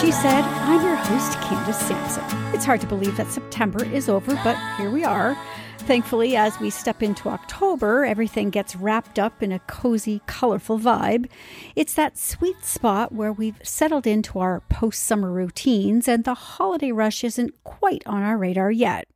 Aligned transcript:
She 0.00 0.12
Said. 0.12 0.44
I'm 0.44 0.82
your 0.82 0.96
host, 0.96 1.38
Candace 1.42 1.78
Sampson. 1.78 2.24
It's 2.54 2.64
hard 2.64 2.80
to 2.80 2.86
believe 2.86 3.18
that 3.18 3.30
September 3.30 3.84
is 3.84 4.08
over, 4.08 4.34
but 4.42 4.56
here 4.78 4.90
we 4.90 5.04
are. 5.04 5.36
Thankfully, 5.80 6.36
as 6.36 6.58
we 6.58 6.70
step 6.70 7.02
into 7.02 7.28
October, 7.28 8.06
everything 8.06 8.48
gets 8.48 8.74
wrapped 8.74 9.18
up 9.18 9.42
in 9.42 9.52
a 9.52 9.58
cozy, 9.58 10.22
colorful 10.26 10.78
vibe. 10.78 11.28
It's 11.76 11.92
that 11.94 12.16
sweet 12.16 12.64
spot 12.64 13.12
where 13.12 13.30
we've 13.30 13.60
settled 13.62 14.06
into 14.06 14.38
our 14.38 14.62
post 14.70 15.02
summer 15.02 15.30
routines 15.30 16.08
and 16.08 16.24
the 16.24 16.32
holiday 16.32 16.92
rush 16.92 17.22
isn't 17.22 17.62
quite 17.62 18.02
on 18.06 18.22
our 18.22 18.38
radar 18.38 18.70
yet. 18.70 19.06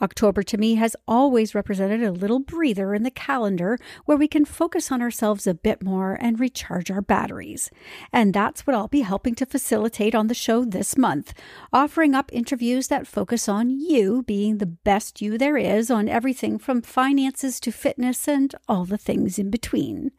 October 0.00 0.42
to 0.42 0.58
me 0.58 0.74
has 0.74 0.94
always 1.08 1.54
represented 1.54 2.02
a 2.02 2.12
little 2.12 2.38
breather 2.38 2.94
in 2.94 3.02
the 3.02 3.10
calendar 3.10 3.78
where 4.04 4.16
we 4.16 4.28
can 4.28 4.44
focus 4.44 4.92
on 4.92 5.00
ourselves 5.00 5.46
a 5.46 5.54
bit 5.54 5.82
more 5.82 6.18
and 6.20 6.38
recharge 6.38 6.90
our 6.90 7.00
batteries. 7.00 7.70
And 8.12 8.34
that's 8.34 8.66
what 8.66 8.76
I'll 8.76 8.88
be 8.88 9.00
helping 9.00 9.34
to 9.36 9.46
facilitate 9.46 10.14
on 10.14 10.26
the 10.26 10.34
show 10.34 10.64
this 10.64 10.98
month, 10.98 11.32
offering 11.72 12.14
up 12.14 12.30
interviews 12.32 12.88
that 12.88 13.06
focus 13.06 13.48
on 13.48 13.70
you 13.70 14.22
being 14.22 14.58
the 14.58 14.66
best 14.66 15.22
you 15.22 15.38
there 15.38 15.56
is 15.56 15.90
on 15.90 16.08
everything 16.08 16.58
from 16.58 16.82
finances 16.82 17.58
to 17.60 17.72
fitness 17.72 18.28
and 18.28 18.54
all 18.68 18.84
the 18.84 18.98
things 18.98 19.38
in 19.38 19.50
between. 19.50 20.10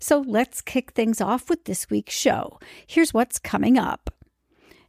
So 0.00 0.24
let's 0.26 0.62
kick 0.62 0.92
things 0.92 1.20
off 1.20 1.50
with 1.50 1.64
this 1.64 1.90
week's 1.90 2.14
show. 2.14 2.58
Here's 2.86 3.12
what's 3.12 3.38
coming 3.38 3.76
up. 3.78 4.15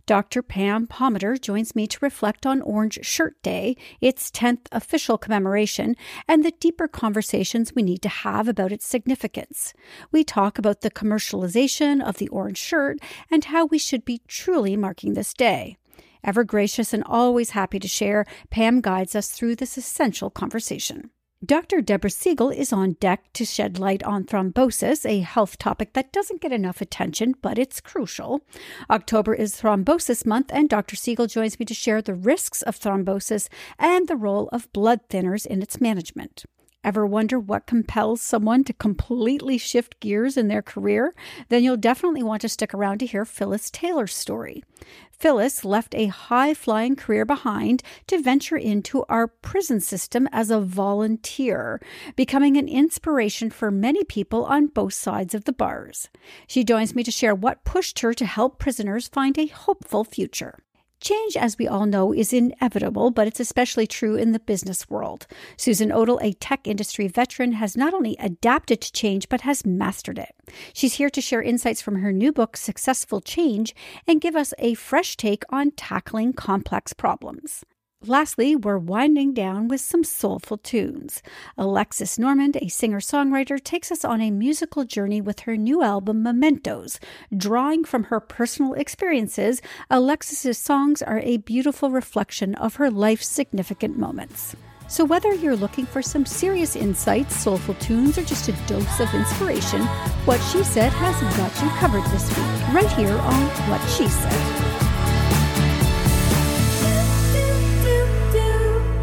Dr. 0.07 0.41
Pam 0.41 0.87
Palmater 0.87 1.39
joins 1.39 1.75
me 1.75 1.85
to 1.85 1.99
reflect 2.01 2.45
on 2.45 2.61
Orange 2.61 2.97
Shirt 3.05 3.35
Day, 3.43 3.75
its 3.99 4.31
10th 4.31 4.67
official 4.71 5.17
commemoration, 5.17 5.97
and 6.29 6.45
the 6.45 6.53
deeper 6.61 6.87
conversations 6.87 7.75
we 7.75 7.83
need 7.83 8.01
to 8.03 8.09
have 8.09 8.47
about 8.47 8.71
its 8.71 8.87
significance. 8.87 9.73
We 10.09 10.23
talk 10.23 10.57
about 10.57 10.79
the 10.79 10.89
commercialization 10.89 12.01
of 12.01 12.19
the 12.19 12.29
orange 12.29 12.57
shirt 12.57 12.99
and 13.29 13.43
how 13.43 13.65
we 13.65 13.77
should 13.77 14.05
be 14.05 14.21
truly 14.29 14.77
marking 14.77 15.13
this 15.13 15.33
day. 15.33 15.77
Ever 16.23 16.45
gracious 16.45 16.93
and 16.93 17.03
always 17.03 17.49
happy 17.49 17.77
to 17.77 17.87
share, 17.87 18.25
Pam 18.49 18.79
guides 18.79 19.13
us 19.13 19.29
through 19.29 19.57
this 19.57 19.77
essential 19.77 20.29
conversation. 20.29 21.09
Dr. 21.45 21.81
Deborah 21.81 22.09
Siegal 22.09 22.55
is 22.55 22.73
on 22.73 22.93
deck 22.93 23.31
to 23.33 23.45
shed 23.45 23.77
light 23.77 24.01
on 24.01 24.23
thrombosis, 24.23 25.05
a 25.05 25.19
health 25.19 25.59
topic 25.59 25.93
that 25.93 26.11
doesn't 26.11 26.41
get 26.41 26.51
enough 26.51 26.81
attention, 26.81 27.35
but 27.43 27.59
it's 27.59 27.79
crucial. 27.79 28.41
October 28.89 29.35
is 29.35 29.53
Thrombosis 29.53 30.25
Month, 30.25 30.49
and 30.51 30.67
Dr. 30.67 30.95
Siegal 30.95 31.29
joins 31.29 31.59
me 31.59 31.65
to 31.67 31.75
share 31.75 32.01
the 32.01 32.15
risks 32.15 32.63
of 32.63 32.79
thrombosis 32.79 33.49
and 33.77 34.07
the 34.07 34.15
role 34.15 34.49
of 34.51 34.73
blood 34.73 35.01
thinners 35.09 35.45
in 35.45 35.61
its 35.61 35.79
management. 35.79 36.45
Ever 36.87 37.05
wonder 37.05 37.37
what 37.37 37.67
compels 37.67 38.21
someone 38.21 38.63
to 38.63 38.71
completely 38.71 39.57
shift 39.57 39.99
gears 39.99 40.37
in 40.37 40.47
their 40.47 40.61
career? 40.61 41.13
Then 41.49 41.61
you'll 41.61 41.75
definitely 41.75 42.23
want 42.23 42.43
to 42.43 42.47
stick 42.47 42.73
around 42.73 42.99
to 42.99 43.05
hear 43.05 43.25
Phyllis 43.25 43.69
Taylor's 43.69 44.15
story. 44.15 44.63
Phyllis 45.11 45.65
left 45.65 45.93
a 45.93 46.05
high 46.05 46.53
flying 46.53 46.95
career 46.95 47.25
behind 47.25 47.83
to 48.07 48.21
venture 48.21 48.55
into 48.55 49.03
our 49.09 49.27
prison 49.27 49.81
system 49.81 50.29
as 50.31 50.49
a 50.49 50.61
volunteer, 50.61 51.81
becoming 52.15 52.55
an 52.55 52.69
inspiration 52.69 53.49
for 53.49 53.69
many 53.69 54.05
people 54.05 54.45
on 54.45 54.67
both 54.67 54.93
sides 54.93 55.35
of 55.35 55.43
the 55.43 55.51
bars. 55.51 56.07
She 56.47 56.63
joins 56.63 56.95
me 56.95 57.03
to 57.03 57.11
share 57.11 57.35
what 57.35 57.65
pushed 57.65 57.99
her 57.99 58.13
to 58.13 58.25
help 58.25 58.59
prisoners 58.59 59.09
find 59.09 59.37
a 59.37 59.47
hopeful 59.47 60.05
future. 60.05 60.59
Change, 60.99 61.37
as 61.37 61.57
we 61.59 61.67
all 61.67 61.85
know, 61.85 62.11
is 62.11 62.33
inevitable, 62.33 63.11
but 63.11 63.27
it's 63.27 63.39
especially 63.39 63.85
true 63.85 64.15
in 64.15 64.31
the 64.31 64.39
business 64.39 64.89
world. 64.89 65.27
Susan 65.55 65.89
Odle, 65.89 66.17
a 66.21 66.33
tech 66.33 66.67
industry 66.67 67.07
veteran, 67.07 67.51
has 67.53 67.77
not 67.77 67.93
only 67.93 68.15
adapted 68.19 68.81
to 68.81 68.91
change, 68.91 69.29
but 69.29 69.41
has 69.41 69.65
mastered 69.65 70.17
it. 70.17 70.35
She's 70.73 70.95
here 70.95 71.11
to 71.11 71.21
share 71.21 71.41
insights 71.41 71.81
from 71.81 71.97
her 71.97 72.11
new 72.11 72.31
book, 72.31 72.57
Successful 72.57 73.21
Change, 73.21 73.75
and 74.07 74.19
give 74.19 74.35
us 74.35 74.55
a 74.57 74.73
fresh 74.73 75.15
take 75.15 75.43
on 75.49 75.69
tackling 75.71 76.33
complex 76.33 76.93
problems. 76.93 77.63
Lastly, 78.07 78.55
we're 78.55 78.77
winding 78.77 79.33
down 79.33 79.67
with 79.67 79.81
some 79.81 80.05
soulful 80.05 80.57
tunes. 80.57 81.21
Alexis 81.57 82.17
Normand, 82.17 82.55
a 82.55 82.69
singer 82.69 83.01
songwriter, 83.01 83.61
takes 83.61 83.91
us 83.91 84.05
on 84.05 84.21
a 84.21 84.31
musical 84.31 84.85
journey 84.85 85.19
with 85.19 85.41
her 85.41 85.57
new 85.57 85.83
album, 85.83 86.23
Mementos. 86.23 87.01
Drawing 87.35 87.83
from 87.83 88.05
her 88.05 88.21
personal 88.21 88.73
experiences, 88.75 89.61
Alexis's 89.89 90.57
songs 90.57 91.01
are 91.01 91.19
a 91.19 91.37
beautiful 91.37 91.89
reflection 91.89 92.55
of 92.55 92.75
her 92.75 92.89
life's 92.89 93.27
significant 93.27 93.97
moments. 93.97 94.55
So, 94.87 95.03
whether 95.03 95.33
you're 95.33 95.57
looking 95.57 95.85
for 95.85 96.01
some 96.01 96.25
serious 96.25 96.77
insights, 96.77 97.35
soulful 97.35 97.73
tunes, 97.75 98.17
or 98.17 98.23
just 98.23 98.47
a 98.47 98.53
dose 98.67 99.01
of 99.01 99.13
inspiration, 99.13 99.81
What 100.23 100.39
She 100.43 100.63
Said 100.63 100.93
has 100.93 101.19
got 101.35 101.61
you 101.61 101.69
covered 101.77 102.09
this 102.13 102.29
week, 102.29 102.73
right 102.73 102.91
here 102.93 103.17
on 103.17 103.41
What 103.69 103.81
She 103.89 104.07
Said. 104.07 104.86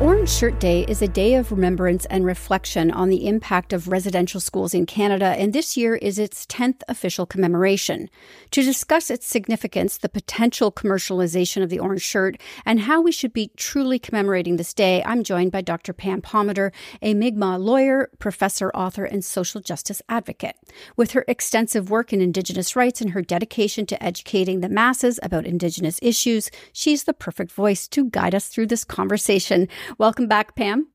Orange 0.00 0.28
Shirt 0.28 0.58
Day 0.58 0.84
is 0.88 1.02
a 1.02 1.08
day 1.08 1.34
of 1.34 1.52
remembrance 1.52 2.04
and 2.06 2.26
reflection 2.26 2.90
on 2.90 3.10
the 3.10 3.28
impact 3.28 3.72
of 3.72 3.86
residential 3.86 4.40
schools 4.40 4.74
in 4.74 4.86
Canada, 4.86 5.26
and 5.38 5.52
this 5.52 5.76
year 5.76 5.94
is 5.94 6.18
its 6.18 6.44
10th 6.46 6.82
official 6.88 7.26
commemoration. 7.26 8.10
To 8.50 8.62
discuss 8.64 9.08
its 9.08 9.24
significance, 9.24 9.96
the 9.96 10.08
potential 10.08 10.72
commercialization 10.72 11.62
of 11.62 11.70
the 11.70 11.78
orange 11.78 12.02
shirt, 12.02 12.40
and 12.66 12.80
how 12.80 13.00
we 13.00 13.12
should 13.12 13.32
be 13.32 13.52
truly 13.56 14.00
commemorating 14.00 14.56
this 14.56 14.74
day, 14.74 15.00
I'm 15.04 15.22
joined 15.22 15.52
by 15.52 15.60
Dr. 15.60 15.92
Pam 15.92 16.20
Palmater, 16.22 16.72
a 17.00 17.14
Mi'kmaq 17.14 17.60
lawyer, 17.60 18.10
professor, 18.18 18.70
author, 18.70 19.04
and 19.04 19.24
social 19.24 19.60
justice 19.60 20.02
advocate. 20.08 20.56
With 20.96 21.12
her 21.12 21.24
extensive 21.28 21.88
work 21.88 22.12
in 22.12 22.20
Indigenous 22.20 22.74
rights 22.74 23.00
and 23.00 23.10
her 23.10 23.22
dedication 23.22 23.86
to 23.86 24.02
educating 24.02 24.60
the 24.60 24.68
masses 24.68 25.20
about 25.22 25.46
Indigenous 25.46 26.00
issues, 26.02 26.50
she's 26.72 27.04
the 27.04 27.14
perfect 27.14 27.52
voice 27.52 27.86
to 27.88 28.10
guide 28.10 28.34
us 28.34 28.48
through 28.48 28.66
this 28.66 28.84
conversation. 28.84 29.68
Welcome 29.98 30.28
back, 30.28 30.54
Pam. 30.54 30.88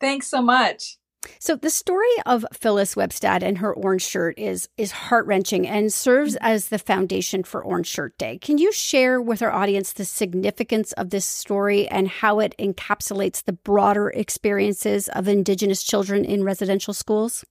Thanks 0.00 0.26
so 0.28 0.42
much. 0.42 0.96
So 1.38 1.54
the 1.54 1.70
story 1.70 2.10
of 2.26 2.44
Phyllis 2.52 2.96
Webstad 2.96 3.42
and 3.42 3.58
her 3.58 3.72
orange 3.72 4.02
shirt 4.02 4.36
is 4.38 4.68
is 4.76 4.90
heart-wrenching 4.90 5.68
and 5.68 5.92
serves 5.92 6.34
mm-hmm. 6.34 6.44
as 6.44 6.68
the 6.68 6.80
foundation 6.80 7.44
for 7.44 7.62
Orange 7.62 7.86
Shirt 7.86 8.18
Day. 8.18 8.38
Can 8.38 8.58
you 8.58 8.72
share 8.72 9.22
with 9.22 9.40
our 9.40 9.52
audience 9.52 9.92
the 9.92 10.04
significance 10.04 10.90
of 10.94 11.10
this 11.10 11.24
story 11.24 11.86
and 11.86 12.08
how 12.08 12.40
it 12.40 12.56
encapsulates 12.58 13.44
the 13.44 13.52
broader 13.52 14.10
experiences 14.10 15.08
of 15.10 15.28
indigenous 15.28 15.84
children 15.84 16.24
in 16.24 16.42
residential 16.42 16.92
schools? 16.92 17.44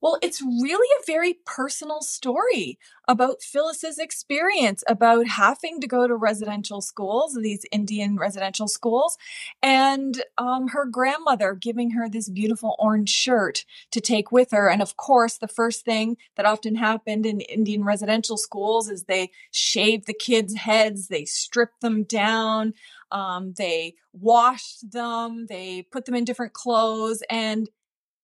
Well, 0.00 0.18
it's 0.22 0.40
really 0.40 0.88
a 1.00 1.04
very 1.06 1.34
personal 1.44 2.02
story 2.02 2.78
about 3.08 3.42
Phyllis's 3.42 3.98
experience 3.98 4.84
about 4.86 5.26
having 5.26 5.80
to 5.80 5.88
go 5.88 6.06
to 6.06 6.14
residential 6.14 6.80
schools, 6.80 7.36
these 7.40 7.64
Indian 7.72 8.16
residential 8.16 8.68
schools, 8.68 9.18
and 9.60 10.22
um, 10.36 10.68
her 10.68 10.84
grandmother 10.84 11.54
giving 11.54 11.90
her 11.92 12.08
this 12.08 12.28
beautiful 12.28 12.76
orange 12.78 13.10
shirt 13.10 13.64
to 13.90 14.00
take 14.00 14.30
with 14.30 14.52
her. 14.52 14.70
And 14.70 14.82
of 14.82 14.96
course, 14.96 15.36
the 15.38 15.48
first 15.48 15.84
thing 15.84 16.16
that 16.36 16.46
often 16.46 16.76
happened 16.76 17.26
in 17.26 17.40
Indian 17.40 17.82
residential 17.82 18.36
schools 18.36 18.88
is 18.88 19.04
they 19.04 19.30
shaved 19.50 20.06
the 20.06 20.14
kids' 20.14 20.54
heads, 20.54 21.08
they 21.08 21.24
stripped 21.24 21.80
them 21.80 22.04
down. 22.04 22.74
Um, 23.10 23.54
they 23.56 23.94
washed 24.12 24.92
them, 24.92 25.46
they 25.48 25.82
put 25.90 26.04
them 26.04 26.14
in 26.14 26.24
different 26.24 26.52
clothes, 26.52 27.22
and 27.30 27.68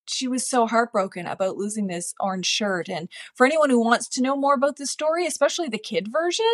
she 0.06 0.28
was 0.28 0.48
so 0.48 0.66
heartbroken 0.66 1.26
about 1.26 1.56
losing 1.56 1.86
this 1.86 2.14
orange 2.20 2.46
shirt. 2.46 2.88
And 2.88 3.08
for 3.34 3.46
anyone 3.46 3.70
who 3.70 3.82
wants 3.82 4.08
to 4.10 4.22
know 4.22 4.36
more 4.36 4.54
about 4.54 4.76
the 4.76 4.86
story, 4.86 5.26
especially 5.26 5.68
the 5.68 5.78
kid 5.78 6.08
version, 6.12 6.52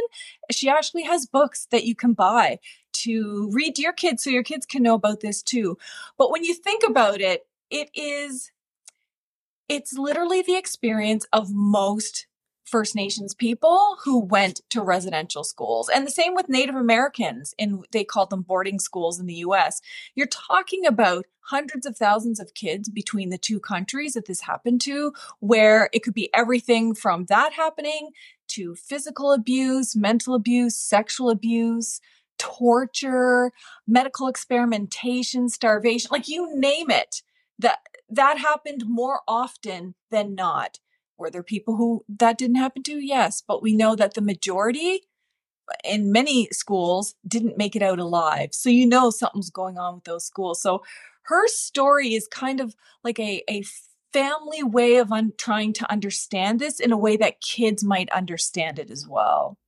she 0.50 0.69
actually 0.69 1.05
has 1.05 1.27
books 1.27 1.66
that 1.71 1.84
you 1.84 1.94
can 1.94 2.12
buy 2.12 2.59
to 2.93 3.50
read 3.53 3.77
to 3.77 3.83
your 3.83 3.93
kids 3.93 4.22
so 4.22 4.31
your 4.31 4.43
kids 4.43 4.66
can 4.66 4.83
know 4.83 4.94
about 4.94 5.21
this 5.21 5.43
too. 5.43 5.78
But 6.19 6.31
when 6.31 6.44
you 6.44 6.55
think 6.55 6.83
about 6.87 7.21
it, 7.21 7.47
it 7.71 7.91
is 7.94 8.50
it's 9.69 9.97
literally 9.97 10.43
the 10.43 10.56
experience 10.56 11.27
of 11.33 11.53
most 11.53 12.27
First 12.71 12.95
Nations 12.95 13.34
people 13.34 13.97
who 14.05 14.21
went 14.21 14.61
to 14.71 14.81
residential 14.81 15.43
schools. 15.43 15.89
And 15.89 16.07
the 16.07 16.11
same 16.11 16.34
with 16.34 16.49
Native 16.49 16.77
Americans 16.77 17.55
in 17.59 17.83
they 17.91 18.05
called 18.05 18.31
them 18.31 18.43
boarding 18.43 18.78
schools 18.78 19.19
in 19.19 19.27
the 19.27 19.43
US. 19.47 19.81
You're 20.15 20.27
talking 20.27 20.87
about 20.87 21.27
hundreds 21.41 21.84
of 21.84 21.97
thousands 21.97 22.39
of 22.39 22.55
kids 22.55 22.89
between 22.89 23.31
the 23.31 23.39
two 23.39 23.59
countries 23.59 24.13
that 24.13 24.27
this 24.27 24.43
happened 24.43 24.81
to, 24.83 25.13
where 25.41 25.91
it 25.93 26.05
could 26.05 26.15
be 26.15 26.33
everything 26.33 26.95
from 26.95 27.27
that 27.27 27.55
happening 27.55 28.11
to 28.49 28.77
physical 28.77 29.33
abuse, 29.33 29.97
mental 29.97 30.34
abuse, 30.34 30.77
sexual 30.77 31.28
abuse, 31.28 32.01
torture, 32.39 33.53
medical 33.87 34.28
experimentation, 34.28 35.49
starvation, 35.49 36.09
like 36.13 36.28
you 36.28 36.57
name 36.57 36.91
it. 36.91 37.22
That 37.59 37.81
that 38.09 38.39
happened 38.39 38.84
more 38.87 39.21
often 39.28 39.95
than 40.11 40.34
not. 40.34 40.78
Were 41.21 41.31
there 41.31 41.43
people 41.43 41.77
who 41.77 42.05
that 42.09 42.39
didn't 42.39 42.57
happen 42.57 42.83
to? 42.84 42.95
Yes, 42.95 43.43
but 43.47 43.63
we 43.63 43.77
know 43.77 43.95
that 43.95 44.15
the 44.15 44.22
majority 44.22 45.03
in 45.84 46.11
many 46.11 46.49
schools 46.51 47.15
didn't 47.28 47.59
make 47.59 47.77
it 47.77 47.83
out 47.83 47.99
alive. 47.99 48.51
So 48.53 48.71
you 48.71 48.87
know 48.87 49.11
something's 49.11 49.51
going 49.51 49.78
on 49.78 49.97
with 49.97 50.05
those 50.05 50.27
schools. 50.27 50.63
So 50.63 50.83
her 51.25 51.47
story 51.47 52.15
is 52.15 52.27
kind 52.27 52.59
of 52.59 52.75
like 53.05 53.19
a, 53.21 53.43
a 53.49 53.63
family 54.13 54.63
way 54.63 54.97
of 54.97 55.13
un- 55.13 55.34
trying 55.39 55.75
to 55.75 55.91
understand 55.93 56.59
this 56.59 56.81
in 56.81 56.91
a 56.91 56.97
way 56.97 57.17
that 57.19 57.41
kids 57.41 57.84
might 57.84 58.11
understand 58.11 58.78
it 58.78 58.91
as 58.91 59.07
well. 59.07 59.59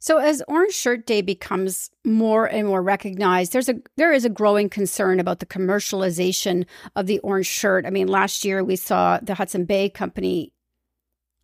So 0.00 0.16
as 0.16 0.42
Orange 0.48 0.72
Shirt 0.72 1.06
Day 1.06 1.20
becomes 1.20 1.90
more 2.02 2.46
and 2.46 2.66
more 2.66 2.82
recognized, 2.82 3.52
there's 3.52 3.68
a 3.68 3.76
there 3.96 4.12
is 4.12 4.24
a 4.24 4.30
growing 4.30 4.70
concern 4.70 5.20
about 5.20 5.40
the 5.40 5.46
commercialization 5.46 6.64
of 6.96 7.06
the 7.06 7.18
orange 7.18 7.46
shirt. 7.46 7.84
I 7.84 7.90
mean, 7.90 8.08
last 8.08 8.42
year 8.42 8.64
we 8.64 8.76
saw 8.76 9.18
the 9.22 9.34
Hudson 9.34 9.66
Bay 9.66 9.90
Company 9.90 10.52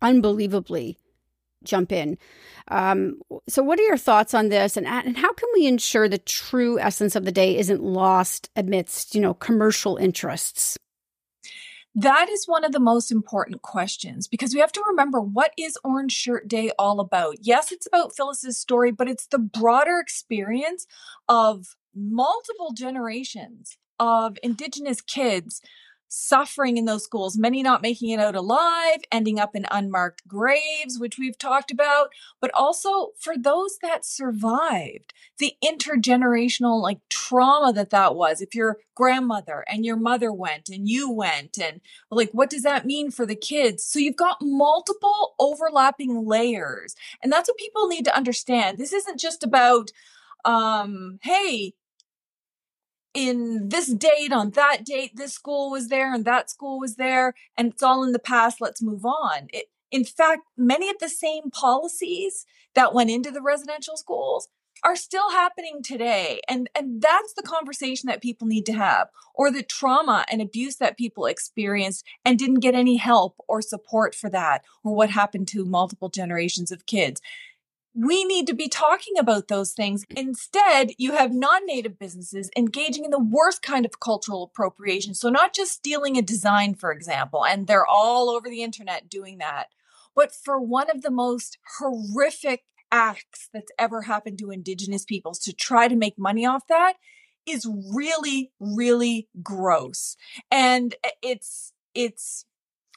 unbelievably 0.03 0.97
jump 1.63 1.91
in. 1.91 2.17
Um, 2.67 3.21
so, 3.47 3.63
what 3.63 3.79
are 3.79 3.83
your 3.83 3.97
thoughts 3.97 4.33
on 4.33 4.49
this, 4.49 4.77
and, 4.77 4.85
and 4.85 5.17
how 5.17 5.33
can 5.33 5.49
we 5.53 5.65
ensure 5.65 6.07
the 6.07 6.17
true 6.17 6.79
essence 6.79 7.15
of 7.15 7.25
the 7.25 7.31
day 7.31 7.57
isn't 7.57 7.81
lost 7.81 8.49
amidst 8.55 9.15
you 9.15 9.21
know 9.21 9.33
commercial 9.33 9.97
interests? 9.97 10.77
That 11.95 12.27
is 12.27 12.47
one 12.47 12.63
of 12.63 12.71
the 12.71 12.79
most 12.79 13.11
important 13.11 13.61
questions 13.61 14.27
because 14.27 14.53
we 14.53 14.59
have 14.59 14.71
to 14.71 14.83
remember 14.87 15.21
what 15.21 15.53
is 15.57 15.77
Orange 15.83 16.11
Shirt 16.11 16.47
Day 16.47 16.71
all 16.79 16.99
about? 16.99 17.37
Yes, 17.41 17.71
it's 17.71 17.85
about 17.85 18.15
Phyllis's 18.15 18.57
story, 18.57 18.91
but 18.91 19.07
it's 19.07 19.27
the 19.27 19.37
broader 19.37 19.99
experience 19.99 20.87
of 21.29 21.75
multiple 21.93 22.73
generations 22.75 23.77
of 23.99 24.37
Indigenous 24.41 25.01
kids 25.01 25.61
suffering 26.15 26.77
in 26.77 26.85
those 26.85 27.03
schools, 27.03 27.37
many 27.37 27.63
not 27.63 27.81
making 27.81 28.09
it 28.09 28.19
out 28.19 28.35
alive, 28.35 28.99
ending 29.11 29.39
up 29.39 29.55
in 29.55 29.65
unmarked 29.71 30.27
graves, 30.27 30.99
which 30.99 31.17
we've 31.17 31.37
talked 31.37 31.71
about, 31.71 32.09
but 32.39 32.51
also 32.53 33.09
for 33.19 33.35
those 33.35 33.79
that 33.81 34.05
survived, 34.05 35.13
the 35.39 35.55
intergenerational 35.63 36.79
like 36.81 36.99
trauma 37.09 37.73
that 37.73 37.89
that 37.89 38.15
was. 38.15 38.41
If 38.41 38.53
your 38.53 38.77
grandmother 38.95 39.65
and 39.67 39.85
your 39.85 39.95
mother 39.95 40.31
went 40.31 40.69
and 40.69 40.87
you 40.87 41.11
went, 41.11 41.57
and 41.57 41.81
like, 42.11 42.29
what 42.31 42.49
does 42.49 42.61
that 42.61 42.85
mean 42.85 43.09
for 43.09 43.25
the 43.25 43.35
kids? 43.35 43.83
So 43.83 43.97
you've 43.97 44.15
got 44.15 44.37
multiple 44.39 45.33
overlapping 45.39 46.27
layers. 46.27 46.95
And 47.23 47.31
that's 47.31 47.49
what 47.49 47.57
people 47.57 47.87
need 47.87 48.05
to 48.05 48.15
understand. 48.15 48.77
This 48.77 48.93
isn't 48.93 49.19
just 49.19 49.43
about, 49.43 49.89
um, 50.45 51.17
hey, 51.23 51.73
in 53.13 53.69
this 53.69 53.87
date 53.93 54.31
on 54.31 54.51
that 54.51 54.83
date 54.83 55.15
this 55.15 55.33
school 55.33 55.69
was 55.69 55.87
there 55.87 56.13
and 56.13 56.25
that 56.25 56.49
school 56.49 56.79
was 56.79 56.95
there 56.95 57.33
and 57.57 57.71
it's 57.71 57.83
all 57.83 58.03
in 58.03 58.11
the 58.11 58.19
past 58.19 58.59
let's 58.59 58.81
move 58.81 59.05
on. 59.05 59.47
It, 59.49 59.65
in 59.91 60.03
fact 60.03 60.41
many 60.57 60.89
of 60.89 60.97
the 60.99 61.09
same 61.09 61.51
policies 61.51 62.45
that 62.73 62.93
went 62.93 63.11
into 63.11 63.31
the 63.31 63.41
residential 63.41 63.97
schools 63.97 64.47
are 64.83 64.95
still 64.95 65.31
happening 65.31 65.81
today 65.83 66.41
and 66.49 66.69
and 66.75 67.01
that's 67.01 67.33
the 67.33 67.43
conversation 67.43 68.07
that 68.07 68.21
people 68.21 68.47
need 68.47 68.65
to 68.65 68.73
have 68.73 69.07
or 69.35 69.51
the 69.51 69.63
trauma 69.63 70.25
and 70.31 70.41
abuse 70.41 70.77
that 70.77 70.97
people 70.97 71.25
experienced 71.25 72.03
and 72.25 72.39
didn't 72.39 72.59
get 72.59 72.75
any 72.75 72.97
help 72.97 73.35
or 73.47 73.61
support 73.61 74.15
for 74.15 74.29
that 74.29 74.63
or 74.83 74.93
what 74.95 75.11
happened 75.11 75.47
to 75.47 75.65
multiple 75.65 76.09
generations 76.09 76.71
of 76.71 76.85
kids 76.85 77.21
we 77.95 78.23
need 78.23 78.47
to 78.47 78.55
be 78.55 78.67
talking 78.67 79.17
about 79.19 79.47
those 79.47 79.73
things. 79.73 80.05
Instead, 80.09 80.91
you 80.97 81.11
have 81.13 81.33
non 81.33 81.65
native 81.65 81.99
businesses 81.99 82.49
engaging 82.57 83.05
in 83.05 83.11
the 83.11 83.19
worst 83.19 83.61
kind 83.61 83.85
of 83.85 83.99
cultural 83.99 84.43
appropriation. 84.43 85.13
So, 85.13 85.29
not 85.29 85.53
just 85.53 85.73
stealing 85.73 86.17
a 86.17 86.21
design, 86.21 86.75
for 86.75 86.91
example, 86.91 87.45
and 87.45 87.67
they're 87.67 87.85
all 87.85 88.29
over 88.29 88.49
the 88.49 88.63
internet 88.63 89.09
doing 89.09 89.37
that, 89.37 89.67
but 90.15 90.33
for 90.33 90.59
one 90.59 90.89
of 90.89 91.01
the 91.01 91.11
most 91.11 91.57
horrific 91.79 92.63
acts 92.91 93.49
that's 93.53 93.71
ever 93.79 94.03
happened 94.03 94.37
to 94.39 94.51
Indigenous 94.51 95.03
peoples 95.03 95.39
to 95.39 95.53
try 95.53 95.87
to 95.87 95.95
make 95.95 96.17
money 96.17 96.45
off 96.45 96.67
that 96.67 96.93
is 97.45 97.67
really, 97.93 98.51
really 98.59 99.27
gross. 99.41 100.15
And 100.49 100.95
eh, 101.03 101.09
it's, 101.21 101.73
it's, 101.93 102.45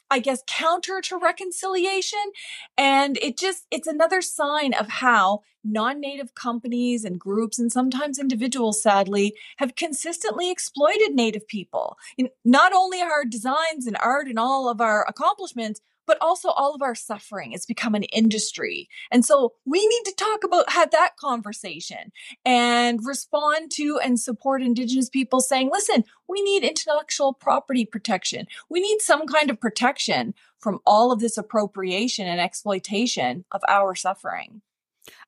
I 0.09 0.19
guess, 0.19 0.41
counter 0.47 1.01
to 1.01 1.17
reconciliation. 1.17 2.31
And 2.77 3.17
it 3.17 3.37
just, 3.37 3.65
it's 3.71 3.87
another 3.87 4.21
sign 4.21 4.73
of 4.73 4.87
how 4.87 5.41
non 5.63 5.99
native 5.99 6.33
companies 6.33 7.03
and 7.03 7.19
groups, 7.19 7.59
and 7.59 7.71
sometimes 7.71 8.19
individuals, 8.19 8.81
sadly, 8.81 9.33
have 9.57 9.75
consistently 9.75 10.49
exploited 10.49 11.13
native 11.13 11.47
people. 11.47 11.97
Not 12.45 12.73
only 12.73 13.01
our 13.01 13.25
designs 13.25 13.85
and 13.85 13.97
art 14.01 14.27
and 14.27 14.39
all 14.39 14.69
of 14.69 14.79
our 14.79 15.05
accomplishments, 15.07 15.81
but 16.07 16.17
also 16.21 16.49
all 16.49 16.73
of 16.73 16.81
our 16.81 16.95
suffering. 16.95 17.51
It's 17.51 17.65
become 17.65 17.93
an 17.93 18.03
industry. 18.03 18.89
And 19.11 19.23
so 19.23 19.53
we 19.65 19.85
need 19.85 20.03
to 20.05 20.15
talk 20.15 20.43
about, 20.43 20.71
have 20.71 20.91
that 20.91 21.17
conversation 21.17 22.11
and 22.45 22.99
respond 23.03 23.71
to 23.73 23.99
and 23.99 24.19
support 24.19 24.63
Indigenous 24.63 25.09
people 25.09 25.41
saying, 25.41 25.69
listen, 25.71 26.05
we 26.27 26.41
need 26.41 26.63
intellectual 26.63 27.33
property 27.33 27.85
protection. 27.85 28.47
We 28.69 28.79
need 28.79 29.01
some 29.01 29.27
kind 29.27 29.49
of 29.49 29.59
protection 29.59 30.33
from 30.59 30.79
all 30.85 31.11
of 31.11 31.19
this 31.19 31.37
appropriation 31.37 32.27
and 32.27 32.41
exploitation 32.41 33.45
of 33.51 33.61
our 33.67 33.93
suffering. 33.93 34.61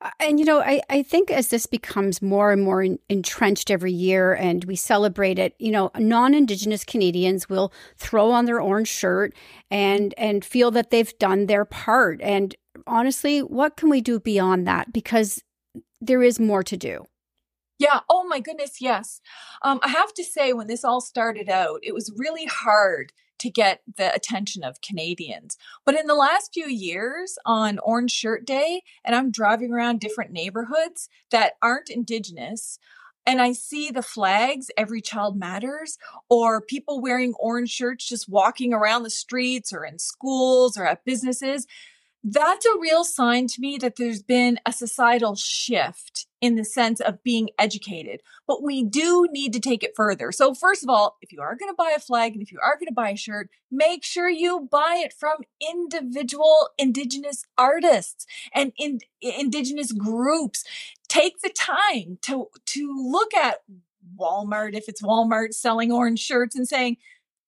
Uh, 0.01 0.09
and 0.19 0.39
you 0.39 0.45
know, 0.45 0.61
I, 0.61 0.81
I 0.89 1.03
think 1.03 1.31
as 1.31 1.49
this 1.49 1.65
becomes 1.65 2.21
more 2.21 2.51
and 2.51 2.61
more 2.61 2.83
in, 2.83 2.99
entrenched 3.09 3.69
every 3.69 3.91
year 3.91 4.33
and 4.33 4.63
we 4.65 4.75
celebrate 4.75 5.39
it, 5.39 5.55
you 5.59 5.71
know, 5.71 5.91
non-indigenous 5.97 6.83
Canadians 6.83 7.49
will 7.49 7.73
throw 7.97 8.31
on 8.31 8.45
their 8.45 8.61
orange 8.61 8.87
shirt 8.87 9.33
and 9.69 10.13
and 10.17 10.43
feel 10.45 10.71
that 10.71 10.89
they've 10.89 11.17
done 11.19 11.45
their 11.45 11.65
part. 11.65 12.21
And 12.21 12.55
honestly, 12.87 13.39
what 13.39 13.77
can 13.77 13.89
we 13.89 14.01
do 14.01 14.19
beyond 14.19 14.67
that? 14.67 14.93
Because 14.93 15.43
there 16.01 16.23
is 16.23 16.39
more 16.39 16.63
to 16.63 16.77
do. 16.77 17.05
Yeah. 17.77 18.01
Oh 18.09 18.25
my 18.25 18.39
goodness. 18.39 18.81
Yes. 18.81 19.21
Um, 19.63 19.79
I 19.81 19.89
have 19.89 20.13
to 20.15 20.23
say, 20.23 20.51
when 20.51 20.67
this 20.67 20.83
all 20.83 21.01
started 21.01 21.49
out, 21.49 21.79
it 21.81 21.93
was 21.93 22.13
really 22.17 22.45
hard 22.45 23.13
to 23.39 23.49
get 23.49 23.81
the 23.97 24.13
attention 24.13 24.63
of 24.63 24.81
Canadians. 24.81 25.57
But 25.85 25.99
in 25.99 26.07
the 26.07 26.15
last 26.15 26.53
few 26.53 26.67
years 26.67 27.37
on 27.45 27.79
Orange 27.79 28.11
Shirt 28.11 28.45
Day, 28.45 28.83
and 29.03 29.15
I'm 29.15 29.31
driving 29.31 29.73
around 29.73 29.99
different 29.99 30.31
neighborhoods 30.31 31.09
that 31.31 31.53
aren't 31.61 31.89
Indigenous, 31.89 32.79
and 33.25 33.41
I 33.41 33.51
see 33.51 33.91
the 33.91 34.01
flags, 34.01 34.71
Every 34.75 35.01
Child 35.01 35.37
Matters, 35.37 35.97
or 36.29 36.61
people 36.61 36.99
wearing 36.99 37.33
orange 37.39 37.69
shirts 37.69 38.07
just 38.07 38.27
walking 38.27 38.73
around 38.73 39.03
the 39.03 39.09
streets 39.09 39.71
or 39.71 39.85
in 39.85 39.99
schools 39.99 40.77
or 40.77 40.85
at 40.85 41.05
businesses 41.05 41.67
that's 42.23 42.65
a 42.65 42.79
real 42.79 43.03
sign 43.05 43.47
to 43.47 43.61
me 43.61 43.77
that 43.77 43.95
there's 43.95 44.21
been 44.21 44.59
a 44.65 44.73
societal 44.73 45.35
shift 45.35 46.27
in 46.41 46.55
the 46.55 46.65
sense 46.65 46.99
of 46.99 47.23
being 47.23 47.49
educated. 47.57 48.21
But 48.47 48.63
we 48.63 48.83
do 48.83 49.27
need 49.31 49.53
to 49.53 49.59
take 49.59 49.83
it 49.83 49.93
further. 49.95 50.31
So, 50.31 50.53
first 50.53 50.83
of 50.83 50.89
all, 50.89 51.17
if 51.21 51.31
you 51.31 51.41
are 51.41 51.55
going 51.55 51.71
to 51.71 51.75
buy 51.77 51.93
a 51.95 51.99
flag 51.99 52.33
and 52.33 52.41
if 52.41 52.51
you 52.51 52.59
are 52.61 52.75
going 52.75 52.87
to 52.87 52.93
buy 52.93 53.11
a 53.11 53.17
shirt, 53.17 53.49
make 53.71 54.03
sure 54.03 54.29
you 54.29 54.67
buy 54.71 55.01
it 55.03 55.13
from 55.13 55.37
individual 55.61 56.69
Indigenous 56.77 57.45
artists 57.57 58.25
and 58.53 58.73
in, 58.77 58.99
Indigenous 59.21 59.91
groups. 59.91 60.63
Take 61.07 61.41
the 61.41 61.49
time 61.49 62.19
to, 62.23 62.47
to 62.67 63.09
look 63.11 63.33
at 63.33 63.59
Walmart, 64.19 64.75
if 64.75 64.89
it's 64.89 65.01
Walmart 65.01 65.53
selling 65.53 65.91
orange 65.91 66.19
shirts 66.19 66.55
and 66.55 66.67
saying, 66.67 66.97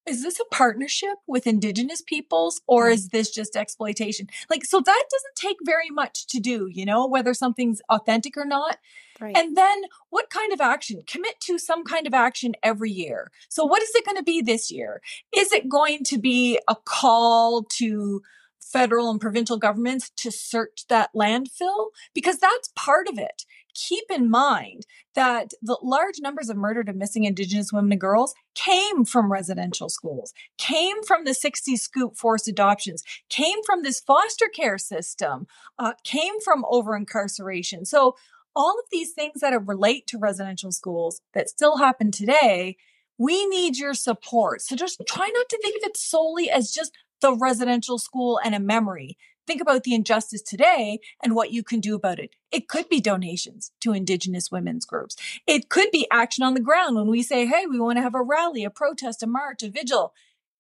is 0.08 0.24
this 0.24 0.40
a 0.40 0.46
partnership 0.46 1.18
with 1.28 1.48
indigenous 1.48 2.02
peoples 2.02 2.62
or 2.68 2.88
mm. 2.88 2.94
is 2.94 3.10
this 3.10 3.30
just 3.30 3.56
exploitation? 3.56 4.28
Like 4.50 4.66
so 4.66 4.80
that 4.80 5.04
doesn't 5.12 5.36
take 5.36 5.58
very 5.64 5.90
much 5.90 6.28
to 6.28 6.40
do 6.40 6.68
you 6.72 6.86
know 6.86 7.08
whether 7.08 7.34
something's 7.34 7.82
authentic 7.90 8.38
or 8.38 8.46
not. 8.46 8.78
Right. 9.20 9.38
and 9.38 9.56
then 9.56 9.84
what 10.10 10.32
kind 10.32 10.52
of 10.52 10.60
action? 10.60 11.04
Commit 11.06 11.40
to 11.42 11.60
some 11.60 11.84
kind 11.84 12.08
of 12.08 12.14
action 12.14 12.54
every 12.64 12.90
year. 12.90 13.32
So 13.50 13.64
what 13.66 13.84
is 13.84 13.92
it 13.94 14.04
going 14.04 14.18
to 14.18 14.24
be 14.24 14.42
this 14.42 14.72
year? 14.72 15.00
Is 15.32 15.52
it 15.52 15.70
going 15.70 16.04
to 16.06 16.18
be 16.18 16.60
a 16.68 16.76
call 16.76 17.62
to 17.78 18.24
federal 18.60 19.12
and 19.12 19.22
provincial 19.22 19.58
governments 19.58 20.10
to 20.18 20.32
search 20.32 20.88
that 20.90 21.12
landfill? 21.14 21.90
Because 22.16 22.40
that's 22.40 22.72
part 22.76 23.08
of 23.08 23.20
it 23.20 23.46
keep 23.74 24.06
in 24.10 24.30
mind 24.30 24.86
that 25.16 25.52
the 25.62 25.78
large 25.82 26.20
numbers 26.20 26.50
of 26.50 26.58
murdered 26.58 26.90
and 26.90 26.98
missing 26.98 27.24
Indigenous 27.24 27.72
women 27.74 27.92
and 27.92 28.02
girls 28.02 28.34
came 28.56 29.06
from 29.06 29.32
residential 29.32 29.90
schools, 29.90 30.34
came 30.58 31.04
from 31.04 31.26
the 31.26 31.34
60 31.34 31.76
scoop 31.78 32.16
forced 32.18 32.48
adoptions, 32.48 33.04
came 33.30 33.62
from 33.64 33.84
this 33.84 34.00
foster 34.00 34.48
care 34.48 34.78
system, 34.78 35.48
uh, 35.80 35.94
came 36.04 36.40
from 36.42 36.66
over 36.70 36.96
incarceration. 36.96 37.86
So, 37.86 38.16
all 38.54 38.78
of 38.78 38.86
these 38.92 39.14
things 39.14 39.40
that 39.40 39.54
relate 39.66 40.08
to 40.08 40.20
residential 40.20 40.74
schools 40.74 41.22
that 41.34 41.50
still 41.50 41.78
happen 41.78 42.12
today, 42.12 42.76
we 43.18 43.46
need 43.48 43.78
your 43.78 43.94
support. 43.94 44.62
So, 44.62 44.76
just 44.76 45.02
try 45.08 45.30
not 45.34 45.50
to 45.50 45.60
think 45.62 45.78
of 45.78 45.90
it 45.90 45.98
solely 45.98 46.50
as 46.50 46.72
just 46.72 46.92
the 47.22 47.34
residential 47.36 47.98
school 47.98 48.40
and 48.44 48.54
a 48.54 48.60
memory 48.60 49.18
think 49.52 49.62
about 49.62 49.84
the 49.84 49.94
injustice 49.94 50.42
today 50.42 51.00
and 51.22 51.36
what 51.36 51.52
you 51.52 51.62
can 51.62 51.82
do 51.82 51.94
about 51.94 52.20
it. 52.20 52.34
It 52.54 52.70
could 52.70 52.88
be 52.88 53.02
donations 53.02 53.72
to 53.82 53.92
Indigenous 53.92 54.50
women's 54.50 54.86
groups. 54.86 55.18
It 55.46 55.68
could 55.68 55.92
be 55.92 56.08
action 56.10 56.46
on 56.46 56.54
the 56.54 56.62
ground 56.62 56.96
when 56.96 57.08
we 57.08 57.22
say, 57.22 57.46
hey, 57.46 57.66
we 57.66 57.78
want 57.78 57.98
to 57.98 58.02
have 58.02 58.16
a 58.16 58.24
rally, 58.24 58.64
a 58.64 58.70
protest, 58.70 59.22
a 59.22 59.28
march, 59.28 59.62
a 59.62 59.70
vigil. 59.70 60.14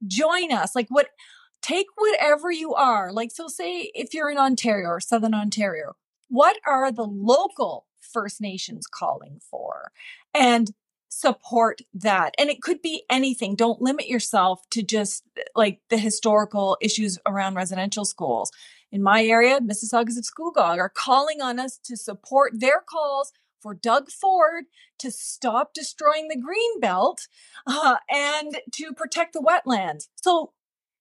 Join 0.05 0.51
us. 0.51 0.75
Like 0.75 0.87
what, 0.89 1.07
take 1.61 1.87
whatever 1.95 2.51
you 2.51 2.73
are. 2.73 3.13
Like, 3.13 3.31
so 3.31 3.47
say 3.47 3.91
if 3.95 4.13
you're 4.13 4.29
in 4.29 4.37
Ontario 4.37 4.89
or 4.89 4.99
Southern 4.99 5.33
Ontario, 5.33 5.95
what 6.27 6.57
are 6.67 6.91
the 6.91 7.05
local 7.05 7.85
First 8.01 8.41
Nations 8.41 8.87
calling 8.87 9.39
for? 9.39 9.93
And 10.33 10.71
support 11.07 11.81
that. 11.93 12.33
And 12.37 12.49
it 12.49 12.61
could 12.61 12.81
be 12.81 13.03
anything. 13.09 13.55
Don't 13.55 13.81
limit 13.81 14.07
yourself 14.07 14.63
to 14.71 14.81
just 14.81 15.23
like 15.55 15.79
the 15.89 15.97
historical 15.97 16.77
issues 16.81 17.19
around 17.25 17.55
residential 17.55 18.05
schools. 18.05 18.51
In 18.91 19.01
my 19.01 19.23
area, 19.23 19.59
Mississaugas 19.59 20.17
of 20.17 20.25
Scugog 20.25 20.77
are 20.77 20.89
calling 20.89 21.41
on 21.41 21.59
us 21.59 21.77
to 21.85 21.95
support 21.95 22.59
their 22.59 22.81
calls 22.85 23.31
for 23.61 23.73
Doug 23.73 24.09
Ford 24.09 24.65
to 24.99 25.11
stop 25.11 25.73
destroying 25.73 26.27
the 26.27 26.39
green 26.39 26.79
belt 26.79 27.27
uh, 27.65 27.97
and 28.09 28.59
to 28.73 28.91
protect 28.93 29.33
the 29.33 29.39
wetlands. 29.39 30.09
So 30.15 30.53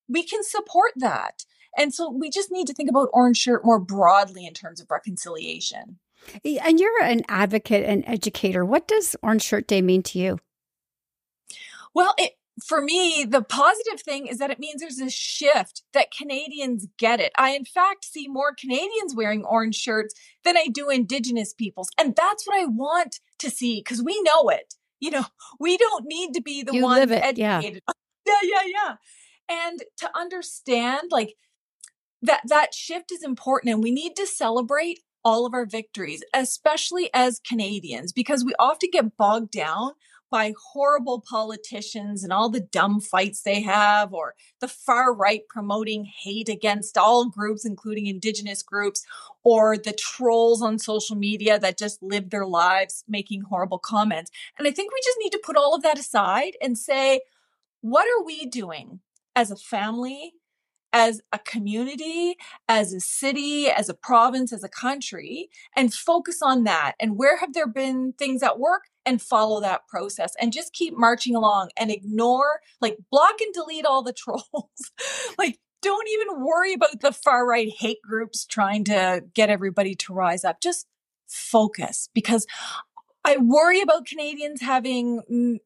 we 0.08 0.22
can 0.22 0.44
support 0.44 0.92
that. 0.96 1.44
And 1.76 1.94
so 1.94 2.10
we 2.10 2.30
just 2.30 2.50
need 2.50 2.66
to 2.66 2.74
think 2.74 2.90
about 2.90 3.08
Orange 3.12 3.38
Shirt 3.38 3.64
more 3.64 3.78
broadly 3.78 4.46
in 4.46 4.54
terms 4.54 4.80
of 4.80 4.90
reconciliation. 4.90 5.98
And 6.44 6.78
you're 6.78 7.02
an 7.02 7.22
advocate 7.28 7.84
and 7.84 8.04
educator. 8.06 8.64
What 8.64 8.86
does 8.86 9.16
Orange 9.22 9.42
Shirt 9.42 9.66
Day 9.66 9.80
mean 9.80 10.02
to 10.04 10.18
you? 10.18 10.38
Well, 11.94 12.14
it, 12.18 12.32
for 12.64 12.80
me, 12.80 13.24
the 13.28 13.42
positive 13.42 14.00
thing 14.02 14.26
is 14.26 14.38
that 14.38 14.50
it 14.50 14.58
means 14.58 14.80
there's 14.80 15.00
a 15.00 15.10
shift 15.10 15.82
that 15.92 16.12
Canadians 16.16 16.86
get 16.98 17.20
it. 17.20 17.32
I, 17.36 17.50
in 17.50 17.64
fact, 17.64 18.04
see 18.04 18.28
more 18.28 18.54
Canadians 18.54 19.14
wearing 19.14 19.44
orange 19.44 19.76
shirts 19.76 20.14
than 20.44 20.56
I 20.56 20.66
do 20.66 20.90
Indigenous 20.90 21.54
peoples. 21.54 21.88
And 21.98 22.14
that's 22.16 22.46
what 22.46 22.60
I 22.60 22.66
want 22.66 23.20
to 23.38 23.50
see 23.50 23.80
because 23.80 24.02
we 24.02 24.20
know 24.22 24.48
it. 24.48 24.74
You 24.98 25.10
know, 25.10 25.24
we 25.60 25.76
don't 25.76 26.04
need 26.06 26.34
to 26.34 26.42
be 26.42 26.62
the 26.62 26.74
you 26.74 26.82
ones 26.82 27.10
educated. 27.10 27.38
Yeah. 27.38 27.60
yeah, 28.26 28.40
yeah, 28.42 28.62
yeah. 28.66 28.94
And 29.48 29.82
to 29.98 30.10
understand, 30.16 31.08
like, 31.10 31.34
that 32.22 32.42
that 32.46 32.74
shift 32.74 33.10
is 33.12 33.22
important 33.22 33.72
and 33.72 33.82
we 33.82 33.90
need 33.90 34.14
to 34.16 34.26
celebrate 34.26 35.00
all 35.24 35.46
of 35.46 35.54
our 35.54 35.66
victories 35.66 36.22
especially 36.34 37.10
as 37.14 37.40
Canadians 37.40 38.12
because 38.12 38.44
we 38.44 38.54
often 38.58 38.90
get 38.92 39.16
bogged 39.16 39.50
down 39.50 39.92
by 40.30 40.54
horrible 40.72 41.20
politicians 41.20 42.22
and 42.22 42.32
all 42.32 42.48
the 42.48 42.60
dumb 42.60 43.00
fights 43.00 43.42
they 43.42 43.60
have, 43.62 44.14
or 44.14 44.34
the 44.60 44.68
far 44.68 45.12
right 45.12 45.42
promoting 45.48 46.04
hate 46.04 46.48
against 46.48 46.96
all 46.96 47.28
groups, 47.28 47.64
including 47.64 48.06
Indigenous 48.06 48.62
groups, 48.62 49.04
or 49.42 49.76
the 49.76 49.92
trolls 49.92 50.62
on 50.62 50.78
social 50.78 51.16
media 51.16 51.58
that 51.58 51.78
just 51.78 52.02
live 52.02 52.30
their 52.30 52.46
lives 52.46 53.04
making 53.08 53.42
horrible 53.42 53.78
comments. 53.78 54.30
And 54.58 54.66
I 54.68 54.70
think 54.70 54.92
we 54.92 55.00
just 55.04 55.18
need 55.20 55.32
to 55.32 55.42
put 55.44 55.56
all 55.56 55.74
of 55.74 55.82
that 55.82 55.98
aside 55.98 56.52
and 56.62 56.78
say, 56.78 57.20
what 57.80 58.06
are 58.06 58.24
we 58.24 58.46
doing 58.46 59.00
as 59.34 59.50
a 59.50 59.56
family, 59.56 60.34
as 60.92 61.22
a 61.32 61.38
community, 61.38 62.36
as 62.68 62.92
a 62.92 63.00
city, 63.00 63.68
as 63.68 63.88
a 63.88 63.94
province, 63.94 64.52
as 64.52 64.64
a 64.64 64.68
country, 64.68 65.48
and 65.76 65.94
focus 65.94 66.42
on 66.42 66.64
that. 66.64 66.94
And 66.98 67.16
where 67.16 67.38
have 67.38 67.54
there 67.54 67.68
been 67.68 68.12
things 68.18 68.40
that 68.40 68.58
work? 68.58 68.82
And 69.10 69.20
follow 69.20 69.60
that 69.60 69.88
process 69.88 70.34
and 70.40 70.52
just 70.52 70.72
keep 70.72 70.96
marching 70.96 71.34
along 71.34 71.70
and 71.76 71.90
ignore, 71.90 72.60
like, 72.80 72.96
block 73.10 73.40
and 73.40 73.52
delete 73.52 73.84
all 73.84 74.04
the 74.04 74.12
trolls. 74.22 74.92
like, 75.36 75.58
don't 75.82 76.08
even 76.08 76.44
worry 76.44 76.74
about 76.74 77.00
the 77.00 77.10
far 77.10 77.44
right 77.44 77.72
hate 77.76 77.98
groups 78.02 78.46
trying 78.46 78.84
to 78.84 79.24
get 79.34 79.50
everybody 79.50 79.96
to 79.96 80.14
rise 80.14 80.44
up. 80.44 80.60
Just 80.60 80.86
focus 81.26 82.08
because 82.14 82.46
I 83.24 83.36
worry 83.38 83.80
about 83.80 84.06
Canadians 84.06 84.60
having 84.60 85.22
mm, 85.30 85.58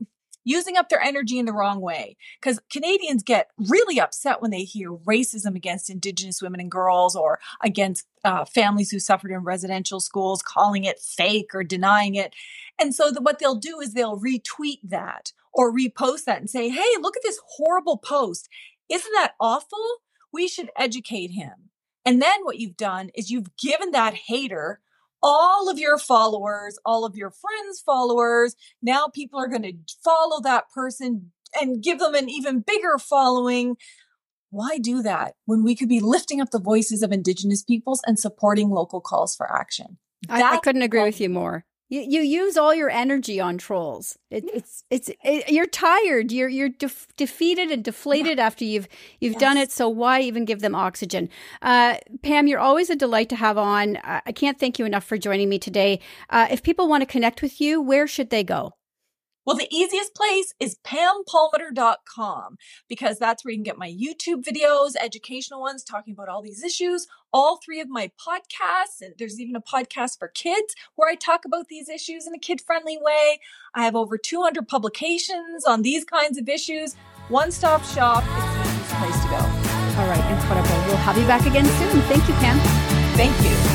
using 0.45 0.77
up 0.77 0.89
their 0.89 1.01
energy 1.01 1.39
in 1.39 1.47
the 1.47 1.53
wrong 1.53 1.81
way. 1.81 2.17
Because 2.41 2.61
Canadians 2.71 3.23
get 3.23 3.51
really 3.59 3.99
upset 3.99 4.41
when 4.41 4.51
they 4.51 4.65
hear 4.65 4.93
racism 4.93 5.57
against 5.57 5.91
Indigenous 5.91 6.41
women 6.41 6.61
and 6.61 6.71
girls 6.71 7.17
or 7.17 7.41
against 7.63 8.07
uh, 8.25 8.45
families 8.45 8.91
who 8.91 8.99
suffered 8.99 9.31
in 9.31 9.39
residential 9.39 10.01
schools, 10.01 10.43
calling 10.43 10.85
it 10.85 11.01
fake 11.01 11.55
or 11.55 11.65
denying 11.65 12.15
it. 12.15 12.35
And 12.79 12.95
so 12.95 13.11
the, 13.11 13.21
what 13.21 13.39
they'll 13.39 13.55
do 13.55 13.81
is 13.81 13.95
they'll 13.95 14.21
retweet 14.21 14.81
that 14.85 15.33
or 15.53 15.73
repost 15.73 16.25
that 16.25 16.41
and 16.41 16.51
say, 16.51 16.69
hey, 16.69 16.97
look 17.01 17.17
at 17.17 17.23
this 17.23 17.41
horrible 17.57 17.97
post. 17.97 18.49
Isn't 18.89 19.13
that 19.15 19.35
awful? 19.41 19.85
We 20.33 20.49
should 20.49 20.71
educate 20.77 21.31
him. 21.31 21.71
And 22.05 22.21
then 22.21 22.45
what 22.45 22.59
you've 22.59 22.77
done 22.77 23.11
is 23.15 23.31
you've 23.31 23.57
given 23.57 23.93
that 23.93 24.15
hater 24.15 24.81
all 25.25 25.71
of 25.71 25.79
your 25.79 25.99
followers, 25.99 26.79
all 26.85 27.07
of 27.07 27.17
your 27.17 27.31
friends' 27.31 27.81
followers. 27.81 28.55
Now 28.83 29.09
people 29.09 29.41
are 29.41 29.49
going 29.49 29.63
to 29.63 29.73
follow 30.05 30.41
that 30.43 30.71
person 30.73 31.33
and 31.59 31.83
give 31.83 31.99
them 31.99 32.15
an 32.15 32.29
even 32.29 32.61
bigger 32.61 32.99
following. 32.99 33.77
Why 34.51 34.79
do 34.79 35.03
that 35.03 35.35
when 35.47 35.65
we 35.65 35.75
could 35.75 35.89
be 35.89 35.99
lifting 35.99 36.41
up 36.41 36.51
the 36.51 36.61
voices 36.61 37.03
of 37.03 37.11
Indigenous 37.11 37.63
peoples 37.63 38.03
and 38.07 38.19
supporting 38.19 38.69
local 38.69 39.01
calls 39.01 39.35
for 39.35 39.51
action? 39.51 39.99
I, 40.29 40.43
I, 40.43 40.59
couldn't 40.59 40.83
agree 40.83 41.03
with 41.03 41.21
you 41.21 41.29
more. 41.29 41.65
You, 41.95 42.01
you 42.01 42.21
use 42.23 42.57
all 42.57 42.75
your 42.75 42.91
energy 42.91 43.39
on 43.39 43.57
trolls. 43.57 44.19
It, 44.29 44.45
it's 44.53 44.83
it's 44.91 45.11
it, 45.23 45.49
you're 45.49 45.67
tired. 45.67 46.33
You're 46.33 46.49
you're 46.49 46.69
def- 46.69 47.07
defeated 47.17 47.71
and 47.71 47.85
deflated 47.85 48.39
yeah. 48.39 48.47
after 48.47 48.65
you've 48.65 48.89
you've 49.21 49.35
yes. 49.35 49.41
done 49.41 49.57
it. 49.57 49.71
So 49.71 49.89
why 49.89 50.21
even 50.21 50.45
give 50.45 50.61
them 50.61 50.75
oxygen? 50.75 51.29
Uh, 51.63 51.99
Pam, 52.23 52.49
you're 52.49 52.59
always 52.59 52.91
a 52.91 52.97
delight 52.97 53.29
to 53.29 53.37
have 53.37 53.57
on. 53.57 53.99
I 54.03 54.33
can't 54.33 54.59
thank 54.59 54.81
you 54.81 54.87
enough 54.87 55.05
for 55.05 55.17
joining 55.17 55.49
me 55.49 55.61
today. 55.61 56.01
Uh, 56.31 56.49
if 56.51 56.65
people 56.65 56.89
want 56.89 57.03
to 57.03 57.07
connect 57.07 57.43
with 57.43 57.61
you, 57.61 57.81
where 57.81 58.09
should 58.09 58.31
they 58.31 58.43
go? 58.43 58.73
Well, 59.45 59.57
the 59.57 59.69
easiest 59.71 60.15
place 60.15 60.55
is 60.59 60.79
pampalmater.com 60.85 62.57
because 62.89 63.19
that's 63.19 63.45
where 63.45 63.53
you 63.53 63.59
can 63.59 63.65
get 63.65 63.79
my 63.79 63.91
YouTube 63.91 64.43
videos, 64.43 64.93
educational 65.01 65.61
ones 65.61 65.85
talking 65.85 66.13
about 66.13 66.29
all 66.29 66.43
these 66.43 66.63
issues, 66.63 67.07
all 67.33 67.59
three 67.65 67.81
of 67.81 67.89
my 67.89 68.11
podcasts, 68.19 69.01
and 69.01 69.15
there's 69.19 69.41
even 69.41 69.57
a 69.57 69.61
podcast 69.61 70.19
for 70.19 70.29
kids 70.29 70.75
where 70.95 71.11
I 71.11 71.15
talk 71.15 71.45
about 71.45 71.69
these 71.69 71.89
issues 71.89 72.27
in 72.27 72.35
a 72.35 72.39
kid 72.39 72.61
friendly 72.61 72.99
way. 73.01 73.41
I 73.75 73.85
have 73.85 73.97
over 73.97 74.17
200 74.17 74.67
publications 74.67 75.65
on 75.67 75.83
these 75.83 76.05
kinds 76.05 76.39
of 76.39 76.49
issues. 76.49 76.95
One 77.29 77.51
stop 77.51 77.85
shop, 77.85 78.25
it's 78.27 78.55
the 78.55 78.61
easiest 78.61 78.95
place 78.95 79.23
to 79.23 79.29
go. 79.29 79.65
All 80.01 80.09
right, 80.09 80.33
incredible. 80.33 80.87
We'll 80.87 80.97
have 80.97 81.19
you 81.19 81.27
back 81.27 81.47
again 81.47 81.67
soon. 81.67 82.01
Thank 82.03 82.27
you, 82.29 82.35
Pam. 82.35 82.59
Thank 83.17 83.41
you. 83.43 83.74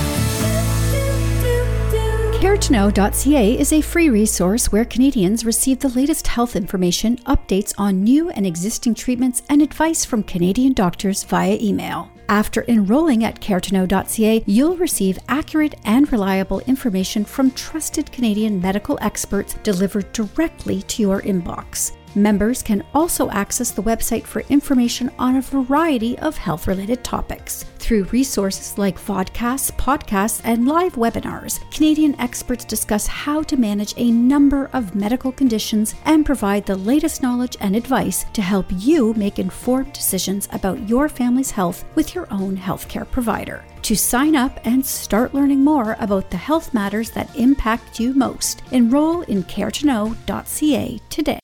CareToKnow.ca 2.39 3.59
is 3.59 3.73
a 3.73 3.81
free 3.81 4.09
resource 4.09 4.71
where 4.71 4.85
Canadians 4.85 5.43
receive 5.43 5.79
the 5.79 5.89
latest 5.89 6.25
health 6.25 6.55
information, 6.55 7.17
updates 7.25 7.73
on 7.77 8.01
new 8.01 8.29
and 8.29 8.45
existing 8.45 8.95
treatments, 8.95 9.41
and 9.49 9.61
advice 9.61 10.05
from 10.05 10.23
Canadian 10.23 10.71
doctors 10.71 11.25
via 11.25 11.57
email. 11.59 12.09
After 12.29 12.63
enrolling 12.69 13.25
at 13.25 13.41
CareToKnow.ca, 13.41 14.45
you'll 14.45 14.77
receive 14.77 15.19
accurate 15.27 15.75
and 15.83 16.09
reliable 16.13 16.61
information 16.61 17.25
from 17.25 17.51
trusted 17.51 18.09
Canadian 18.09 18.61
medical 18.61 18.97
experts 19.01 19.55
delivered 19.55 20.09
directly 20.13 20.81
to 20.83 21.01
your 21.01 21.21
inbox. 21.23 21.91
Members 22.19 22.61
can 22.61 22.83
also 22.93 23.29
access 23.29 23.71
the 23.71 23.81
website 23.81 24.25
for 24.25 24.41
information 24.49 25.09
on 25.17 25.37
a 25.37 25.41
variety 25.41 26.19
of 26.19 26.35
health 26.35 26.67
related 26.67 27.01
topics. 27.01 27.63
Through 27.77 28.09
resources 28.11 28.77
like 28.77 28.99
vodcasts, 28.99 29.71
podcasts, 29.77 30.41
and 30.43 30.67
live 30.67 30.95
webinars, 30.95 31.59
Canadian 31.71 32.19
experts 32.19 32.65
discuss 32.65 33.07
how 33.07 33.41
to 33.43 33.55
manage 33.55 33.93
a 33.95 34.11
number 34.11 34.69
of 34.73 34.95
medical 34.95 35.31
conditions 35.31 35.95
and 36.03 36.25
provide 36.25 36.65
the 36.65 36.75
latest 36.75 37.23
knowledge 37.23 37.55
and 37.61 37.73
advice 37.73 38.25
to 38.33 38.41
help 38.41 38.65
you 38.69 39.13
make 39.13 39.39
informed 39.39 39.93
decisions 39.93 40.49
about 40.51 40.89
your 40.89 41.07
family's 41.07 41.51
health 41.51 41.85
with 41.95 42.13
your 42.13 42.27
own 42.31 42.57
healthcare 42.57 43.09
provider. 43.09 43.63
To 43.83 43.95
sign 43.95 44.35
up 44.35 44.59
and 44.65 44.85
start 44.85 45.33
learning 45.33 45.63
more 45.63 45.95
about 46.01 46.29
the 46.29 46.37
health 46.37 46.73
matters 46.73 47.11
that 47.11 47.33
impact 47.37 47.97
you 47.97 48.13
most, 48.13 48.61
enroll 48.71 49.21
in 49.21 49.43
caretoknow.ca 49.43 50.99
today. 51.09 51.39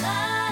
Love. 0.00 0.43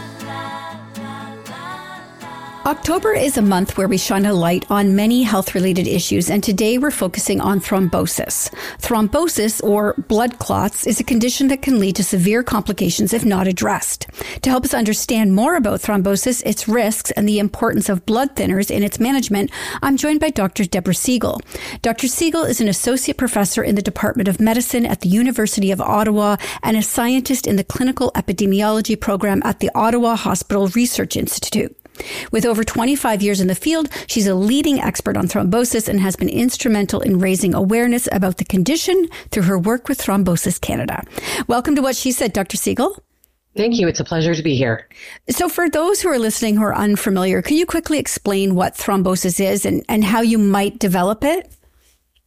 October 2.64 3.12
is 3.12 3.36
a 3.36 3.42
month 3.42 3.76
where 3.76 3.88
we 3.88 3.98
shine 3.98 4.24
a 4.24 4.32
light 4.32 4.64
on 4.70 4.94
many 4.94 5.24
health 5.24 5.52
related 5.52 5.88
issues, 5.88 6.30
and 6.30 6.44
today 6.44 6.78
we're 6.78 6.92
focusing 6.92 7.40
on 7.40 7.58
thrombosis. 7.58 8.54
Thrombosis, 8.78 9.60
or 9.64 9.94
blood 10.06 10.38
clots, 10.38 10.86
is 10.86 11.00
a 11.00 11.04
condition 11.04 11.48
that 11.48 11.60
can 11.60 11.80
lead 11.80 11.96
to 11.96 12.04
severe 12.04 12.44
complications 12.44 13.12
if 13.12 13.24
not 13.24 13.48
addressed. 13.48 14.06
To 14.42 14.50
help 14.50 14.64
us 14.64 14.74
understand 14.74 15.34
more 15.34 15.56
about 15.56 15.80
thrombosis, 15.80 16.40
its 16.46 16.68
risks, 16.68 17.10
and 17.10 17.28
the 17.28 17.40
importance 17.40 17.88
of 17.88 18.06
blood 18.06 18.36
thinners 18.36 18.70
in 18.70 18.84
its 18.84 19.00
management, 19.00 19.50
I'm 19.82 19.96
joined 19.96 20.20
by 20.20 20.30
Dr. 20.30 20.64
Deborah 20.64 20.94
Siegal. 20.94 21.40
Dr. 21.82 22.06
Siegal 22.06 22.48
is 22.48 22.60
an 22.60 22.68
associate 22.68 23.16
professor 23.16 23.64
in 23.64 23.74
the 23.74 23.82
Department 23.82 24.28
of 24.28 24.38
Medicine 24.38 24.86
at 24.86 25.00
the 25.00 25.08
University 25.08 25.72
of 25.72 25.80
Ottawa 25.80 26.36
and 26.62 26.76
a 26.76 26.82
scientist 26.82 27.48
in 27.48 27.56
the 27.56 27.64
clinical 27.64 28.12
epidemiology 28.14 28.98
program 28.98 29.42
at 29.42 29.58
the 29.58 29.70
Ottawa 29.74 30.14
Hospital 30.14 30.68
Research 30.68 31.16
Institute. 31.16 31.76
With 32.30 32.46
over 32.46 32.64
25 32.64 33.22
years 33.22 33.40
in 33.40 33.48
the 33.48 33.54
field, 33.54 33.88
she's 34.06 34.26
a 34.26 34.34
leading 34.34 34.80
expert 34.80 35.16
on 35.16 35.28
thrombosis 35.28 35.88
and 35.88 36.00
has 36.00 36.16
been 36.16 36.28
instrumental 36.28 37.00
in 37.00 37.18
raising 37.18 37.54
awareness 37.54 38.08
about 38.12 38.38
the 38.38 38.44
condition 38.44 39.08
through 39.30 39.44
her 39.44 39.58
work 39.58 39.88
with 39.88 40.00
Thrombosis 40.00 40.60
Canada. 40.60 41.04
Welcome 41.46 41.74
to 41.76 41.82
What 41.82 41.96
She 41.96 42.12
Said, 42.12 42.32
Dr. 42.32 42.56
Siegal. 42.56 42.98
Thank 43.54 43.78
you. 43.78 43.86
It's 43.86 44.00
a 44.00 44.04
pleasure 44.04 44.34
to 44.34 44.42
be 44.42 44.56
here. 44.56 44.88
So, 45.28 45.48
for 45.48 45.68
those 45.68 46.00
who 46.00 46.08
are 46.08 46.18
listening 46.18 46.56
who 46.56 46.62
are 46.62 46.74
unfamiliar, 46.74 47.42
can 47.42 47.58
you 47.58 47.66
quickly 47.66 47.98
explain 47.98 48.54
what 48.54 48.74
thrombosis 48.74 49.40
is 49.40 49.66
and, 49.66 49.84
and 49.90 50.02
how 50.02 50.22
you 50.22 50.38
might 50.38 50.78
develop 50.78 51.22
it? 51.22 51.52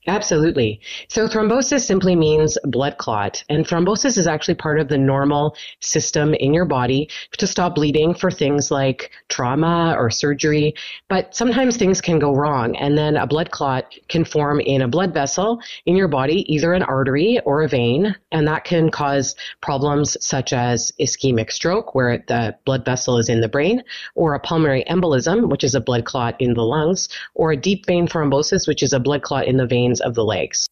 Absolutely. 0.07 0.79
So 1.09 1.27
thrombosis 1.27 1.81
simply 1.81 2.15
means 2.15 2.59
blood 2.65 2.97
clot, 3.00 3.43
and 3.50 3.65
thrombosis 3.65 4.19
is 4.19 4.27
actually 4.27 4.53
part 4.53 4.79
of 4.79 4.88
the 4.88 5.00
normal 5.00 5.55
system 5.79 6.35
in 6.35 6.53
your 6.53 6.65
body 6.65 7.09
to 7.38 7.47
stop 7.47 7.74
bleeding 7.74 8.13
for 8.13 8.29
things 8.29 8.69
like 8.69 9.09
trauma 9.29 9.95
or 9.97 10.12
surgery. 10.12 10.75
But 11.09 11.35
sometimes 11.35 11.77
things 11.77 12.01
can 12.01 12.19
go 12.19 12.35
wrong, 12.35 12.75
and 12.75 12.95
then 12.95 13.17
a 13.17 13.25
blood 13.25 13.50
clot 13.50 13.95
can 14.07 14.25
form 14.25 14.59
in 14.59 14.83
a 14.83 14.88
blood 14.88 15.12
vessel 15.12 15.59
in 15.88 15.95
your 15.95 16.07
body, 16.07 16.45
either 16.53 16.74
an 16.74 16.83
artery 16.83 17.39
or 17.43 17.63
a 17.63 17.67
vein, 17.67 18.15
and 18.31 18.47
that 18.47 18.63
can 18.63 18.91
cause 18.91 19.35
problems 19.62 20.17
such 20.24 20.53
as 20.53 20.91
ischemic 21.00 21.51
stroke, 21.51 21.95
where 21.95 22.24
the 22.27 22.55
blood 22.63 22.85
vessel 22.85 23.17
is 23.17 23.27
in 23.27 23.41
the 23.41 23.50
brain, 23.50 23.83
or 24.13 24.35
a 24.35 24.39
pulmonary 24.39 24.83
embolism, 24.88 25.50
which 25.50 25.63
is 25.63 25.74
a 25.74 25.81
blood 25.81 26.05
clot 26.05 26.39
in 26.39 26.53
the 26.53 26.63
lungs, 26.63 27.09
or 27.33 27.53
a 27.53 27.57
deep 27.57 27.88
vein 27.88 28.07
thrombosis, 28.07 28.67
which 28.67 28.83
is 28.83 28.93
a 28.93 29.00
blood 29.00 29.24
clot 29.24 29.47
in 29.47 29.57
the 29.57 29.65
of 30.01 30.15
the 30.15 30.25
lakes. 30.25 30.67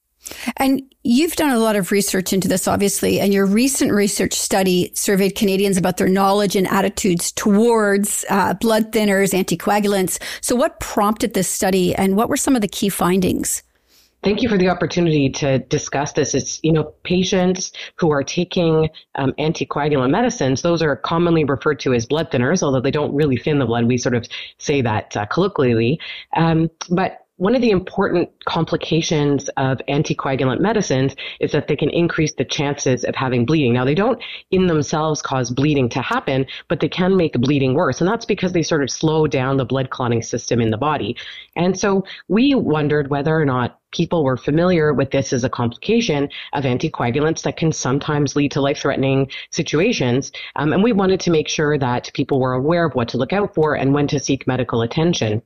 And 0.58 0.82
you've 1.04 1.36
done 1.36 1.50
a 1.50 1.60
lot 1.60 1.76
of 1.76 1.92
research 1.92 2.32
into 2.32 2.48
this, 2.48 2.68
obviously, 2.68 3.20
and 3.20 3.34
your 3.34 3.46
recent 3.46 3.92
research 3.92 4.34
study 4.34 4.92
surveyed 4.94 5.36
Canadians 5.36 5.78
about 5.78 5.98
their 5.98 6.08
knowledge 6.08 6.56
and 6.56 6.68
attitudes 6.68 7.32
towards 7.32 8.24
uh, 8.30 8.54
blood 8.54 8.92
thinners, 8.92 9.34
anticoagulants. 9.34 10.22
So, 10.42 10.56
what 10.56 10.80
prompted 10.80 11.34
this 11.34 11.50
study, 11.50 11.94
and 11.96 12.16
what 12.16 12.30
were 12.30 12.38
some 12.38 12.56
of 12.56 12.62
the 12.62 12.68
key 12.68 12.90
findings? 12.90 13.64
Thank 14.24 14.42
you 14.42 14.48
for 14.48 14.58
the 14.58 14.70
opportunity 14.70 15.30
to 15.32 15.60
discuss 15.60 16.14
this. 16.14 16.34
It's, 16.34 16.62
you 16.64 16.72
know, 16.72 16.94
patients 17.04 17.74
who 17.98 18.10
are 18.12 18.24
taking 18.24 18.88
um, 19.16 19.34
anticoagulant 19.34 20.12
medicines, 20.12 20.62
those 20.62 20.82
are 20.82 20.96
commonly 20.96 21.44
referred 21.44 21.82
to 21.82 21.94
as 21.94 22.06
blood 22.06 22.32
thinners, 22.32 22.64
although 22.64 22.80
they 22.80 22.92
don't 22.92 23.14
really 23.14 23.36
thin 23.36 23.60
the 23.60 23.66
blood. 23.66 23.86
We 23.86 23.98
sort 23.98 24.16
of 24.16 24.26
say 24.60 24.80
that 24.82 25.18
uh, 25.18 25.26
colloquially. 25.26 26.00
Um, 26.38 26.72
but 26.90 27.23
one 27.38 27.56
of 27.56 27.62
the 27.62 27.72
important 27.72 28.30
complications 28.46 29.50
of 29.58 29.82
anticoagulant 29.90 30.60
medicines 30.60 31.16
is 31.40 31.52
that 31.52 31.68
they 31.68 31.76
can 31.76 31.90
increase 31.90 32.34
the 32.34 32.46
chances 32.46 33.04
of 33.04 33.16
having 33.16 33.44
bleeding. 33.44 33.74
Now, 33.74 33.86
they 33.86 33.96
don't 33.96 34.22
in 34.52 34.68
themselves 34.68 35.22
cause 35.22 35.50
bleeding 35.50 35.90
to 35.90 36.02
happen, 36.02 36.46
but 36.68 36.80
they 36.80 36.90
can 36.90 37.18
make 37.18 37.34
bleeding 37.34 37.74
worse. 37.74 38.02
And 38.02 38.08
that's 38.08 38.26
because 38.26 38.54
they 38.54 38.62
sort 38.62 38.84
of 38.84 38.92
slow 38.92 39.26
down 39.26 39.58
the 39.58 39.66
blood 39.66 39.90
clotting 39.90 40.22
system 40.22 40.62
in 40.62 40.70
the 40.70 40.78
body. 40.78 41.18
And 41.56 41.78
so 41.78 42.06
we 42.28 42.54
wondered 42.54 43.10
whether 43.10 43.36
or 43.36 43.46
not 43.46 43.80
people 43.92 44.24
were 44.24 44.38
familiar 44.38 44.94
with 44.94 45.10
this 45.10 45.34
as 45.34 45.44
a 45.44 45.50
complication 45.50 46.30
of 46.54 46.66
anticoagulants 46.66 47.42
that 47.44 47.58
can 47.58 47.72
sometimes 47.72 48.36
lead 48.36 48.52
to 48.52 48.62
life 48.62 48.78
threatening 48.78 49.30
situations. 49.50 50.32
Um, 50.56 50.72
and 50.72 50.84
we 50.84 50.94
wanted 50.94 51.20
to 51.22 51.32
make 51.32 51.48
sure 51.48 51.80
that 51.80 52.12
people 52.14 52.40
were 52.40 52.54
aware 52.54 52.86
of 52.86 52.94
what 52.94 53.08
to 53.10 53.18
look 53.18 53.34
out 53.34 53.56
for 53.56 53.76
and 53.76 53.94
when 53.94 54.08
to 54.08 54.20
seek 54.20 54.46
medical 54.46 54.84
attention. 54.84 55.42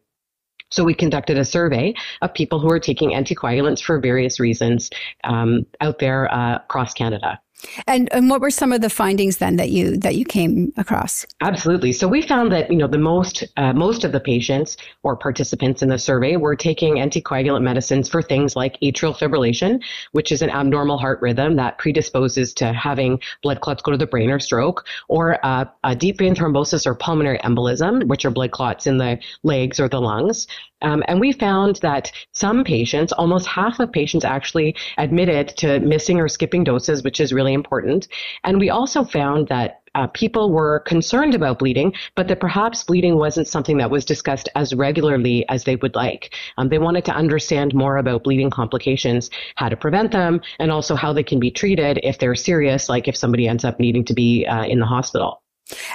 So 0.69 0.83
we 0.83 0.93
conducted 0.93 1.37
a 1.37 1.45
survey 1.45 1.93
of 2.21 2.33
people 2.33 2.59
who 2.59 2.71
are 2.71 2.79
taking 2.79 3.11
anticoagulants 3.11 3.81
for 3.81 3.99
various 3.99 4.39
reasons 4.39 4.89
um, 5.23 5.65
out 5.81 5.99
there 5.99 6.31
uh, 6.33 6.57
across 6.57 6.93
Canada. 6.93 7.39
And 7.87 8.11
and 8.13 8.29
what 8.29 8.41
were 8.41 8.51
some 8.51 8.71
of 8.71 8.81
the 8.81 8.89
findings 8.89 9.37
then 9.37 9.55
that 9.57 9.69
you 9.69 9.97
that 9.97 10.15
you 10.15 10.25
came 10.25 10.71
across? 10.77 11.25
Absolutely. 11.41 11.91
So 11.91 12.07
we 12.07 12.21
found 12.21 12.51
that 12.51 12.69
you 12.71 12.77
know 12.77 12.87
the 12.87 12.97
most 12.97 13.43
uh, 13.57 13.73
most 13.73 14.03
of 14.03 14.11
the 14.11 14.19
patients 14.19 14.77
or 15.03 15.15
participants 15.15 15.81
in 15.81 15.89
the 15.89 15.97
survey 15.97 16.35
were 16.35 16.55
taking 16.55 16.95
anticoagulant 16.95 17.63
medicines 17.63 18.09
for 18.09 18.21
things 18.21 18.55
like 18.55 18.79
atrial 18.81 19.17
fibrillation, 19.17 19.81
which 20.11 20.31
is 20.31 20.41
an 20.41 20.49
abnormal 20.49 20.97
heart 20.97 21.19
rhythm 21.21 21.55
that 21.55 21.77
predisposes 21.77 22.53
to 22.55 22.73
having 22.73 23.19
blood 23.41 23.61
clots 23.61 23.81
go 23.81 23.91
to 23.91 23.97
the 23.97 24.07
brain 24.07 24.29
or 24.29 24.39
stroke, 24.39 24.85
or 25.07 25.43
uh, 25.45 25.65
a 25.83 25.95
deep 25.95 26.19
vein 26.19 26.35
thrombosis 26.35 26.85
or 26.85 26.93
pulmonary 26.93 27.39
embolism, 27.39 28.07
which 28.07 28.25
are 28.25 28.31
blood 28.31 28.51
clots 28.51 28.85
in 28.85 28.97
the 28.97 29.19
legs 29.43 29.79
or 29.79 29.87
the 29.87 29.99
lungs. 29.99 30.47
Um, 30.81 31.03
and 31.07 31.19
we 31.19 31.31
found 31.31 31.77
that 31.77 32.11
some 32.33 32.63
patients, 32.63 33.11
almost 33.11 33.47
half 33.47 33.79
of 33.79 33.91
patients 33.91 34.23
actually 34.23 34.75
admitted 34.97 35.49
to 35.57 35.79
missing 35.79 36.19
or 36.19 36.27
skipping 36.27 36.63
doses, 36.63 37.03
which 37.03 37.19
is 37.19 37.33
really 37.33 37.46
important. 37.53 38.07
And 38.43 38.59
we 38.59 38.69
also 38.69 39.03
found 39.03 39.47
that 39.47 39.81
uh, 39.95 40.07
people 40.07 40.51
were 40.51 40.81
concerned 40.81 41.33
about 41.33 41.57
bleeding, 41.57 41.91
but 42.15 42.27
that 42.27 42.39
perhaps 42.39 42.83
bleeding 42.83 43.17
wasn't 43.17 43.47
something 43.47 43.77
that 43.77 43.89
was 43.89 44.05
discussed 44.05 44.47
as 44.55 44.73
regularly 44.75 45.47
as 45.49 45.63
they 45.63 45.75
would 45.77 45.95
like. 45.95 46.35
Um, 46.57 46.69
they 46.69 46.77
wanted 46.77 47.03
to 47.05 47.13
understand 47.13 47.73
more 47.73 47.97
about 47.97 48.23
bleeding 48.23 48.51
complications, 48.51 49.31
how 49.55 49.69
to 49.69 49.75
prevent 49.75 50.11
them, 50.11 50.41
and 50.59 50.71
also 50.71 50.95
how 50.95 51.13
they 51.13 51.23
can 51.23 51.39
be 51.39 51.49
treated 51.49 51.99
if 52.03 52.19
they're 52.19 52.35
serious, 52.35 52.89
like 52.89 53.07
if 53.07 53.17
somebody 53.17 53.47
ends 53.47 53.65
up 53.65 53.79
needing 53.79 54.05
to 54.05 54.13
be 54.13 54.45
uh, 54.45 54.65
in 54.65 54.79
the 54.79 54.85
hospital. 54.85 55.41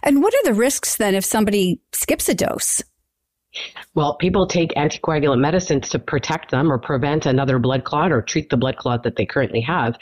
And 0.03 0.20
what 0.20 0.35
are 0.35 0.44
the 0.44 0.55
risks 0.55 0.96
then 0.96 1.14
if 1.14 1.24
somebody 1.24 1.81
skips 1.92 2.29
a 2.29 2.35
dose? 2.35 2.83
Well, 3.94 4.14
people 4.16 4.46
take 4.46 4.70
anticoagulant 4.74 5.40
medicines 5.40 5.88
to 5.90 5.98
protect 5.98 6.50
them 6.50 6.72
or 6.72 6.78
prevent 6.78 7.26
another 7.26 7.58
blood 7.58 7.84
clot 7.84 8.10
or 8.10 8.22
treat 8.22 8.48
the 8.48 8.56
blood 8.56 8.76
clot 8.76 9.02
that 9.02 9.16
they 9.16 9.26
currently 9.26 9.60
have. 9.60 9.96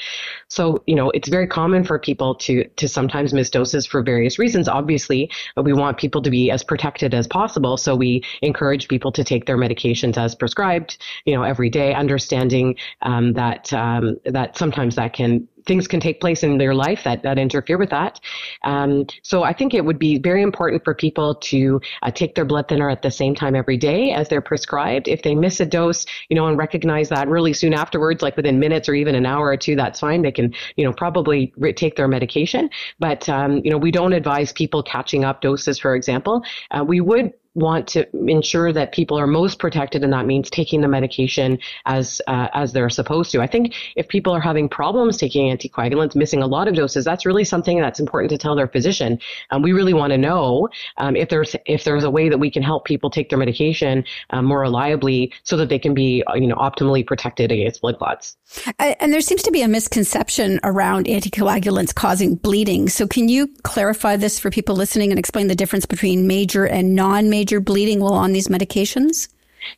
So, 0.48 0.82
you 0.86 0.94
know, 0.94 1.10
it's 1.10 1.28
very 1.28 1.46
common 1.46 1.84
for 1.84 1.98
people 1.98 2.34
to 2.36 2.64
to 2.64 2.88
sometimes 2.88 3.32
miss 3.32 3.50
doses 3.50 3.86
for 3.86 4.02
various 4.02 4.38
reasons. 4.38 4.68
Obviously, 4.68 5.30
we 5.56 5.72
want 5.72 5.98
people 5.98 6.22
to 6.22 6.30
be 6.30 6.50
as 6.50 6.62
protected 6.62 7.14
as 7.14 7.26
possible. 7.26 7.76
So 7.76 7.96
we 7.96 8.22
encourage 8.42 8.88
people 8.88 9.10
to 9.12 9.24
take 9.24 9.46
their 9.46 9.58
medications 9.58 10.16
as 10.16 10.34
prescribed, 10.34 10.98
you 11.24 11.34
know, 11.34 11.42
every 11.42 11.70
day, 11.70 11.94
understanding 11.94 12.76
um, 13.02 13.32
that 13.32 13.72
um, 13.72 14.16
that 14.24 14.56
sometimes 14.56 14.94
that 14.96 15.12
can 15.12 15.48
things 15.66 15.86
can 15.86 16.00
take 16.00 16.20
place 16.20 16.42
in 16.42 16.58
their 16.58 16.74
life 16.74 17.04
that, 17.04 17.22
that 17.22 17.38
interfere 17.38 17.78
with 17.78 17.90
that. 17.90 18.20
Um, 18.64 19.06
so 19.22 19.42
I 19.42 19.52
think 19.52 19.74
it 19.74 19.84
would 19.84 19.98
be 19.98 20.18
very 20.18 20.42
important 20.42 20.84
for 20.84 20.94
people 20.94 21.34
to 21.36 21.80
uh, 22.02 22.10
take 22.10 22.34
their 22.34 22.44
blood 22.44 22.68
thinner 22.68 22.90
at 22.90 23.02
the 23.02 23.10
same 23.10 23.34
time 23.34 23.54
every 23.54 23.76
day 23.76 24.12
as 24.12 24.28
they're 24.28 24.40
prescribed. 24.40 25.08
If 25.08 25.22
they 25.22 25.34
miss 25.34 25.60
a 25.60 25.66
dose, 25.66 26.06
you 26.28 26.36
know, 26.36 26.46
and 26.46 26.56
recognize 26.58 27.08
that 27.10 27.28
really 27.28 27.52
soon 27.52 27.74
afterwards, 27.74 28.22
like 28.22 28.36
within 28.36 28.58
minutes 28.58 28.88
or 28.88 28.94
even 28.94 29.14
an 29.14 29.26
hour 29.26 29.48
or 29.48 29.56
two, 29.56 29.76
that's 29.76 30.00
fine. 30.00 30.22
They 30.22 30.32
can, 30.32 30.54
you 30.76 30.84
know, 30.84 30.92
probably 30.92 31.52
re- 31.56 31.72
take 31.72 31.96
their 31.96 32.08
medication. 32.08 32.70
But, 32.98 33.28
um, 33.28 33.60
you 33.64 33.70
know, 33.70 33.78
we 33.78 33.90
don't 33.90 34.12
advise 34.12 34.52
people 34.52 34.82
catching 34.82 35.24
up 35.24 35.40
doses, 35.40 35.78
for 35.78 35.94
example. 35.94 36.42
Uh, 36.70 36.84
we 36.84 37.00
would 37.00 37.32
want 37.60 37.86
to 37.88 38.06
ensure 38.26 38.72
that 38.72 38.92
people 38.92 39.18
are 39.18 39.26
most 39.26 39.58
protected, 39.58 40.02
and 40.02 40.12
that 40.12 40.26
means 40.26 40.50
taking 40.50 40.80
the 40.80 40.88
medication 40.88 41.58
as 41.86 42.20
uh, 42.26 42.48
as 42.54 42.72
they're 42.72 42.90
supposed 42.90 43.30
to. 43.32 43.40
I 43.40 43.46
think 43.46 43.74
if 43.96 44.08
people 44.08 44.34
are 44.34 44.40
having 44.40 44.68
problems 44.68 45.16
taking 45.16 45.56
anticoagulants, 45.56 46.16
missing 46.16 46.42
a 46.42 46.46
lot 46.46 46.68
of 46.68 46.74
doses, 46.74 47.04
that's 47.04 47.26
really 47.26 47.44
something 47.44 47.80
that's 47.80 48.00
important 48.00 48.30
to 48.30 48.38
tell 48.38 48.56
their 48.56 48.68
physician. 48.68 49.18
Um, 49.50 49.62
we 49.62 49.72
really 49.72 49.94
want 49.94 50.12
to 50.12 50.18
know 50.18 50.68
um, 50.96 51.16
if 51.16 51.28
there's 51.28 51.54
if 51.66 51.84
there's 51.84 52.04
a 52.04 52.10
way 52.10 52.28
that 52.28 52.38
we 52.38 52.50
can 52.50 52.62
help 52.62 52.84
people 52.84 53.10
take 53.10 53.28
their 53.28 53.38
medication 53.38 54.04
um, 54.30 54.46
more 54.46 54.60
reliably, 54.60 55.32
so 55.42 55.56
that 55.56 55.68
they 55.68 55.78
can 55.78 55.94
be 55.94 56.24
you 56.34 56.46
know 56.46 56.56
optimally 56.56 57.06
protected 57.06 57.52
against 57.52 57.80
blood 57.80 57.98
clots. 57.98 58.36
And 58.78 59.12
there 59.12 59.20
seems 59.20 59.42
to 59.42 59.52
be 59.52 59.62
a 59.62 59.68
misconception 59.68 60.58
around 60.64 61.06
anticoagulants 61.06 61.94
causing 61.94 62.34
bleeding. 62.34 62.88
So 62.88 63.06
can 63.06 63.28
you 63.28 63.48
clarify 63.62 64.16
this 64.16 64.40
for 64.40 64.50
people 64.50 64.74
listening 64.74 65.12
and 65.12 65.18
explain 65.18 65.46
the 65.46 65.54
difference 65.54 65.86
between 65.86 66.26
major 66.26 66.66
and 66.66 66.94
non-major? 66.96 67.49
Major 67.50 67.60
bleeding 67.60 68.00
while 68.00 68.14
on 68.14 68.32
these 68.32 68.46
medications? 68.46 69.28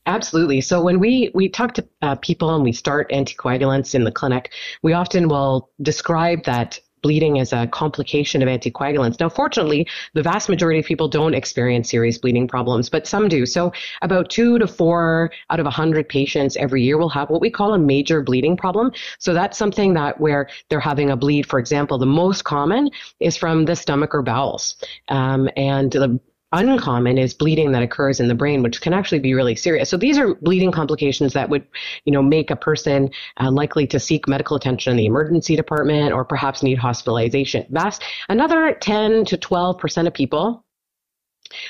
Absolutely. 0.07 0.61
So 0.61 0.83
when 0.83 1.01
we 1.01 1.31
we 1.35 1.49
talk 1.49 1.73
to 1.75 1.85
uh, 2.03 2.17
people 2.17 2.55
and 2.55 2.63
we 2.63 2.73
start 2.73 3.11
anticoagulants 3.11 3.95
in 3.95 4.05
the 4.05 4.13
clinic, 4.13 4.53
we 4.83 4.93
often 4.93 5.29
will 5.29 5.71
describe 5.81 6.45
that 6.45 6.79
bleeding 7.03 7.41
as 7.41 7.53
a 7.53 7.67
complication 7.67 8.43
of 8.43 8.49
anticoagulants. 8.49 9.19
Now, 9.19 9.29
fortunately, 9.29 9.89
the 10.15 10.23
vast 10.23 10.49
majority 10.49 10.79
of 10.79 10.87
people 10.87 11.09
don't 11.09 11.35
experience 11.35 11.91
serious 11.91 12.17
bleeding 12.17 12.47
problems, 12.47 12.89
but 12.89 13.09
some 13.09 13.27
do. 13.27 13.45
So, 13.45 13.73
about 14.03 14.31
two 14.31 14.59
to 14.61 14.69
four 14.69 15.33
out 15.51 15.59
of 15.59 15.67
a 15.67 15.75
100 15.75 16.09
patients 16.09 16.57
every 16.57 16.83
year 16.83 16.99
will 16.99 17.09
have 17.09 17.29
what 17.29 17.41
we 17.41 17.51
call 17.51 17.75
a 17.75 17.79
major 17.79 18.23
bleeding 18.23 18.57
problem. 18.57 18.93
So, 19.19 19.35
that's 19.35 19.59
something 19.59 19.95
that 19.95 20.21
where 20.21 20.49
they're 20.69 20.79
having 20.79 21.11
a 21.11 21.17
bleed, 21.17 21.47
for 21.47 21.59
example, 21.59 21.99
the 21.99 22.07
most 22.07 22.45
common 22.45 22.91
is 23.19 23.37
from 23.37 23.65
the 23.65 23.75
stomach 23.75 24.15
or 24.15 24.23
bowels. 24.23 24.77
Um, 25.09 25.49
and 25.57 25.91
the 25.91 26.21
uncommon 26.53 27.19
is 27.19 27.35
bleeding 27.35 27.73
that 27.73 27.83
occurs 27.83 28.21
in 28.21 28.29
the 28.29 28.35
brain, 28.35 28.63
which 28.63 28.81
can 28.81 28.93
actually 28.93 29.19
be 29.19 29.35
really 29.35 29.55
serious. 29.55 29.89
So 29.89 29.97
these 29.97 30.19
are 30.19 30.35
bleeding 30.37 30.73
complications 30.73 31.33
that 31.33 31.49
would, 31.49 31.67
you 32.05 32.13
know, 32.13 32.23
make 32.23 32.51
a 32.51 32.57
person 32.57 33.11
uh, 33.41 33.51
likely 33.51 33.87
to 33.89 34.01
seek 34.01 34.29
medical 34.29 34.57
attention 34.57 34.93
in 34.93 34.97
the 34.97 35.07
emergency 35.07 35.57
department 35.57 36.13
or 36.13 36.25
perhaps 36.25 36.63
need 36.63 36.79
hospitalization. 36.79 37.67
Vast 37.71 38.03
another 38.29 38.77
10 38.81 39.25
to 39.27 39.37
12 39.37 39.79
percent 39.79 40.09
of 40.09 40.15
people 40.15 40.62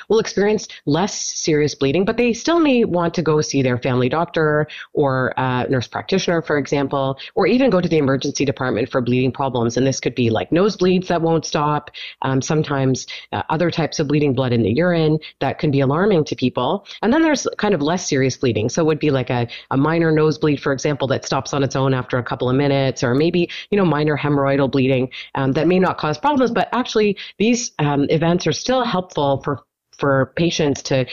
will 0.08 0.18
experience 0.18 0.68
less 0.86 1.14
serious 1.14 1.74
bleeding, 1.74 2.04
but 2.04 2.16
they 2.16 2.32
still 2.32 2.60
may 2.60 2.84
want 2.84 3.14
to 3.14 3.22
go 3.22 3.40
see 3.40 3.62
their 3.62 3.78
family 3.78 4.08
doctor 4.08 4.66
or 4.92 5.38
uh, 5.38 5.64
nurse 5.64 5.86
practitioner, 5.86 6.42
for 6.42 6.58
example, 6.58 7.18
or 7.34 7.46
even 7.46 7.70
go 7.70 7.80
to 7.80 7.88
the 7.88 7.98
emergency 7.98 8.44
department 8.44 8.88
for 8.88 9.00
bleeding 9.00 9.32
problems. 9.32 9.76
And 9.76 9.86
this 9.86 10.00
could 10.00 10.14
be 10.14 10.30
like 10.30 10.50
nosebleeds 10.50 11.08
that 11.08 11.22
won't 11.22 11.44
stop, 11.44 11.90
um, 12.22 12.42
sometimes 12.42 13.06
uh, 13.32 13.42
other 13.50 13.70
types 13.70 13.98
of 14.00 14.08
bleeding 14.08 14.34
blood 14.34 14.52
in 14.52 14.62
the 14.62 14.72
urine 14.72 15.18
that 15.40 15.58
can 15.58 15.70
be 15.70 15.80
alarming 15.80 16.24
to 16.24 16.36
people. 16.36 16.86
And 17.02 17.12
then 17.12 17.22
there's 17.22 17.46
kind 17.58 17.74
of 17.74 17.82
less 17.82 18.06
serious 18.06 18.36
bleeding. 18.36 18.68
So 18.68 18.82
it 18.82 18.86
would 18.86 18.98
be 18.98 19.10
like 19.10 19.30
a, 19.30 19.48
a 19.70 19.76
minor 19.76 20.12
nosebleed, 20.12 20.60
for 20.60 20.72
example, 20.72 21.08
that 21.08 21.24
stops 21.24 21.52
on 21.52 21.62
its 21.62 21.76
own 21.76 21.94
after 21.94 22.18
a 22.18 22.22
couple 22.22 22.48
of 22.48 22.56
minutes, 22.56 23.02
or 23.02 23.14
maybe, 23.14 23.48
you 23.70 23.78
know, 23.78 23.84
minor 23.84 24.16
hemorrhoidal 24.16 24.70
bleeding 24.70 25.10
um, 25.34 25.52
that 25.52 25.66
may 25.66 25.78
not 25.78 25.98
cause 25.98 26.18
problems, 26.18 26.50
but 26.50 26.68
actually 26.72 27.16
these 27.38 27.72
um, 27.78 28.06
events 28.10 28.46
are 28.46 28.52
still 28.52 28.84
helpful 28.84 29.40
for 29.42 29.60
for 30.02 30.32
patients 30.34 30.82
to 30.82 31.06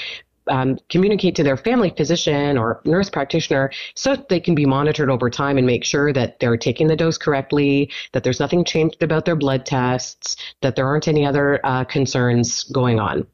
um, 0.47 0.79
communicate 0.89 1.35
to 1.35 1.43
their 1.43 1.57
family 1.57 1.93
physician 1.95 2.57
or 2.57 2.81
nurse 2.83 3.07
practitioner 3.07 3.69
so 3.93 4.15
they 4.29 4.39
can 4.39 4.55
be 4.55 4.65
monitored 4.65 5.11
over 5.11 5.29
time 5.29 5.59
and 5.59 5.67
make 5.67 5.83
sure 5.83 6.11
that 6.11 6.39
they're 6.39 6.57
taking 6.57 6.87
the 6.87 6.95
dose 6.95 7.19
correctly, 7.19 7.91
that 8.13 8.23
there's 8.23 8.39
nothing 8.39 8.65
changed 8.65 9.03
about 9.03 9.25
their 9.25 9.35
blood 9.35 9.63
tests, 9.63 10.35
that 10.61 10.75
there 10.75 10.87
aren't 10.87 11.07
any 11.07 11.23
other 11.23 11.63
uh, 11.63 11.83
concerns 11.83 12.63
going 12.63 12.99
on. 12.99 13.27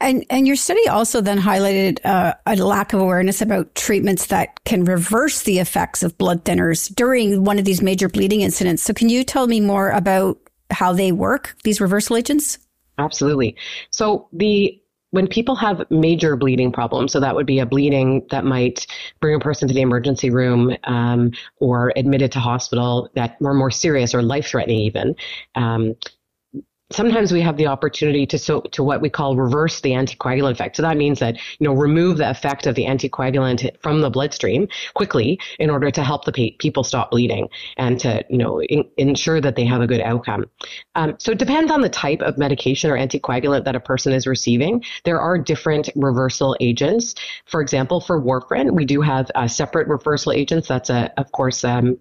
And 0.00 0.24
and 0.30 0.46
your 0.46 0.56
study 0.56 0.88
also 0.88 1.20
then 1.20 1.38
highlighted 1.38 1.98
uh, 2.06 2.32
a 2.46 2.56
lack 2.56 2.94
of 2.94 3.00
awareness 3.00 3.42
about 3.42 3.74
treatments 3.74 4.26
that 4.26 4.64
can 4.64 4.84
reverse 4.84 5.42
the 5.42 5.58
effects 5.58 6.02
of 6.02 6.16
blood 6.16 6.44
thinners 6.44 6.94
during 6.94 7.44
one 7.44 7.58
of 7.58 7.66
these 7.66 7.82
major 7.82 8.08
bleeding 8.08 8.40
incidents. 8.40 8.82
So 8.84 8.94
can 8.94 9.10
you 9.10 9.22
tell 9.22 9.48
me 9.48 9.60
more 9.60 9.90
about 9.90 10.38
how 10.70 10.94
they 10.94 11.12
work, 11.12 11.56
these 11.64 11.78
reversal 11.78 12.16
agents? 12.16 12.58
Absolutely. 12.98 13.56
So 13.90 14.28
the 14.32 14.80
when 15.14 15.28
people 15.28 15.54
have 15.54 15.88
major 15.90 16.34
bleeding 16.34 16.72
problems, 16.72 17.12
so 17.12 17.20
that 17.20 17.36
would 17.36 17.46
be 17.46 17.60
a 17.60 17.66
bleeding 17.66 18.26
that 18.32 18.44
might 18.44 18.84
bring 19.20 19.36
a 19.36 19.38
person 19.38 19.68
to 19.68 19.72
the 19.72 19.80
emergency 19.80 20.28
room 20.28 20.76
um, 20.84 21.30
or 21.60 21.92
admitted 21.94 22.32
to 22.32 22.40
hospital 22.40 23.08
that 23.14 23.36
are 23.44 23.54
more 23.54 23.70
serious 23.70 24.12
or 24.12 24.22
life 24.22 24.48
threatening, 24.48 24.80
even. 24.80 25.14
Um, 25.54 25.94
sometimes 26.92 27.32
we 27.32 27.40
have 27.40 27.56
the 27.56 27.66
opportunity 27.66 28.26
to 28.26 28.38
so 28.38 28.60
to 28.72 28.82
what 28.82 29.00
we 29.00 29.08
call 29.08 29.36
reverse 29.36 29.80
the 29.80 29.90
anticoagulant 29.90 30.52
effect. 30.52 30.76
So 30.76 30.82
that 30.82 30.96
means 30.96 31.18
that 31.20 31.36
you 31.58 31.66
know 31.66 31.72
remove 31.72 32.18
the 32.18 32.28
effect 32.28 32.66
of 32.66 32.74
the 32.74 32.84
anticoagulant 32.84 33.70
from 33.80 34.00
the 34.00 34.10
bloodstream 34.10 34.68
quickly 34.94 35.38
in 35.58 35.70
order 35.70 35.90
to 35.90 36.04
help 36.04 36.24
the 36.24 36.32
pa- 36.32 36.56
people 36.58 36.84
stop 36.84 37.10
bleeding 37.10 37.48
and 37.76 37.98
to 38.00 38.24
you 38.28 38.38
know 38.38 38.62
in, 38.62 38.84
ensure 38.96 39.40
that 39.40 39.56
they 39.56 39.64
have 39.64 39.80
a 39.80 39.86
good 39.86 40.00
outcome. 40.00 40.44
Um, 40.94 41.16
so 41.18 41.32
it 41.32 41.38
depends 41.38 41.72
on 41.72 41.80
the 41.80 41.88
type 41.88 42.20
of 42.20 42.38
medication 42.38 42.90
or 42.90 42.96
anticoagulant 42.96 43.64
that 43.64 43.76
a 43.76 43.80
person 43.80 44.12
is 44.12 44.26
receiving. 44.26 44.84
There 45.04 45.20
are 45.20 45.38
different 45.38 45.88
reversal 45.96 46.56
agents. 46.60 47.14
For 47.46 47.60
example, 47.60 48.00
for 48.00 48.20
warfarin, 48.20 48.72
we 48.72 48.84
do 48.84 49.00
have 49.00 49.30
uh, 49.34 49.48
separate 49.48 49.88
reversal 49.88 50.32
agents. 50.32 50.68
That's 50.68 50.90
a 50.90 51.12
of 51.16 51.32
course 51.32 51.64
um, 51.64 51.98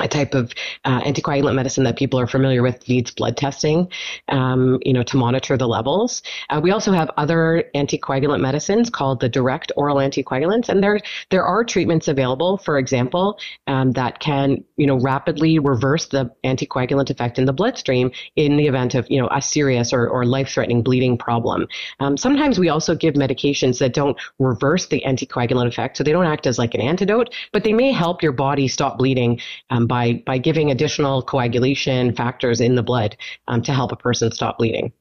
a 0.00 0.08
type 0.08 0.34
of 0.34 0.52
uh, 0.84 1.00
anticoagulant 1.02 1.54
medicine 1.54 1.84
that 1.84 1.96
people 1.96 2.18
are 2.18 2.26
familiar 2.26 2.62
with 2.62 2.88
needs 2.88 3.10
blood 3.10 3.36
testing, 3.36 3.88
um, 4.28 4.78
you 4.84 4.92
know, 4.92 5.02
to 5.02 5.16
monitor 5.18 5.56
the 5.56 5.68
levels. 5.68 6.22
Uh, 6.48 6.60
we 6.62 6.70
also 6.70 6.92
have 6.92 7.10
other 7.18 7.64
anticoagulant 7.74 8.40
medicines 8.40 8.88
called 8.88 9.20
the 9.20 9.28
direct 9.28 9.70
oral 9.76 9.96
anticoagulants, 9.96 10.68
and 10.70 10.82
there 10.82 10.98
there 11.30 11.44
are 11.44 11.62
treatments 11.62 12.08
available, 12.08 12.56
for 12.56 12.78
example, 12.78 13.38
um, 13.66 13.92
that 13.92 14.18
can 14.18 14.64
you 14.76 14.86
know 14.86 14.98
rapidly 14.98 15.58
reverse 15.58 16.06
the 16.06 16.30
anticoagulant 16.44 17.10
effect 17.10 17.38
in 17.38 17.44
the 17.44 17.52
bloodstream 17.52 18.10
in 18.36 18.56
the 18.56 18.66
event 18.66 18.94
of 18.94 19.06
you 19.10 19.20
know 19.20 19.28
a 19.30 19.42
serious 19.42 19.92
or, 19.92 20.08
or 20.08 20.24
life 20.24 20.48
threatening 20.48 20.82
bleeding 20.82 21.18
problem. 21.18 21.66
Um, 22.00 22.16
sometimes 22.16 22.58
we 22.58 22.70
also 22.70 22.94
give 22.94 23.14
medications 23.14 23.78
that 23.80 23.92
don't 23.92 24.16
reverse 24.38 24.86
the 24.86 25.02
anticoagulant 25.06 25.68
effect, 25.68 25.98
so 25.98 26.04
they 26.04 26.12
don't 26.12 26.26
act 26.26 26.46
as 26.46 26.58
like 26.58 26.74
an 26.74 26.80
antidote, 26.80 27.34
but 27.52 27.62
they 27.62 27.74
may 27.74 27.92
help 27.92 28.22
your 28.22 28.32
body 28.32 28.68
stop 28.68 28.96
bleeding. 28.96 29.38
Um, 29.82 29.86
by 29.86 30.22
by 30.26 30.38
giving 30.38 30.70
additional 30.70 31.22
coagulation 31.22 32.14
factors 32.14 32.60
in 32.60 32.74
the 32.74 32.82
blood 32.82 33.16
um, 33.48 33.62
to 33.62 33.72
help 33.72 33.92
a 33.92 33.96
person 33.96 34.30
stop 34.32 34.58
bleeding. 34.58 34.92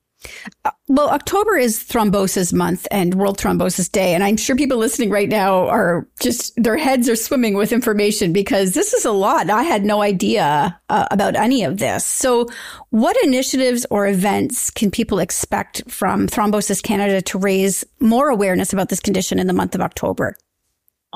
Uh, 0.65 0.71
well, 0.87 1.09
October 1.09 1.57
is 1.57 1.83
thrombosis 1.83 2.53
month 2.53 2.87
and 2.91 3.15
World 3.15 3.39
Thrombosis 3.39 3.91
Day. 3.91 4.13
And 4.13 4.23
I'm 4.23 4.37
sure 4.37 4.55
people 4.55 4.77
listening 4.77 5.09
right 5.09 5.27
now 5.27 5.67
are 5.67 6.07
just, 6.21 6.53
their 6.61 6.77
heads 6.77 7.09
are 7.09 7.15
swimming 7.15 7.55
with 7.55 7.71
information 7.71 8.31
because 8.31 8.75
this 8.75 8.93
is 8.93 9.03
a 9.03 9.11
lot. 9.11 9.49
I 9.49 9.63
had 9.63 9.83
no 9.83 10.03
idea 10.03 10.79
uh, 10.89 11.07
about 11.09 11.35
any 11.35 11.63
of 11.63 11.79
this. 11.79 12.05
So, 12.05 12.47
what 12.91 13.17
initiatives 13.23 13.83
or 13.89 14.05
events 14.05 14.69
can 14.69 14.91
people 14.91 15.17
expect 15.17 15.89
from 15.89 16.27
Thrombosis 16.27 16.83
Canada 16.83 17.19
to 17.23 17.39
raise 17.39 17.83
more 17.99 18.29
awareness 18.29 18.73
about 18.73 18.89
this 18.89 18.99
condition 18.99 19.39
in 19.39 19.47
the 19.47 19.53
month 19.53 19.73
of 19.73 19.81
October? 19.81 20.35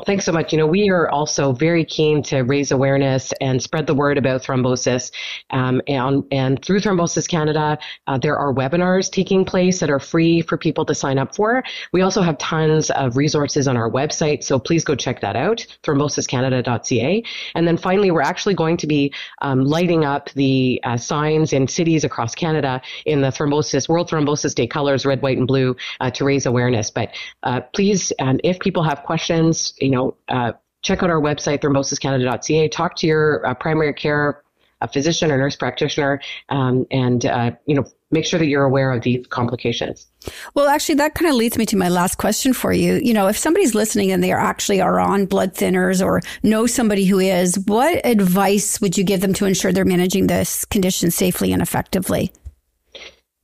Thanks 0.03 0.25
so 0.25 0.33
much. 0.33 0.51
You 0.51 0.57
know, 0.57 0.67
we 0.67 0.89
are 0.89 1.09
also 1.09 1.53
very 1.53 1.85
keen 1.85 2.21
to 2.23 2.41
raise 2.41 2.73
awareness 2.73 3.31
and 3.39 3.63
spread 3.63 3.87
the 3.87 3.93
word 3.93 4.17
about 4.17 4.43
thrombosis. 4.43 5.09
Um, 5.51 5.81
and, 5.87 6.25
and 6.33 6.63
through 6.65 6.81
Thrombosis 6.81 7.29
Canada, 7.29 7.77
uh, 8.05 8.17
there 8.17 8.37
are 8.37 8.53
webinars 8.53 9.09
taking 9.09 9.45
place 9.45 9.79
that 9.79 9.89
are 9.89 10.01
free 10.01 10.41
for 10.41 10.57
people 10.57 10.83
to 10.87 10.93
sign 10.93 11.17
up 11.17 11.33
for. 11.33 11.63
We 11.93 12.01
also 12.01 12.21
have 12.21 12.37
tons 12.39 12.89
of 12.89 13.15
resources 13.15 13.69
on 13.69 13.77
our 13.77 13.89
website, 13.89 14.43
so 14.43 14.59
please 14.59 14.83
go 14.83 14.95
check 14.95 15.21
that 15.21 15.37
out, 15.37 15.65
thrombosiscanada.ca. 15.83 17.23
And 17.55 17.65
then 17.65 17.77
finally, 17.77 18.11
we're 18.11 18.21
actually 18.21 18.55
going 18.55 18.75
to 18.75 18.87
be 18.87 19.13
um, 19.41 19.63
lighting 19.63 20.03
up 20.03 20.29
the 20.31 20.81
uh, 20.83 20.97
signs 20.97 21.53
in 21.53 21.69
cities 21.69 22.03
across 22.03 22.35
Canada 22.35 22.81
in 23.05 23.21
the 23.21 23.29
thrombosis 23.29 23.87
World 23.87 24.09
Thrombosis 24.09 24.53
Day 24.53 24.67
colors, 24.67 25.05
red, 25.05 25.21
white, 25.21 25.37
and 25.37 25.47
blue, 25.47 25.73
uh, 26.01 26.11
to 26.11 26.25
raise 26.25 26.45
awareness. 26.45 26.91
But 26.91 27.15
uh, 27.43 27.61
please, 27.61 28.11
um, 28.19 28.41
if 28.43 28.59
people 28.59 28.83
have 28.83 29.01
questions, 29.03 29.73
you 29.85 29.91
know, 29.91 30.17
uh, 30.29 30.51
check 30.81 31.01
out 31.03 31.09
our 31.09 31.21
website, 31.21 31.61
thrombosiscanada.ca. 31.61 32.67
Talk 32.69 32.95
to 32.97 33.07
your 33.07 33.45
uh, 33.45 33.53
primary 33.53 33.93
care 33.93 34.43
a 34.81 34.87
physician 34.87 35.31
or 35.31 35.37
nurse 35.37 35.55
practitioner, 35.55 36.21
um, 36.49 36.85
and 36.91 37.25
uh, 37.25 37.51
you 37.65 37.75
know, 37.75 37.85
make 38.11 38.25
sure 38.25 38.39
that 38.39 38.47
you're 38.47 38.63
aware 38.63 38.91
of 38.91 39.03
these 39.03 39.25
complications. 39.27 40.07
Well, 40.53 40.67
actually, 40.67 40.95
that 40.95 41.15
kind 41.15 41.29
of 41.29 41.35
leads 41.35 41.57
me 41.57 41.65
to 41.67 41.77
my 41.77 41.89
last 41.89 42.17
question 42.17 42.53
for 42.53 42.73
you. 42.73 42.95
You 42.95 43.13
know, 43.13 43.27
if 43.27 43.37
somebody's 43.37 43.73
listening 43.73 44.11
and 44.11 44.23
they 44.23 44.31
are 44.31 44.39
actually 44.39 44.81
are 44.81 44.99
on 44.99 45.25
blood 45.25 45.53
thinners 45.53 46.05
or 46.05 46.21
know 46.43 46.67
somebody 46.67 47.05
who 47.05 47.19
is, 47.19 47.57
what 47.59 48.05
advice 48.05 48.81
would 48.81 48.97
you 48.97 49.03
give 49.03 49.21
them 49.21 49.33
to 49.33 49.45
ensure 49.45 49.71
they're 49.71 49.85
managing 49.85 50.27
this 50.27 50.65
condition 50.65 51.11
safely 51.11 51.51
and 51.51 51.61
effectively? 51.61 52.31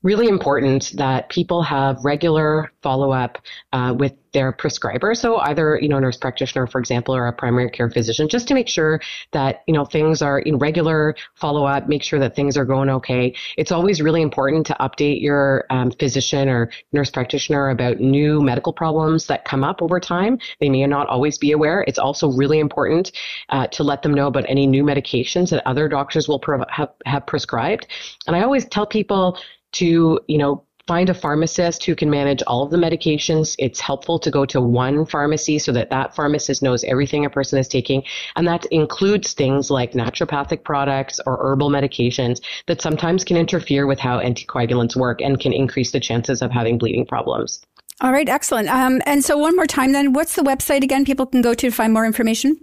Really 0.04 0.28
important 0.28 0.94
that 0.98 1.30
people 1.30 1.62
have 1.64 2.04
regular 2.04 2.72
follow 2.82 3.12
up 3.12 3.38
uh, 3.74 3.94
with 3.98 4.14
their 4.34 4.52
prescriber. 4.52 5.14
So 5.14 5.38
either, 5.38 5.78
you 5.82 5.90
know, 5.90 5.98
a 5.98 6.02
nurse 6.02 6.18
practitioner, 6.18 6.66
for 6.66 6.80
example, 6.80 7.14
or 7.14 7.28
a 7.28 7.34
primary 7.34 7.70
care 7.70 7.90
physician, 7.90 8.30
just 8.30 8.48
to 8.48 8.54
make 8.54 8.70
sure 8.70 9.02
that, 9.34 9.62
you 9.68 9.74
know, 9.74 9.84
things 9.84 10.22
are 10.22 10.40
in 10.40 10.58
regular 10.58 11.16
follow 11.36 11.66
up, 11.66 11.90
make 11.90 12.02
sure 12.02 12.20
that 12.20 12.36
things 12.36 12.58
are 12.58 12.66
going 12.66 12.90
okay. 12.90 13.36
It's 13.58 13.72
always 13.72 14.02
really 14.02 14.22
important 14.22 14.66
to 14.68 14.78
update 14.80 15.22
your 15.22 15.66
um, 15.70 15.92
physician 15.92 16.48
or 16.48 16.72
nurse 16.94 17.10
practitioner 17.10 17.70
about 17.70 18.00
new 18.00 18.42
medical 18.42 18.74
problems 18.74 19.28
that 19.28 19.44
come 19.44 19.64
up 19.64 19.82
over 19.82 20.00
time. 20.00 20.40
They 20.60 20.70
may 20.70 20.86
not 20.88 21.08
always 21.08 21.38
be 21.38 21.52
aware. 21.52 21.84
It's 21.88 22.00
also 22.00 22.32
really 22.32 22.60
important 22.60 23.12
uh, 23.50 23.68
to 23.68 23.84
let 23.84 24.02
them 24.02 24.14
know 24.14 24.28
about 24.28 24.46
any 24.48 24.66
new 24.66 24.84
medications 24.84 25.50
that 25.50 25.68
other 25.68 25.90
doctors 25.90 26.28
will 26.30 26.42
have, 26.70 26.92
have 27.06 27.28
prescribed. 27.28 27.88
And 28.28 28.36
I 28.36 28.44
always 28.44 28.66
tell 28.66 28.86
people, 28.86 29.38
to, 29.74 30.20
you 30.28 30.38
know, 30.38 30.64
find 30.88 31.10
a 31.10 31.14
pharmacist 31.14 31.86
who 31.86 31.96
can 31.96 32.10
manage 32.10 32.42
all 32.48 32.64
of 32.64 32.72
the 32.72 32.78
medications. 32.78 33.56
It's 33.60 33.80
helpful 33.80 34.20
to 34.20 34.32
go 34.32 34.46
to 34.48 34.60
one 34.60 35.06
pharmacy 35.06 35.60
so 35.60 35.72
that 35.72 35.90
that 35.90 36.16
pharmacist 36.16 36.62
knows 36.62 36.84
everything 36.84 37.24
a 37.26 37.30
person 37.30 37.60
is 37.60 37.68
taking. 37.68 38.04
And 38.36 38.48
that 38.48 38.66
includes 38.68 39.34
things 39.34 39.70
like 39.70 39.94
naturopathic 39.94 40.64
products 40.64 41.20
or 41.26 41.38
herbal 41.42 41.70
medications 41.70 42.42
that 42.68 42.82
sometimes 42.82 43.24
can 43.24 43.38
interfere 43.38 43.88
with 43.88 44.00
how 44.00 44.20
anticoagulants 44.20 44.96
work 44.96 45.22
and 45.22 45.40
can 45.40 45.54
increase 45.54 45.92
the 45.92 46.00
chances 46.00 46.42
of 46.42 46.52
having 46.52 46.78
bleeding 46.78 47.06
problems. 47.06 47.62
All 48.02 48.12
right, 48.12 48.28
excellent. 48.28 48.68
Um, 48.68 49.02
and 49.06 49.24
so, 49.24 49.38
one 49.38 49.56
more 49.56 49.68
time, 49.68 49.92
then, 49.92 50.12
what's 50.12 50.36
the 50.36 50.42
website 50.42 50.84
again? 50.84 51.06
People 51.06 51.28
can 51.28 51.44
go 51.44 51.54
to 51.54 51.70
find 51.70 51.94
more 51.94 52.06
information. 52.06 52.58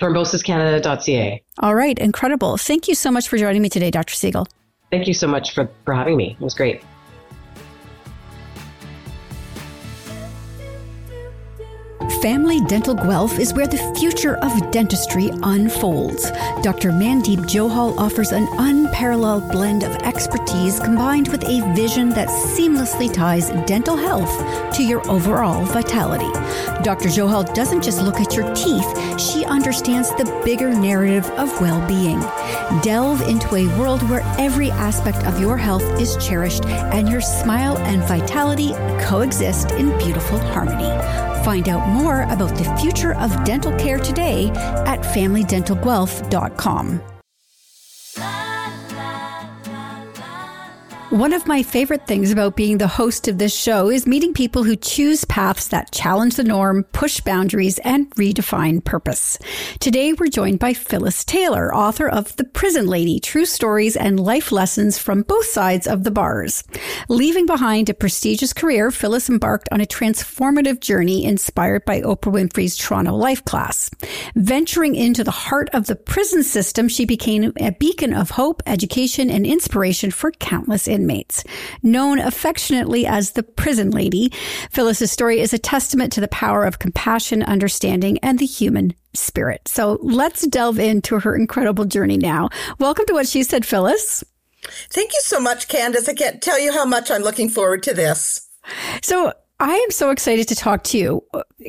Thrombosis.canada.ca. 0.00 1.42
All 1.58 1.74
right, 1.74 1.98
incredible. 1.98 2.56
Thank 2.56 2.88
you 2.88 2.94
so 2.94 3.10
much 3.10 3.28
for 3.28 3.36
joining 3.36 3.60
me 3.60 3.68
today, 3.68 3.90
Dr. 3.90 4.14
Siegal. 4.14 4.46
Thank 4.90 5.06
you 5.06 5.14
so 5.14 5.26
much 5.26 5.54
for, 5.54 5.68
for 5.84 5.94
having 5.94 6.16
me. 6.16 6.36
It 6.40 6.42
was 6.42 6.54
great. 6.54 6.82
Family 12.22 12.60
Dental 12.62 12.94
Guelph 12.94 13.38
is 13.38 13.54
where 13.54 13.66
the 13.66 13.94
future 13.96 14.36
of 14.38 14.70
dentistry 14.72 15.30
unfolds. 15.42 16.30
Dr. 16.62 16.90
Mandeep 16.90 17.40
Johal 17.46 17.96
offers 17.96 18.32
an 18.32 18.48
unparalleled 18.58 19.48
blend 19.52 19.84
of 19.84 19.94
expertise 20.02 20.80
combined 20.80 21.28
with 21.28 21.44
a 21.44 21.60
vision 21.74 22.08
that 22.10 22.28
seamlessly 22.28 23.12
ties 23.12 23.50
dental 23.66 23.96
health 23.96 24.74
to 24.74 24.82
your 24.82 25.08
overall 25.08 25.64
vitality. 25.66 26.32
Dr. 26.82 27.08
Johal 27.08 27.54
doesn't 27.54 27.82
just 27.84 28.02
look 28.02 28.16
at 28.16 28.34
your 28.34 28.52
teeth, 28.54 29.20
she 29.20 29.44
understands 29.44 30.08
the 30.16 30.42
bigger 30.44 30.70
narrative 30.70 31.26
of 31.32 31.60
well 31.60 31.86
being. 31.86 32.20
Delve 32.82 33.22
into 33.28 33.54
a 33.54 33.66
world 33.78 34.02
where 34.08 34.22
every 34.38 34.70
aspect 34.72 35.24
of 35.24 35.40
your 35.40 35.56
health 35.56 35.84
is 36.00 36.16
cherished 36.16 36.64
and 36.66 37.08
your 37.08 37.20
smile 37.20 37.78
and 37.78 38.02
vitality 38.04 38.72
coexist 39.00 39.70
in 39.72 39.96
beautiful 39.98 40.38
harmony. 40.38 40.88
Find 41.44 41.68
out 41.68 41.88
more 41.88 41.97
about 42.22 42.56
the 42.56 42.64
future 42.80 43.14
of 43.16 43.44
dental 43.44 43.76
care 43.78 43.98
today 43.98 44.48
at 44.86 45.00
familydentalguelph.com. 45.00 47.17
One 51.10 51.32
of 51.32 51.46
my 51.46 51.62
favorite 51.62 52.06
things 52.06 52.30
about 52.30 52.54
being 52.54 52.76
the 52.76 52.86
host 52.86 53.28
of 53.28 53.38
this 53.38 53.54
show 53.54 53.88
is 53.88 54.06
meeting 54.06 54.34
people 54.34 54.62
who 54.62 54.76
choose 54.76 55.24
paths 55.24 55.68
that 55.68 55.90
challenge 55.90 56.36
the 56.36 56.44
norm, 56.44 56.84
push 56.92 57.20
boundaries, 57.20 57.78
and 57.78 58.10
redefine 58.16 58.84
purpose. 58.84 59.38
Today, 59.80 60.12
we're 60.12 60.26
joined 60.26 60.58
by 60.58 60.74
Phyllis 60.74 61.24
Taylor, 61.24 61.74
author 61.74 62.06
of 62.06 62.36
The 62.36 62.44
Prison 62.44 62.88
Lady 62.88 63.20
True 63.20 63.46
Stories 63.46 63.96
and 63.96 64.20
Life 64.20 64.52
Lessons 64.52 64.98
from 64.98 65.22
Both 65.22 65.46
Sides 65.46 65.86
of 65.86 66.04
the 66.04 66.10
Bars. 66.10 66.62
Leaving 67.08 67.46
behind 67.46 67.88
a 67.88 67.94
prestigious 67.94 68.52
career, 68.52 68.90
Phyllis 68.90 69.30
embarked 69.30 69.70
on 69.72 69.80
a 69.80 69.86
transformative 69.86 70.78
journey 70.80 71.24
inspired 71.24 71.86
by 71.86 72.02
Oprah 72.02 72.34
Winfrey's 72.34 72.76
Toronto 72.76 73.14
Life 73.14 73.46
class. 73.46 73.90
Venturing 74.36 74.94
into 74.94 75.24
the 75.24 75.30
heart 75.30 75.70
of 75.72 75.86
the 75.86 75.96
prison 75.96 76.42
system, 76.42 76.86
she 76.86 77.06
became 77.06 77.50
a 77.58 77.72
beacon 77.72 78.12
of 78.12 78.32
hope, 78.32 78.62
education, 78.66 79.30
and 79.30 79.46
inspiration 79.46 80.10
for 80.10 80.32
countless 80.32 80.86
inmates. 80.98 81.44
Known 81.82 82.18
affectionately 82.18 83.06
as 83.06 83.30
the 83.30 83.44
prison 83.44 83.90
lady, 83.90 84.32
Phyllis's 84.70 85.12
story 85.12 85.38
is 85.38 85.52
a 85.52 85.58
testament 85.58 86.12
to 86.14 86.20
the 86.20 86.28
power 86.28 86.64
of 86.64 86.80
compassion, 86.80 87.44
understanding, 87.44 88.18
and 88.18 88.38
the 88.38 88.46
human 88.46 88.94
spirit. 89.14 89.68
So 89.68 89.98
let's 90.02 90.46
delve 90.46 90.80
into 90.80 91.20
her 91.20 91.36
incredible 91.36 91.84
journey 91.84 92.16
now. 92.16 92.48
Welcome 92.80 93.06
to 93.06 93.14
What 93.14 93.28
She 93.28 93.44
Said, 93.44 93.64
Phyllis. 93.64 94.24
Thank 94.90 95.12
you 95.12 95.20
so 95.22 95.38
much, 95.38 95.68
Candace. 95.68 96.08
I 96.08 96.14
can't 96.14 96.42
tell 96.42 96.58
you 96.58 96.72
how 96.72 96.84
much 96.84 97.10
I'm 97.10 97.22
looking 97.22 97.48
forward 97.48 97.84
to 97.84 97.94
this. 97.94 98.48
So 99.02 99.32
I 99.60 99.74
am 99.74 99.90
so 99.90 100.10
excited 100.10 100.46
to 100.48 100.54
talk 100.54 100.84
to 100.84 100.98
you. 100.98 101.24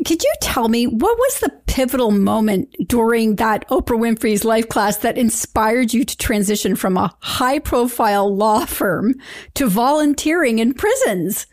Could 0.06 0.24
you 0.24 0.34
tell 0.42 0.68
me 0.68 0.86
what 0.86 1.18
was 1.18 1.40
the 1.40 1.50
pivotal 1.66 2.12
moment 2.12 2.76
during 2.88 3.38
that 3.38 3.68
Oprah 3.70 3.98
Winfrey's 3.98 4.46
life 4.46 4.70
class 4.70 4.98
that 4.98 5.18
inspired 5.18 5.92
you 5.92 6.06
to 6.06 6.18
transition 6.18 6.76
from 6.76 6.98
a 6.98 7.16
high 7.22 7.58
profile 7.58 8.34
law 8.34 8.66
firm 8.66 9.16
to 9.56 9.68
volunteering 9.68 10.60
in 10.60 10.76
prisons? 10.76 11.48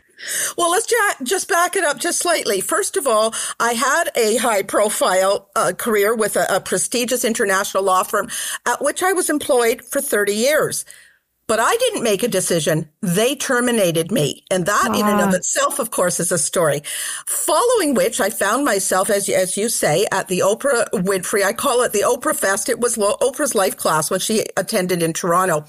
Well, 0.57 0.69
let's 0.71 0.91
just 1.23 1.47
back 1.47 1.75
it 1.75 1.83
up 1.83 1.97
just 1.97 2.19
slightly. 2.19 2.61
First 2.61 2.97
of 2.97 3.07
all, 3.07 3.33
I 3.59 3.73
had 3.73 4.09
a 4.15 4.37
high 4.37 4.63
profile 4.63 5.49
uh, 5.55 5.73
career 5.77 6.15
with 6.15 6.35
a, 6.35 6.45
a 6.55 6.59
prestigious 6.59 7.25
international 7.25 7.83
law 7.83 8.03
firm 8.03 8.29
at 8.67 8.81
which 8.81 9.01
I 9.01 9.13
was 9.13 9.29
employed 9.29 9.83
for 9.83 10.01
30 10.01 10.33
years. 10.33 10.85
But 11.47 11.61
I 11.61 11.75
didn't 11.77 12.03
make 12.03 12.23
a 12.23 12.27
decision. 12.27 12.89
They 13.01 13.33
terminated 13.33 14.11
me. 14.11 14.43
And 14.51 14.65
that 14.65 14.87
in 14.87 15.07
and 15.07 15.21
of 15.21 15.29
ah. 15.29 15.37
itself, 15.37 15.79
of 15.79 15.91
course, 15.91 16.19
is 16.19 16.31
a 16.31 16.37
story. 16.37 16.81
Following 17.25 17.93
which 17.93 18.19
I 18.19 18.29
found 18.29 18.65
myself, 18.65 19.09
as, 19.09 19.29
as 19.29 19.55
you 19.55 19.69
say, 19.69 20.05
at 20.11 20.27
the 20.27 20.39
Oprah 20.39 20.89
Winfrey. 20.91 21.43
I 21.43 21.53
call 21.53 21.83
it 21.83 21.93
the 21.93 22.01
Oprah 22.01 22.35
Fest. 22.35 22.67
It 22.67 22.81
was 22.81 22.97
Oprah's 22.97 23.55
life 23.55 23.77
class 23.77 24.11
when 24.11 24.19
she 24.19 24.45
attended 24.57 25.01
in 25.01 25.13
Toronto. 25.13 25.65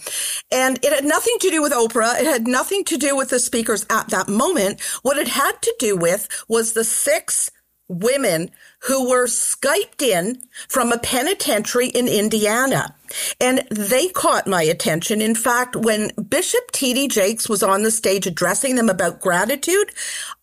And 0.50 0.84
it 0.84 0.92
had 0.92 1.04
nothing 1.04 1.36
to 1.40 1.50
do 1.50 1.62
with 1.62 1.72
Oprah. 1.72 2.20
It 2.20 2.26
had 2.26 2.48
nothing 2.48 2.82
to 2.84 2.96
do 2.96 3.16
with 3.16 3.30
the 3.30 3.38
speakers 3.38 3.86
at 3.88 4.08
that 4.08 4.28
moment. 4.28 4.80
What 5.02 5.16
it 5.16 5.28
had 5.28 5.62
to 5.62 5.74
do 5.78 5.96
with 5.96 6.28
was 6.48 6.72
the 6.72 6.84
six 6.84 7.52
women 7.88 8.50
who 8.80 9.08
were 9.08 9.26
Skyped 9.26 10.02
in 10.02 10.42
from 10.68 10.92
a 10.92 10.98
penitentiary 10.98 11.88
in 11.88 12.08
Indiana. 12.08 12.94
And 13.40 13.66
they 13.70 14.08
caught 14.08 14.46
my 14.46 14.62
attention. 14.62 15.20
In 15.20 15.34
fact, 15.34 15.76
when 15.76 16.10
Bishop 16.28 16.70
T.D. 16.72 17.08
Jakes 17.08 17.48
was 17.48 17.62
on 17.62 17.82
the 17.82 17.90
stage 17.90 18.26
addressing 18.26 18.76
them 18.76 18.88
about 18.88 19.20
gratitude, 19.20 19.92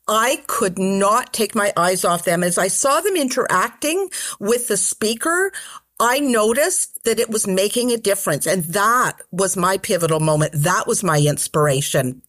I 0.08 0.44
could 0.48 0.78
not 0.78 1.34
take 1.34 1.56
my 1.56 1.74
eyes 1.76 2.06
off 2.06 2.26
them. 2.26 2.44
As 2.44 2.58
I 2.58 2.68
saw 2.68 3.02
them 3.02 3.16
interacting 3.16 4.10
with 4.40 4.68
the 4.68 4.78
speaker, 4.78 5.52
I 6.00 6.20
noticed 6.20 7.04
that 7.06 7.20
it 7.20 7.30
was 7.30 7.48
making 7.48 7.92
a 7.92 7.98
difference. 7.98 8.46
And 8.46 8.64
that 8.66 9.22
was 9.32 9.56
my 9.58 9.78
pivotal 9.78 10.20
moment. 10.20 10.54
That 10.54 10.88
was 10.88 11.04
my 11.04 11.20
inspiration 11.20 12.22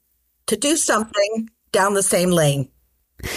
to 0.47 0.57
do 0.57 0.77
something 0.77 1.51
down 1.73 1.95
the 1.95 2.03
same 2.03 2.31
lane. 2.31 2.71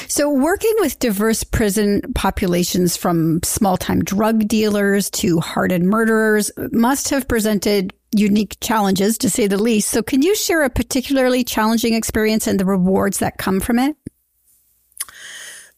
So, 0.07 0.29
working 0.29 0.73
with 0.79 0.99
diverse 0.99 1.43
prison 1.43 2.01
populations 2.13 2.97
from 2.97 3.41
small 3.43 3.77
time 3.77 4.03
drug 4.03 4.47
dealers 4.47 5.09
to 5.11 5.39
hardened 5.39 5.87
murderers 5.87 6.51
must 6.71 7.09
have 7.09 7.27
presented 7.27 7.93
unique 8.15 8.57
challenges, 8.59 9.17
to 9.19 9.29
say 9.29 9.47
the 9.47 9.61
least. 9.61 9.89
So, 9.89 10.03
can 10.03 10.21
you 10.21 10.35
share 10.35 10.63
a 10.63 10.69
particularly 10.69 11.43
challenging 11.43 11.93
experience 11.93 12.45
and 12.47 12.59
the 12.59 12.65
rewards 12.65 13.19
that 13.19 13.37
come 13.37 13.59
from 13.59 13.79
it? 13.79 13.95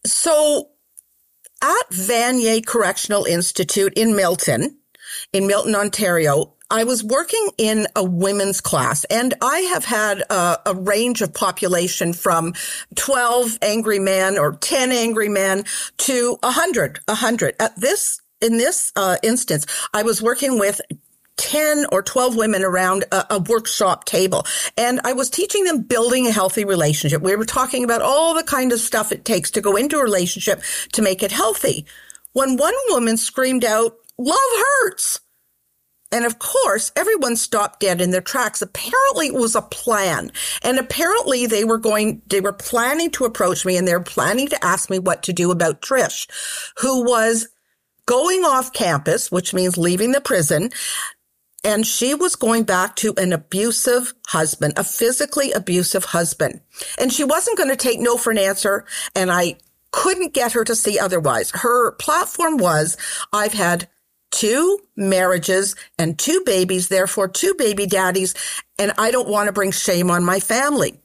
So, 0.05 0.69
at 1.61 1.89
Vanier 1.91 2.65
Correctional 2.65 3.25
Institute 3.25 3.93
in 3.95 4.15
Milton, 4.15 4.79
in 5.31 5.45
Milton, 5.45 5.75
Ontario, 5.75 6.55
I 6.71 6.85
was 6.85 7.03
working 7.03 7.49
in 7.57 7.85
a 7.97 8.03
women's 8.03 8.61
class 8.61 9.03
and 9.05 9.33
I 9.41 9.59
have 9.73 9.83
had 9.83 10.21
a, 10.29 10.57
a, 10.65 10.73
range 10.73 11.21
of 11.21 11.33
population 11.33 12.13
from 12.13 12.53
12 12.95 13.59
angry 13.61 13.99
men 13.99 14.37
or 14.37 14.53
10 14.53 14.89
angry 14.91 15.27
men 15.27 15.65
to 15.97 16.37
100, 16.41 17.01
100. 17.05 17.55
At 17.59 17.75
this, 17.75 18.21
in 18.39 18.57
this 18.57 18.93
uh, 18.95 19.17
instance, 19.21 19.65
I 19.93 20.03
was 20.03 20.21
working 20.21 20.57
with 20.57 20.79
10 21.35 21.87
or 21.91 22.01
12 22.01 22.37
women 22.37 22.63
around 22.63 23.03
a, 23.11 23.35
a, 23.35 23.39
workshop 23.39 24.05
table. 24.05 24.45
And 24.77 25.01
I 25.03 25.11
was 25.11 25.29
teaching 25.29 25.65
them 25.65 25.81
building 25.81 26.25
a 26.25 26.31
healthy 26.31 26.63
relationship. 26.63 27.21
We 27.21 27.35
were 27.35 27.45
talking 27.45 27.83
about 27.83 28.01
all 28.01 28.33
the 28.33 28.43
kind 28.43 28.71
of 28.71 28.79
stuff 28.79 29.11
it 29.11 29.25
takes 29.25 29.51
to 29.51 29.61
go 29.61 29.75
into 29.75 29.97
a 29.97 30.03
relationship 30.03 30.61
to 30.93 31.01
make 31.01 31.21
it 31.21 31.33
healthy. 31.33 31.85
When 32.31 32.55
one 32.55 32.75
woman 32.89 33.17
screamed 33.17 33.65
out, 33.65 33.97
love 34.17 34.37
hurts. 34.81 35.19
And 36.11 36.25
of 36.25 36.39
course, 36.39 36.91
everyone 36.95 37.35
stopped 37.35 37.79
dead 37.79 38.01
in 38.01 38.11
their 38.11 38.21
tracks. 38.21 38.61
Apparently 38.61 39.27
it 39.27 39.33
was 39.33 39.55
a 39.55 39.61
plan. 39.61 40.31
And 40.61 40.77
apparently 40.77 41.45
they 41.45 41.63
were 41.63 41.77
going, 41.77 42.21
they 42.27 42.41
were 42.41 42.53
planning 42.53 43.11
to 43.11 43.25
approach 43.25 43.65
me 43.65 43.77
and 43.77 43.87
they 43.87 43.93
were 43.93 44.01
planning 44.01 44.47
to 44.49 44.65
ask 44.65 44.89
me 44.89 44.99
what 44.99 45.23
to 45.23 45.33
do 45.33 45.51
about 45.51 45.81
Trish, 45.81 46.27
who 46.79 47.03
was 47.03 47.47
going 48.05 48.43
off 48.43 48.73
campus, 48.73 49.31
which 49.31 49.53
means 49.53 49.77
leaving 49.77 50.11
the 50.11 50.21
prison. 50.21 50.71
And 51.63 51.85
she 51.85 52.15
was 52.15 52.35
going 52.35 52.63
back 52.63 52.95
to 52.97 53.13
an 53.17 53.31
abusive 53.33 54.13
husband, 54.27 54.73
a 54.77 54.83
physically 54.83 55.51
abusive 55.51 56.05
husband. 56.05 56.61
And 56.97 57.13
she 57.13 57.23
wasn't 57.23 57.57
going 57.57 57.69
to 57.69 57.75
take 57.75 57.99
no 57.99 58.17
for 58.17 58.31
an 58.31 58.39
answer. 58.39 58.85
And 59.15 59.31
I 59.31 59.57
couldn't 59.91 60.33
get 60.33 60.53
her 60.53 60.63
to 60.63 60.75
see 60.75 60.97
otherwise. 60.97 61.51
Her 61.51 61.91
platform 61.93 62.57
was, 62.57 62.97
I've 63.31 63.53
had 63.53 63.87
two 64.31 64.79
marriages 64.95 65.75
and 65.99 66.17
two 66.17 66.41
babies, 66.45 66.87
therefore 66.87 67.27
two 67.27 67.53
baby 67.57 67.85
daddies, 67.85 68.33
and 68.79 68.91
I 68.97 69.11
don't 69.11 69.29
want 69.29 69.47
to 69.47 69.53
bring 69.53 69.71
shame 69.71 70.09
on 70.09 70.23
my 70.23 70.39
family. 70.39 70.99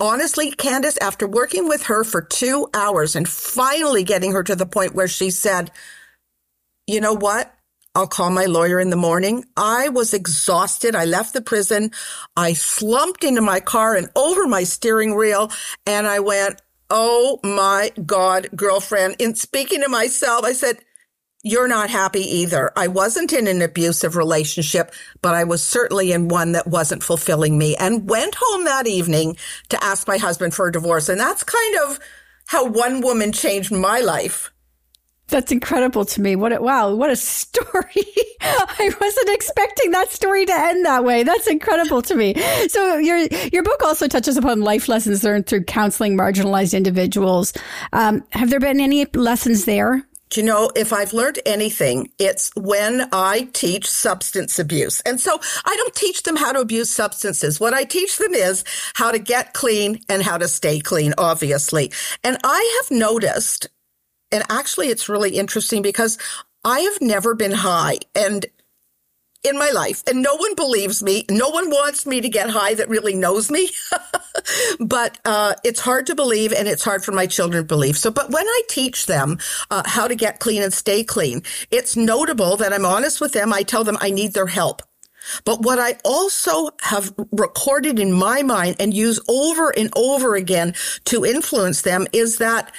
Honestly, 0.00 0.52
Candace, 0.52 0.96
after 0.98 1.26
working 1.26 1.68
with 1.68 1.84
her 1.84 2.04
for 2.04 2.22
two 2.22 2.68
hours 2.72 3.16
and 3.16 3.28
finally 3.28 4.04
getting 4.04 4.32
her 4.32 4.44
to 4.44 4.54
the 4.54 4.66
point 4.66 4.94
where 4.94 5.08
she 5.08 5.30
said, 5.30 5.72
you 6.86 7.00
know 7.00 7.14
what? 7.14 7.52
I'll 7.94 8.06
call 8.06 8.30
my 8.30 8.44
lawyer 8.44 8.78
in 8.78 8.90
the 8.90 8.96
morning. 8.96 9.44
I 9.56 9.88
was 9.88 10.14
exhausted. 10.14 10.94
I 10.94 11.04
left 11.04 11.32
the 11.32 11.40
prison. 11.40 11.90
I 12.36 12.52
slumped 12.52 13.24
into 13.24 13.40
my 13.40 13.58
car 13.58 13.96
and 13.96 14.08
over 14.14 14.46
my 14.46 14.62
steering 14.62 15.16
wheel 15.16 15.50
and 15.84 16.06
I 16.06 16.20
went, 16.20 16.62
Oh 16.90 17.38
my 17.42 17.90
God, 18.06 18.48
girlfriend. 18.56 19.16
In 19.18 19.34
speaking 19.34 19.82
to 19.82 19.88
myself, 19.88 20.44
I 20.44 20.52
said, 20.52 20.78
you're 21.42 21.68
not 21.68 21.88
happy 21.90 22.20
either. 22.20 22.72
I 22.76 22.88
wasn't 22.88 23.32
in 23.32 23.46
an 23.46 23.62
abusive 23.62 24.16
relationship, 24.16 24.92
but 25.22 25.34
I 25.34 25.44
was 25.44 25.62
certainly 25.62 26.12
in 26.12 26.28
one 26.28 26.52
that 26.52 26.66
wasn't 26.66 27.02
fulfilling 27.02 27.56
me 27.56 27.76
and 27.76 28.08
went 28.08 28.34
home 28.38 28.64
that 28.64 28.86
evening 28.86 29.36
to 29.68 29.82
ask 29.82 30.08
my 30.08 30.18
husband 30.18 30.54
for 30.54 30.68
a 30.68 30.72
divorce. 30.72 31.08
And 31.08 31.20
that's 31.20 31.44
kind 31.44 31.76
of 31.86 32.00
how 32.46 32.66
one 32.66 33.00
woman 33.02 33.30
changed 33.32 33.70
my 33.70 34.00
life. 34.00 34.52
That's 35.28 35.52
incredible 35.52 36.06
to 36.06 36.22
me. 36.22 36.36
What 36.36 36.54
a, 36.54 36.60
wow, 36.60 36.94
what 36.94 37.10
a 37.10 37.16
story. 37.16 38.04
I 38.40 38.90
wasn't 38.98 39.28
expecting 39.28 39.90
that 39.90 40.10
story 40.10 40.46
to 40.46 40.54
end 40.54 40.86
that 40.86 41.04
way. 41.04 41.22
That's 41.22 41.46
incredible 41.46 42.00
to 42.02 42.14
me. 42.14 42.34
So 42.68 42.96
your 42.96 43.18
your 43.52 43.62
book 43.62 43.82
also 43.82 44.08
touches 44.08 44.38
upon 44.38 44.62
life 44.62 44.88
lessons 44.88 45.22
learned 45.22 45.46
through 45.46 45.64
counseling 45.64 46.16
marginalized 46.16 46.74
individuals. 46.74 47.52
Um, 47.92 48.24
have 48.30 48.48
there 48.48 48.60
been 48.60 48.80
any 48.80 49.04
lessons 49.14 49.66
there? 49.66 50.07
Do 50.30 50.40
you 50.40 50.46
know, 50.46 50.70
if 50.76 50.92
I've 50.92 51.12
learned 51.12 51.38
anything, 51.46 52.10
it's 52.18 52.50
when 52.54 53.08
I 53.12 53.48
teach 53.52 53.88
substance 53.88 54.58
abuse. 54.58 55.00
And 55.02 55.18
so 55.20 55.38
I 55.64 55.76
don't 55.76 55.94
teach 55.94 56.22
them 56.22 56.36
how 56.36 56.52
to 56.52 56.60
abuse 56.60 56.90
substances. 56.90 57.58
What 57.58 57.74
I 57.74 57.84
teach 57.84 58.18
them 58.18 58.34
is 58.34 58.64
how 58.94 59.10
to 59.10 59.18
get 59.18 59.54
clean 59.54 60.00
and 60.08 60.22
how 60.22 60.38
to 60.38 60.48
stay 60.48 60.80
clean, 60.80 61.14
obviously. 61.16 61.92
And 62.22 62.36
I 62.44 62.80
have 62.82 62.98
noticed, 62.98 63.68
and 64.30 64.44
actually 64.50 64.88
it's 64.88 65.08
really 65.08 65.36
interesting 65.36 65.82
because 65.82 66.18
I 66.64 66.80
have 66.80 67.00
never 67.00 67.34
been 67.34 67.52
high. 67.52 67.98
And 68.14 68.46
in 69.44 69.58
my 69.58 69.70
life 69.70 70.02
and 70.08 70.22
no 70.22 70.34
one 70.36 70.54
believes 70.54 71.02
me. 71.02 71.24
No 71.30 71.48
one 71.48 71.70
wants 71.70 72.06
me 72.06 72.20
to 72.20 72.28
get 72.28 72.50
high 72.50 72.74
that 72.74 72.88
really 72.88 73.14
knows 73.14 73.50
me. 73.50 73.70
but 74.80 75.18
uh, 75.24 75.54
it's 75.64 75.80
hard 75.80 76.06
to 76.06 76.14
believe 76.14 76.52
and 76.52 76.66
it's 76.66 76.84
hard 76.84 77.04
for 77.04 77.12
my 77.12 77.26
children 77.26 77.62
to 77.62 77.66
believe. 77.66 77.96
So, 77.96 78.10
but 78.10 78.30
when 78.30 78.46
I 78.46 78.62
teach 78.68 79.06
them 79.06 79.38
uh, 79.70 79.82
how 79.86 80.08
to 80.08 80.14
get 80.14 80.40
clean 80.40 80.62
and 80.62 80.72
stay 80.72 81.04
clean, 81.04 81.42
it's 81.70 81.96
notable 81.96 82.56
that 82.56 82.72
I'm 82.72 82.84
honest 82.84 83.20
with 83.20 83.32
them. 83.32 83.52
I 83.52 83.62
tell 83.62 83.84
them 83.84 83.98
I 84.00 84.10
need 84.10 84.34
their 84.34 84.46
help. 84.46 84.82
But 85.44 85.62
what 85.62 85.78
I 85.78 85.96
also 86.04 86.70
have 86.80 87.12
recorded 87.32 87.98
in 87.98 88.12
my 88.12 88.42
mind 88.42 88.76
and 88.80 88.94
use 88.94 89.20
over 89.28 89.76
and 89.76 89.90
over 89.94 90.34
again 90.34 90.74
to 91.06 91.24
influence 91.24 91.82
them 91.82 92.06
is 92.12 92.38
that 92.38 92.72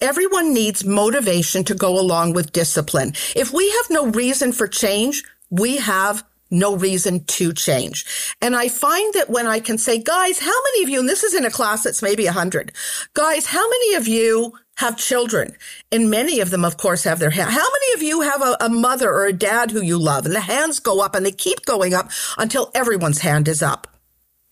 everyone 0.00 0.52
needs 0.52 0.84
motivation 0.84 1.62
to 1.64 1.74
go 1.74 1.98
along 1.98 2.32
with 2.32 2.52
discipline. 2.52 3.12
If 3.36 3.52
we 3.52 3.70
have 3.70 3.90
no 3.90 4.06
reason 4.08 4.52
for 4.52 4.66
change, 4.66 5.22
we 5.52 5.76
have 5.76 6.24
no 6.50 6.76
reason 6.76 7.24
to 7.24 7.52
change. 7.52 8.34
And 8.42 8.56
I 8.56 8.68
find 8.68 9.14
that 9.14 9.30
when 9.30 9.46
I 9.46 9.60
can 9.60 9.78
say, 9.78 10.02
guys, 10.02 10.38
how 10.38 10.62
many 10.64 10.82
of 10.82 10.88
you, 10.88 11.00
and 11.00 11.08
this 11.08 11.22
is 11.22 11.34
in 11.34 11.44
a 11.44 11.50
class 11.50 11.84
that's 11.84 12.02
maybe 12.02 12.26
a 12.26 12.32
hundred, 12.32 12.72
guys, 13.14 13.46
how 13.46 13.68
many 13.68 13.94
of 13.94 14.08
you 14.08 14.52
have 14.76 14.96
children? 14.96 15.54
And 15.90 16.10
many 16.10 16.40
of 16.40 16.50
them, 16.50 16.64
of 16.64 16.76
course, 16.76 17.04
have 17.04 17.18
their 17.18 17.30
hand. 17.30 17.50
How 17.50 17.58
many 17.58 17.94
of 17.94 18.02
you 18.02 18.22
have 18.22 18.42
a, 18.42 18.56
a 18.60 18.68
mother 18.68 19.10
or 19.10 19.26
a 19.26 19.32
dad 19.32 19.70
who 19.70 19.82
you 19.82 19.98
love? 19.98 20.26
And 20.26 20.34
the 20.34 20.40
hands 20.40 20.80
go 20.80 21.00
up 21.00 21.14
and 21.14 21.24
they 21.24 21.32
keep 21.32 21.64
going 21.64 21.94
up 21.94 22.10
until 22.36 22.70
everyone's 22.74 23.20
hand 23.20 23.48
is 23.48 23.62
up 23.62 23.86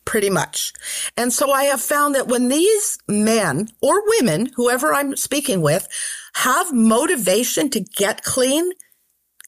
pretty 0.07 0.31
much. 0.31 0.73
And 1.17 1.33
so 1.33 1.53
I 1.53 1.65
have 1.65 1.81
found 1.81 2.15
that 2.15 2.27
when 2.27 2.49
these 2.49 2.99
men 3.07 3.69
or 3.81 4.03
women, 4.19 4.51
whoever 4.57 4.93
I'm 4.93 5.17
speaking 5.17 5.61
with, 5.61 5.87
have 6.35 6.73
motivation 6.73 7.71
to 7.71 7.81
get 7.81 8.25
clean, 8.25 8.73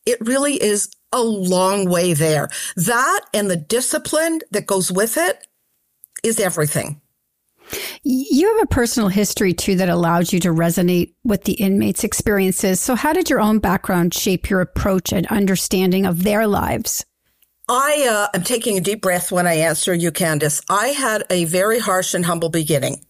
it 0.06 0.18
really 0.20 0.62
is 0.62 0.90
a 1.12 1.22
long 1.22 1.88
way 1.88 2.14
there. 2.14 2.48
That 2.76 3.20
and 3.34 3.50
the 3.50 3.56
discipline 3.56 4.40
that 4.50 4.66
goes 4.66 4.90
with 4.90 5.16
it 5.16 5.46
is 6.22 6.40
everything. 6.40 7.00
You 8.02 8.54
have 8.54 8.64
a 8.64 8.74
personal 8.74 9.08
history 9.08 9.54
too 9.54 9.76
that 9.76 9.88
allows 9.88 10.32
you 10.32 10.40
to 10.40 10.48
resonate 10.48 11.14
with 11.24 11.44
the 11.44 11.54
inmates' 11.54 12.04
experiences. 12.04 12.80
So, 12.80 12.94
how 12.94 13.12
did 13.12 13.30
your 13.30 13.40
own 13.40 13.60
background 13.60 14.12
shape 14.14 14.50
your 14.50 14.60
approach 14.60 15.12
and 15.12 15.26
understanding 15.28 16.04
of 16.04 16.22
their 16.22 16.46
lives? 16.46 17.04
I 17.68 18.06
uh, 18.10 18.36
am 18.36 18.42
taking 18.42 18.76
a 18.76 18.82
deep 18.82 19.00
breath 19.00 19.32
when 19.32 19.46
I 19.46 19.54
answer 19.54 19.94
you, 19.94 20.10
Candace. 20.10 20.60
I 20.68 20.88
had 20.88 21.24
a 21.30 21.44
very 21.44 21.78
harsh 21.78 22.12
and 22.12 22.26
humble 22.26 22.50
beginning. 22.50 23.04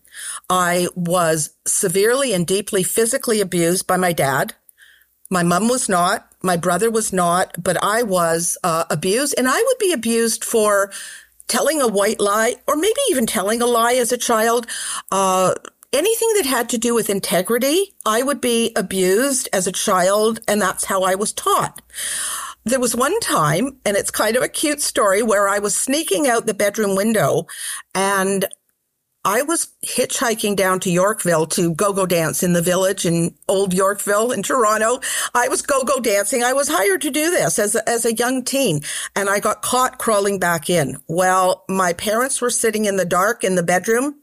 I 0.48 0.88
was 0.94 1.50
severely 1.66 2.32
and 2.32 2.46
deeply 2.46 2.82
physically 2.82 3.40
abused 3.40 3.86
by 3.86 3.96
my 3.96 4.12
dad. 4.12 4.54
My 5.30 5.42
mom 5.42 5.68
was 5.68 5.88
not. 5.88 6.32
My 6.42 6.57
brother 6.57 6.90
was 6.90 7.12
not, 7.12 7.62
but 7.62 7.83
I 7.83 8.02
was 8.02 8.59
uh, 8.64 8.85
abused, 8.90 9.35
and 9.38 9.48
I 9.48 9.62
would 9.62 9.78
be 9.78 9.92
abused 9.92 10.44
for 10.44 10.92
telling 11.48 11.81
a 11.81 11.88
white 11.88 12.20
lie, 12.20 12.57
or 12.66 12.76
maybe 12.76 13.00
even 13.11 13.26
telling 13.26 13.62
a 13.62 13.66
lie 13.66 13.94
as 13.94 14.12
a 14.12 14.18
child. 14.18 14.66
Uh, 15.11 15.55
anything 15.92 16.28
that 16.37 16.46
had 16.46 16.68
to 16.70 16.78
do 16.78 16.94
with 16.94 17.11
integrity, 17.11 17.94
I 18.07 18.22
would 18.22 18.40
be 18.40 18.72
abused 18.74 19.48
as 19.52 19.66
a 19.66 19.72
child, 19.72 20.40
and 20.48 20.61
that's 20.61 20.85
how 20.85 21.02
I 21.02 21.14
was 21.14 21.33
taught. 21.33 21.83
There 22.64 22.81
was 22.81 22.94
one 22.94 23.18
time, 23.20 23.78
and 23.85 23.96
it's 23.96 24.11
kind 24.11 24.37
of 24.37 24.42
a 24.42 24.48
cute 24.48 24.81
story, 24.81 25.22
where 25.22 25.48
I 25.48 25.59
was 25.59 25.76
sneaking 25.76 26.26
out 26.28 26.46
the 26.46 26.55
bedroom 26.55 26.96
window 26.96 27.46
and 27.94 28.46
I 29.24 29.42
was 29.42 29.68
hitchhiking 29.87 30.56
down 30.56 30.80
to 30.80 30.90
Yorkville 30.90 31.46
to 31.48 31.74
go-go 31.74 32.06
dance 32.06 32.42
in 32.42 32.54
the 32.54 32.62
village 32.62 33.06
in 33.06 33.35
old 33.48 33.72
Yorkville 33.72 34.32
in 34.32 34.42
Toronto. 34.42 35.00
I 35.32 35.48
was 35.48 35.62
go-go 35.62 36.00
dancing. 36.00 36.42
I 36.42 36.52
was 36.52 36.68
hired 36.68 37.02
to 37.02 37.11
do 37.11 37.30
this 37.30 37.58
as 37.58 37.76
a, 37.76 37.88
as 37.88 38.04
a 38.04 38.14
young 38.14 38.42
teen 38.42 38.80
and 39.14 39.30
I 39.30 39.38
got 39.38 39.62
caught 39.62 39.98
crawling 39.98 40.40
back 40.40 40.68
in. 40.68 40.96
Well, 41.06 41.64
my 41.68 41.92
parents 41.92 42.40
were 42.40 42.50
sitting 42.50 42.85
in 42.85 42.96
the 42.96 43.04
dark 43.04 43.44
in 43.44 43.54
the 43.54 43.62
bedroom 43.62 44.16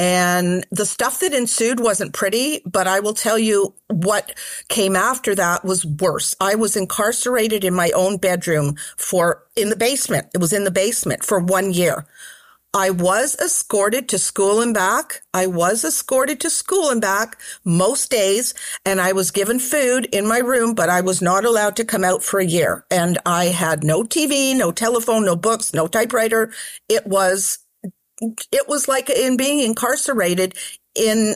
and 0.00 0.66
the 0.70 0.86
stuff 0.86 1.20
that 1.20 1.34
ensued 1.34 1.78
wasn't 1.78 2.14
pretty, 2.14 2.62
but 2.64 2.86
I 2.86 3.00
will 3.00 3.12
tell 3.12 3.38
you 3.38 3.74
what 3.88 4.32
came 4.68 4.96
after 4.96 5.34
that 5.34 5.62
was 5.62 5.84
worse. 5.84 6.34
I 6.40 6.54
was 6.54 6.74
incarcerated 6.74 7.64
in 7.64 7.74
my 7.74 7.90
own 7.90 8.16
bedroom 8.16 8.76
for 8.96 9.42
in 9.56 9.68
the 9.68 9.76
basement. 9.76 10.28
It 10.32 10.38
was 10.38 10.54
in 10.54 10.64
the 10.64 10.70
basement 10.70 11.22
for 11.22 11.38
one 11.38 11.74
year. 11.74 12.06
I 12.72 12.90
was 12.90 13.34
escorted 13.40 14.08
to 14.10 14.18
school 14.18 14.60
and 14.60 14.72
back. 14.72 15.22
I 15.34 15.48
was 15.48 15.84
escorted 15.84 16.38
to 16.40 16.50
school 16.50 16.90
and 16.90 17.00
back 17.00 17.36
most 17.64 18.10
days 18.10 18.54
and 18.86 19.00
I 19.00 19.10
was 19.10 19.32
given 19.32 19.58
food 19.58 20.06
in 20.12 20.28
my 20.28 20.38
room, 20.38 20.74
but 20.74 20.88
I 20.88 21.00
was 21.00 21.20
not 21.20 21.44
allowed 21.44 21.74
to 21.76 21.84
come 21.84 22.04
out 22.04 22.22
for 22.22 22.38
a 22.38 22.44
year. 22.46 22.84
And 22.88 23.18
I 23.26 23.46
had 23.46 23.82
no 23.82 24.04
TV, 24.04 24.56
no 24.56 24.70
telephone, 24.70 25.24
no 25.24 25.34
books, 25.34 25.74
no 25.74 25.88
typewriter. 25.88 26.52
It 26.88 27.08
was, 27.08 27.58
it 28.52 28.68
was 28.68 28.86
like 28.86 29.10
in 29.10 29.36
being 29.36 29.60
incarcerated 29.60 30.54
in 30.94 31.34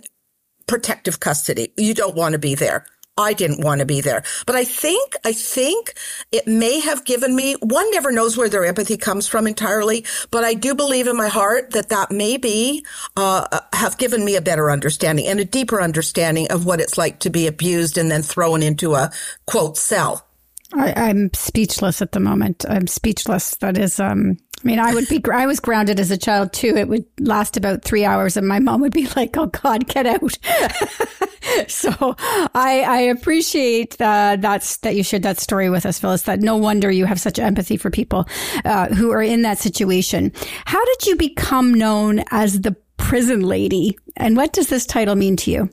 protective 0.68 1.18
custody. 1.18 1.72
You 1.76 1.94
don't 1.94 2.14
want 2.14 2.34
to 2.34 2.38
be 2.38 2.54
there. 2.54 2.86
I 3.16 3.32
didn't 3.32 3.64
want 3.64 3.78
to 3.78 3.86
be 3.86 4.00
there. 4.00 4.24
But 4.46 4.56
I 4.56 4.64
think, 4.64 5.14
I 5.24 5.32
think 5.32 5.94
it 6.32 6.46
may 6.48 6.80
have 6.80 7.04
given 7.04 7.36
me, 7.36 7.54
one 7.60 7.88
never 7.92 8.10
knows 8.10 8.36
where 8.36 8.48
their 8.48 8.64
empathy 8.64 8.96
comes 8.96 9.28
from 9.28 9.46
entirely, 9.46 10.04
but 10.30 10.42
I 10.42 10.54
do 10.54 10.74
believe 10.74 11.06
in 11.06 11.16
my 11.16 11.28
heart 11.28 11.70
that 11.70 11.90
that 11.90 12.10
may 12.10 12.36
be, 12.36 12.84
uh, 13.16 13.60
have 13.72 13.98
given 13.98 14.24
me 14.24 14.34
a 14.34 14.42
better 14.42 14.70
understanding 14.70 15.26
and 15.26 15.38
a 15.38 15.44
deeper 15.44 15.80
understanding 15.80 16.50
of 16.50 16.66
what 16.66 16.80
it's 16.80 16.98
like 16.98 17.20
to 17.20 17.30
be 17.30 17.46
abused 17.46 17.98
and 17.98 18.10
then 18.10 18.22
thrown 18.22 18.62
into 18.62 18.94
a 18.94 19.12
quote 19.46 19.76
cell. 19.76 20.26
I, 20.72 21.10
am 21.10 21.30
speechless 21.34 22.02
at 22.02 22.12
the 22.12 22.20
moment. 22.20 22.64
I'm 22.68 22.88
speechless. 22.88 23.54
That 23.56 23.78
is, 23.78 24.00
um, 24.00 24.38
I 24.64 24.66
mean, 24.66 24.78
I 24.78 24.94
would 24.94 25.06
be, 25.08 25.22
I 25.30 25.46
was 25.46 25.60
grounded 25.60 26.00
as 26.00 26.10
a 26.10 26.16
child 26.16 26.54
too. 26.54 26.74
It 26.74 26.88
would 26.88 27.04
last 27.20 27.58
about 27.58 27.84
three 27.84 28.06
hours 28.06 28.36
and 28.36 28.48
my 28.48 28.58
mom 28.58 28.80
would 28.80 28.94
be 28.94 29.06
like, 29.16 29.36
Oh 29.36 29.46
God, 29.46 29.86
get 29.86 30.06
out. 30.06 30.38
so 31.68 32.16
I, 32.54 32.84
I 32.86 32.98
appreciate 33.00 34.00
uh, 34.00 34.36
that's, 34.40 34.78
that 34.78 34.96
you 34.96 35.02
shared 35.02 35.22
that 35.24 35.38
story 35.38 35.68
with 35.68 35.84
us, 35.84 35.98
Phyllis, 35.98 36.22
that 36.22 36.40
no 36.40 36.56
wonder 36.56 36.90
you 36.90 37.04
have 37.04 37.20
such 37.20 37.38
empathy 37.38 37.76
for 37.76 37.90
people 37.90 38.26
uh, 38.64 38.88
who 38.88 39.10
are 39.10 39.22
in 39.22 39.42
that 39.42 39.58
situation. 39.58 40.32
How 40.64 40.82
did 40.82 41.06
you 41.06 41.16
become 41.16 41.74
known 41.74 42.24
as 42.30 42.62
the 42.62 42.74
prison 42.96 43.42
lady? 43.42 43.98
And 44.16 44.34
what 44.34 44.54
does 44.54 44.68
this 44.68 44.86
title 44.86 45.14
mean 45.14 45.36
to 45.38 45.50
you? 45.50 45.70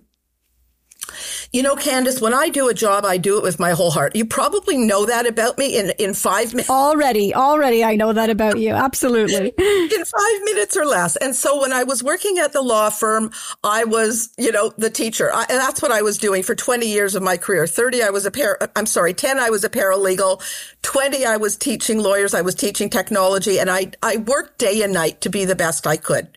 You 1.51 1.63
know, 1.63 1.75
Candace, 1.75 2.21
when 2.21 2.33
I 2.33 2.49
do 2.49 2.69
a 2.69 2.73
job, 2.73 3.05
I 3.05 3.17
do 3.17 3.37
it 3.37 3.43
with 3.43 3.59
my 3.59 3.71
whole 3.71 3.91
heart. 3.91 4.15
You 4.15 4.25
probably 4.25 4.77
know 4.77 5.05
that 5.05 5.27
about 5.27 5.57
me 5.57 5.77
in, 5.77 5.91
in 5.99 6.13
five 6.13 6.53
minutes. 6.53 6.69
Already, 6.69 7.33
already, 7.33 7.83
I 7.83 7.95
know 7.95 8.13
that 8.13 8.29
about 8.29 8.59
you. 8.59 8.73
Absolutely. 8.73 9.53
in 9.57 10.05
five 10.05 10.41
minutes 10.43 10.77
or 10.77 10.85
less. 10.85 11.15
And 11.17 11.35
so 11.35 11.61
when 11.61 11.73
I 11.73 11.83
was 11.83 12.03
working 12.03 12.37
at 12.37 12.53
the 12.53 12.61
law 12.61 12.89
firm, 12.89 13.31
I 13.63 13.83
was, 13.83 14.29
you 14.37 14.51
know, 14.51 14.73
the 14.77 14.89
teacher. 14.89 15.31
I, 15.33 15.45
and 15.49 15.59
that's 15.59 15.81
what 15.81 15.91
I 15.91 16.01
was 16.01 16.17
doing 16.17 16.43
for 16.43 16.55
20 16.55 16.87
years 16.87 17.15
of 17.15 17.23
my 17.23 17.37
career. 17.37 17.67
30, 17.67 18.03
I 18.03 18.09
was 18.09 18.25
a 18.25 18.31
pair, 18.31 18.57
I'm 18.75 18.85
sorry, 18.85 19.13
10, 19.13 19.39
I 19.39 19.49
was 19.49 19.63
a 19.63 19.69
paralegal. 19.69 20.41
20, 20.81 21.25
I 21.25 21.37
was 21.37 21.57
teaching 21.57 21.99
lawyers. 21.99 22.33
I 22.33 22.41
was 22.41 22.55
teaching 22.55 22.89
technology 22.89 23.59
and 23.59 23.69
I, 23.69 23.91
I 24.01 24.17
worked 24.17 24.57
day 24.57 24.81
and 24.81 24.93
night 24.93 25.21
to 25.21 25.29
be 25.29 25.45
the 25.45 25.55
best 25.55 25.85
I 25.85 25.97
could. 25.97 26.27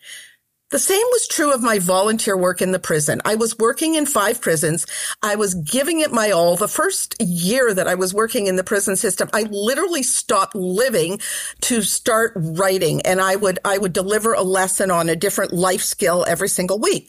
The 0.75 0.81
same 0.81 1.07
was 1.13 1.29
true 1.29 1.55
of 1.55 1.63
my 1.63 1.79
volunteer 1.79 2.37
work 2.37 2.61
in 2.61 2.73
the 2.73 2.81
prison. 2.81 3.23
I 3.25 3.37
was 3.37 3.57
working 3.57 3.95
in 3.95 4.07
five 4.07 4.41
prisons. 4.41 4.87
I 5.23 5.37
was 5.37 5.55
giving 5.55 6.01
it 6.01 6.11
my 6.11 6.33
all. 6.33 6.57
The 6.57 6.67
first 6.67 7.15
year 7.23 7.73
that 7.73 7.87
I 7.87 7.95
was 7.95 8.13
working 8.13 8.49
in 8.49 8.57
the 8.57 8.65
prison 8.65 8.97
system, 8.97 9.31
I 9.33 9.43
literally 9.43 10.03
stopped 10.03 10.57
living 10.57 11.21
to 11.61 11.83
start 11.83 12.33
writing 12.35 13.03
and 13.03 13.21
I 13.21 13.37
would, 13.37 13.61
I 13.65 13.79
would 13.79 13.93
deliver 13.93 14.35
a 14.35 14.43
lesson 14.43 14.91
on 14.91 15.09
a 15.09 15.15
different 15.15 15.53
life 15.53 15.81
skill 15.81 16.25
every 16.27 16.49
single 16.49 16.81
week. 16.81 17.09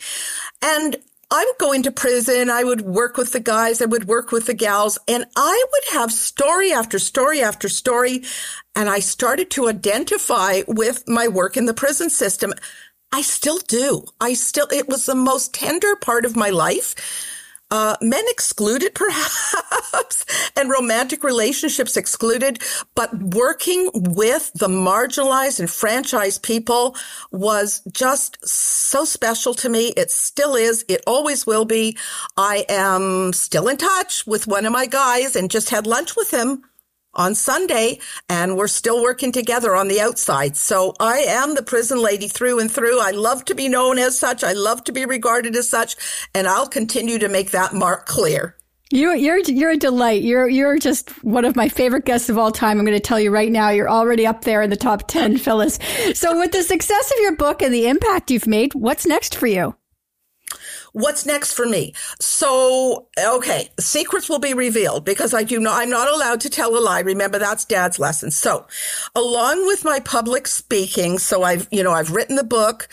And 0.61 0.97
I 1.31 1.43
would 1.43 1.57
go 1.57 1.71
into 1.71 1.91
prison. 1.91 2.51
I 2.51 2.63
would 2.63 2.81
work 2.81 3.17
with 3.17 3.31
the 3.31 3.39
guys. 3.39 3.81
I 3.81 3.85
would 3.85 4.07
work 4.07 4.31
with 4.31 4.45
the 4.45 4.53
gals 4.53 4.99
and 5.07 5.25
I 5.35 5.65
would 5.71 5.99
have 5.99 6.11
story 6.11 6.71
after 6.71 6.99
story 6.99 7.41
after 7.41 7.67
story. 7.67 8.23
And 8.75 8.89
I 8.89 8.99
started 8.99 9.49
to 9.51 9.67
identify 9.67 10.61
with 10.67 11.07
my 11.07 11.27
work 11.27 11.57
in 11.57 11.65
the 11.65 11.73
prison 11.73 12.11
system. 12.11 12.53
I 13.15 13.21
still 13.21 13.59
do. 13.59 14.03
I 14.19 14.33
still, 14.33 14.67
it 14.73 14.89
was 14.89 15.05
the 15.05 15.15
most 15.15 15.53
tender 15.53 15.95
part 15.95 16.25
of 16.25 16.35
my 16.35 16.49
life. 16.49 16.95
Uh, 17.71 17.95
men 18.01 18.25
excluded 18.27 18.93
perhaps 18.93 20.25
and 20.57 20.69
romantic 20.69 21.23
relationships 21.23 21.95
excluded, 21.95 22.61
but 22.93 23.13
working 23.23 23.89
with 23.93 24.51
the 24.53 24.67
marginalized 24.67 25.61
and 25.61 25.69
franchised 25.69 26.41
people 26.41 26.97
was 27.31 27.81
just 27.93 28.45
so 28.45 29.05
special 29.05 29.53
to 29.53 29.69
me. 29.69 29.93
It 29.95 30.11
still 30.11 30.55
is. 30.57 30.83
It 30.89 31.01
always 31.07 31.47
will 31.47 31.63
be. 31.63 31.97
I 32.35 32.65
am 32.67 33.31
still 33.31 33.69
in 33.69 33.77
touch 33.77 34.27
with 34.27 34.45
one 34.45 34.65
of 34.65 34.73
my 34.73 34.87
guys 34.87 35.37
and 35.37 35.49
just 35.49 35.69
had 35.69 35.87
lunch 35.87 36.17
with 36.17 36.31
him 36.31 36.65
on 37.15 37.35
Sunday 37.35 37.99
and 38.29 38.57
we're 38.57 38.67
still 38.67 39.01
working 39.01 39.31
together 39.31 39.75
on 39.75 39.87
the 39.87 40.01
outside. 40.01 40.57
So 40.57 40.93
I 40.99 41.19
am 41.19 41.55
the 41.55 41.63
prison 41.63 42.01
lady 42.01 42.27
through 42.27 42.59
and 42.59 42.71
through. 42.71 42.99
I 42.99 43.11
love 43.11 43.45
to 43.45 43.55
be 43.55 43.69
known 43.69 43.97
as 43.97 44.17
such. 44.17 44.43
I 44.43 44.53
love 44.53 44.83
to 44.85 44.91
be 44.91 45.05
regarded 45.05 45.55
as 45.55 45.69
such 45.69 45.95
and 46.33 46.47
I'll 46.47 46.67
continue 46.67 47.19
to 47.19 47.29
make 47.29 47.51
that 47.51 47.73
mark 47.73 48.05
clear. 48.05 48.55
You, 48.91 49.13
you're 49.13 49.39
you're 49.39 49.71
a 49.71 49.77
delight. 49.77 50.21
You're 50.21 50.47
you're 50.47 50.77
just 50.77 51.09
one 51.23 51.43
of 51.43 51.55
my 51.55 51.69
favorite 51.69 52.05
guests 52.05 52.29
of 52.29 52.37
all 52.37 52.51
time. 52.51 52.77
I'm 52.77 52.85
going 52.85 52.95
to 52.95 52.99
tell 52.99 53.19
you 53.19 53.31
right 53.31 53.51
now. 53.51 53.69
You're 53.69 53.89
already 53.89 54.27
up 54.27 54.43
there 54.43 54.61
in 54.61 54.69
the 54.69 54.75
top 54.75 55.07
ten, 55.07 55.37
Phyllis. 55.39 55.79
So, 56.13 56.39
with 56.39 56.51
the 56.51 56.61
success 56.61 57.11
of 57.11 57.19
your 57.19 57.35
book 57.35 57.63
and 57.63 57.73
the 57.73 57.87
impact 57.87 58.29
you've 58.29 58.45
made, 58.45 58.75
what's 58.75 59.07
next 59.07 59.35
for 59.35 59.47
you? 59.47 59.75
What's 60.95 61.25
next 61.25 61.53
for 61.53 61.65
me? 61.65 61.93
So, 62.21 63.07
okay, 63.19 63.69
secrets 63.77 64.29
will 64.29 64.39
be 64.39 64.53
revealed 64.53 65.03
because 65.03 65.33
I 65.33 65.43
do 65.43 65.59
not, 65.59 65.81
I'm 65.81 65.89
not 65.89 66.11
allowed 66.11 66.39
to 66.41 66.49
tell 66.49 66.77
a 66.77 66.79
lie. 66.79 67.01
Remember, 67.01 67.37
that's 67.37 67.65
dad's 67.65 67.99
lesson. 67.99 68.31
So, 68.31 68.65
along 69.13 69.67
with 69.67 69.83
my 69.83 69.99
public 69.99 70.47
speaking, 70.47 71.19
so 71.19 71.43
I've, 71.43 71.67
you 71.69 71.83
know, 71.83 71.91
I've 71.91 72.11
written 72.11 72.37
the 72.37 72.45
book 72.45 72.87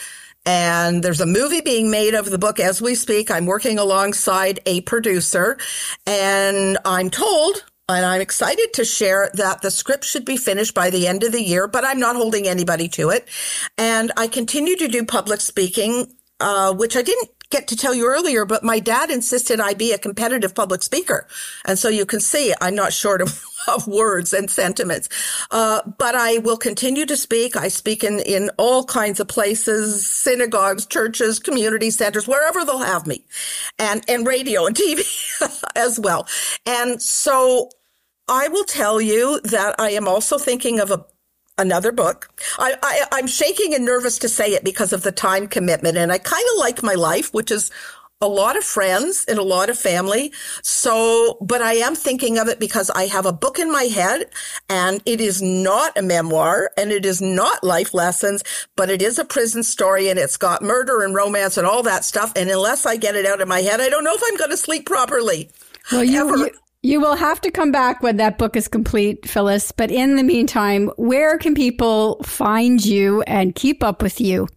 and 0.45 1.05
there's 1.05 1.21
a 1.21 1.27
movie 1.27 1.61
being 1.61 1.93
made 1.93 2.15
of 2.15 2.29
the 2.29 2.39
book 2.39 2.59
as 2.59 2.83
we 2.83 2.97
speak. 2.97 3.31
I'm 3.31 3.47
working 3.47 3.79
alongside 3.79 4.59
a 4.67 4.81
producer 4.81 5.57
and 6.05 6.79
I'm 6.85 7.09
told 7.09 7.65
and 7.89 8.05
I'm 8.05 8.21
excited 8.21 8.73
to 8.75 8.85
share 8.85 9.31
that 9.35 9.63
the 9.63 9.71
script 9.71 10.05
should 10.05 10.25
be 10.25 10.37
finished 10.37 10.75
by 10.75 10.91
the 10.91 11.07
end 11.07 11.23
of 11.23 11.31
the 11.31 11.43
year, 11.43 11.69
but 11.69 11.85
I'm 11.85 12.01
not 12.01 12.17
holding 12.17 12.49
anybody 12.49 12.89
to 12.89 13.11
it. 13.11 13.29
And 13.79 14.11
I 14.17 14.27
continue 14.27 14.75
to 14.77 14.89
do 14.89 15.05
public 15.05 15.41
speaking, 15.41 16.13
uh, 16.41 16.75
which 16.75 16.97
I 16.97 17.03
didn't 17.03 17.31
get 17.53 17.69
to 17.69 17.77
tell 17.77 17.95
you 17.95 18.07
earlier, 18.07 18.45
but 18.45 18.65
my 18.65 18.81
dad 18.81 19.11
insisted 19.11 19.61
I 19.61 19.75
be 19.75 19.93
a 19.93 19.99
competitive 19.99 20.55
public 20.55 20.83
speaker. 20.83 21.29
And 21.65 21.79
so 21.79 21.89
you 21.89 22.07
can 22.07 22.19
see 22.19 22.53
I'm 22.61 22.75
not 22.75 22.93
short 22.93 23.21
of, 23.21 23.45
of 23.69 23.87
words 23.87 24.33
and 24.33 24.51
sentiments. 24.51 25.09
Uh, 25.51 25.83
but 25.99 26.17
I 26.17 26.39
will 26.39 26.57
continue 26.57 27.07
to 27.07 27.17
speak. 27.17 27.55
I 27.55 27.69
speak 27.69 28.03
in, 28.03 28.19
in 28.21 28.51
all 28.59 28.85
kinds 28.85 29.21
of 29.21 29.29
places, 29.29 30.11
synagogues, 30.11 30.87
churches, 30.87 31.39
community 31.39 31.91
centers, 31.91 32.27
wherever 32.27 32.65
they'll 32.65 32.79
have 32.79 33.07
me 33.07 33.25
and, 33.79 34.03
and 34.09 34.27
radio 34.27 34.67
and 34.67 34.75
TV 34.83 35.05
as 35.77 36.01
well. 36.01 36.27
And 36.67 37.01
so 37.01 37.71
I 38.29 38.49
will 38.49 38.65
tell 38.65 39.01
you 39.01 39.41
that 39.45 39.75
I 39.79 39.91
am 39.91 40.09
also 40.09 40.39
thinking 40.39 40.81
of 40.81 40.91
a 40.91 41.05
another 41.59 41.93
book. 41.93 42.29
I, 42.59 43.07
I, 43.13 43.19
am 43.19 43.27
shaking 43.27 43.75
and 43.75 43.85
nervous 43.85 44.19
to 44.21 44.29
say 44.29 44.53
it 44.53 44.65
because 44.65 44.93
of 44.93 45.03
the 45.03 45.13
time 45.13 45.47
commitment. 45.47 45.97
And 45.97 46.11
I 46.11 46.19
kind 46.19 46.45
of 46.55 46.59
like 46.59 46.83
my 46.83 46.95
life, 46.95 47.33
which 47.35 47.51
is 47.51 47.71
a 48.23 48.29
lot 48.29 48.57
of 48.57 48.63
friends 48.63 49.25
and 49.27 49.39
a 49.39 49.43
lot 49.43 49.69
of 49.69 49.77
family. 49.77 50.33
So, 50.63 51.37
but 51.41 51.61
I 51.61 51.75
am 51.75 51.97
thinking 51.97 52.39
of 52.39 52.49
it 52.49 52.61
because 52.61 52.89
I 52.91 53.07
have 53.07 53.27
a 53.27 53.33
book 53.33 53.59
in 53.59 53.71
my 53.71 53.85
head 53.85 54.31
and 54.71 55.03
it 55.05 55.21
is 55.21 55.43
not 55.43 55.99
a 55.99 56.03
memoir 56.03 56.71
and 56.79 56.93
it 56.93 57.05
is 57.05 57.21
not 57.21 57.65
life 57.65 57.93
lessons, 57.93 58.45
but 58.77 58.91
it 58.91 59.03
is 59.03 59.19
a 59.19 59.25
prison 59.25 59.65
story 59.65 60.09
and 60.09 60.21
it's 60.21 60.37
got 60.37 60.63
murder 60.63 61.03
and 61.03 61.17
romance 61.17 61.57
and 61.57 61.67
all 61.67 61.83
that 61.83 62.05
stuff. 62.05 62.33
And 62.37 62.49
unless 62.49 62.87
I 62.87 62.97
get 62.97 63.17
it 63.17 63.27
out 63.27 63.41
of 63.41 63.49
my 63.49 63.61
head, 63.61 63.81
I 63.81 63.89
don't 63.89 64.05
know 64.05 64.15
if 64.15 64.23
I'm 64.25 64.37
going 64.37 64.51
to 64.51 64.57
sleep 64.57 64.87
properly. 64.87 65.51
Well, 65.91 66.05
you, 66.05 66.37
you, 66.37 66.51
you 66.83 67.01
will 67.01 67.15
have 67.15 67.41
to 67.43 67.51
come 67.51 67.71
back 67.71 68.03
when 68.03 68.17
that 68.17 68.39
book 68.39 68.57
is 68.57 68.67
complete, 68.67 69.29
Phyllis. 69.29 69.71
But 69.71 69.91
in 69.91 70.17
the 70.17 70.23
meantime, 70.25 70.91
where 70.97 71.39
can 71.39 71.55
people 71.55 72.23
find 72.25 72.85
you 72.85 73.23
and 73.23 73.55
keep 73.55 73.85
up 73.85 74.03
with 74.03 74.21
you? 74.21 74.49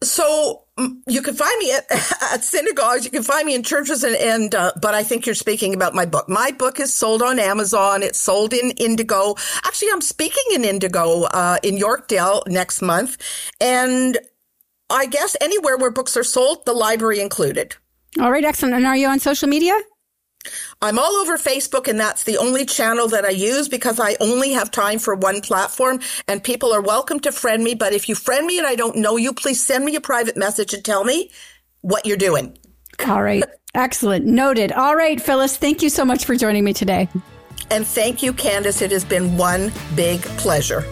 So 0.00 0.62
mm, 0.78 0.96
you 1.08 1.22
can 1.22 1.34
find 1.34 1.58
me 1.58 1.72
at, 1.72 1.84
at 2.32 2.44
synagogues. 2.44 3.04
You 3.04 3.10
can 3.10 3.24
find 3.24 3.46
me 3.46 3.56
in 3.56 3.64
churches, 3.64 4.04
and, 4.04 4.14
and 4.14 4.54
uh, 4.54 4.72
but 4.80 4.94
I 4.94 5.02
think 5.02 5.26
you're 5.26 5.34
speaking 5.34 5.74
about 5.74 5.92
my 5.92 6.06
book. 6.06 6.28
My 6.28 6.52
book 6.52 6.78
is 6.78 6.92
sold 6.92 7.20
on 7.20 7.40
Amazon. 7.40 8.04
It's 8.04 8.18
sold 8.18 8.52
in 8.52 8.70
Indigo. 8.72 9.34
Actually, 9.64 9.88
I'm 9.92 10.00
speaking 10.00 10.44
in 10.54 10.64
Indigo 10.64 11.24
uh, 11.24 11.58
in 11.64 11.76
Yorkdale 11.76 12.46
next 12.46 12.80
month, 12.80 13.16
and 13.60 14.18
I 14.88 15.06
guess 15.06 15.36
anywhere 15.40 15.76
where 15.76 15.90
books 15.90 16.16
are 16.16 16.24
sold, 16.24 16.64
the 16.64 16.74
library 16.74 17.20
included. 17.20 17.74
All 18.20 18.30
right, 18.30 18.44
excellent. 18.44 18.74
And 18.74 18.86
are 18.86 18.96
you 18.96 19.08
on 19.08 19.18
social 19.18 19.48
media? 19.48 19.74
I'm 20.80 20.98
all 20.98 21.12
over 21.16 21.36
Facebook 21.36 21.88
and 21.88 21.98
that's 21.98 22.24
the 22.24 22.38
only 22.38 22.64
channel 22.64 23.08
that 23.08 23.24
I 23.24 23.30
use 23.30 23.68
because 23.68 23.98
I 23.98 24.16
only 24.20 24.52
have 24.52 24.70
time 24.70 24.98
for 24.98 25.14
one 25.14 25.40
platform 25.40 26.00
and 26.26 26.42
people 26.42 26.72
are 26.72 26.80
welcome 26.80 27.20
to 27.20 27.32
friend 27.32 27.62
me. 27.64 27.74
But 27.74 27.92
if 27.92 28.08
you 28.08 28.14
friend 28.14 28.46
me 28.46 28.58
and 28.58 28.66
I 28.66 28.74
don't 28.74 28.96
know 28.96 29.16
you, 29.16 29.32
please 29.32 29.64
send 29.64 29.84
me 29.84 29.96
a 29.96 30.00
private 30.00 30.36
message 30.36 30.72
and 30.74 30.84
tell 30.84 31.04
me 31.04 31.30
what 31.80 32.06
you're 32.06 32.16
doing. 32.16 32.56
All 33.06 33.22
right. 33.22 33.44
Excellent. 33.74 34.24
Noted. 34.24 34.72
All 34.72 34.96
right, 34.96 35.20
Phyllis, 35.20 35.56
thank 35.56 35.82
you 35.82 35.90
so 35.90 36.04
much 36.04 36.24
for 36.24 36.34
joining 36.34 36.64
me 36.64 36.72
today. 36.72 37.08
And 37.70 37.86
thank 37.86 38.22
you, 38.22 38.32
Candace. 38.32 38.80
It 38.80 38.92
has 38.92 39.04
been 39.04 39.36
one 39.36 39.72
big 39.94 40.22
pleasure. 40.22 40.84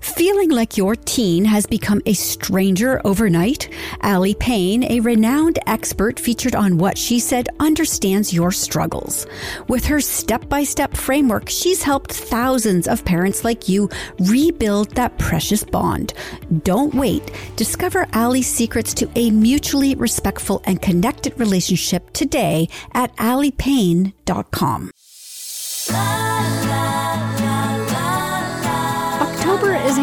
Feeling 0.00 0.50
like 0.50 0.76
your 0.76 0.96
teen 0.96 1.44
has 1.44 1.66
become 1.66 2.00
a 2.06 2.14
stranger 2.14 3.00
overnight? 3.04 3.68
Allie 4.02 4.34
Payne, 4.34 4.84
a 4.84 5.00
renowned 5.00 5.58
expert 5.66 6.18
featured 6.18 6.54
on 6.54 6.78
What 6.78 6.96
She 6.96 7.18
Said, 7.18 7.48
understands 7.60 8.32
your 8.32 8.50
struggles. 8.50 9.26
With 9.68 9.84
her 9.86 10.00
step 10.00 10.48
by 10.48 10.64
step 10.64 10.96
framework, 10.96 11.48
she's 11.48 11.82
helped 11.82 12.12
thousands 12.12 12.88
of 12.88 13.04
parents 13.04 13.44
like 13.44 13.68
you 13.68 13.88
rebuild 14.18 14.94
that 14.96 15.18
precious 15.18 15.64
bond. 15.64 16.14
Don't 16.64 16.94
wait. 16.94 17.30
Discover 17.56 18.06
Allie's 18.12 18.46
secrets 18.46 18.94
to 18.94 19.10
a 19.16 19.30
mutually 19.30 19.94
respectful 19.94 20.62
and 20.64 20.80
connected 20.80 21.38
relationship 21.38 22.10
today 22.12 22.68
at 22.94 23.14
alliepayne.com. 23.16 24.90
is 25.90 26.19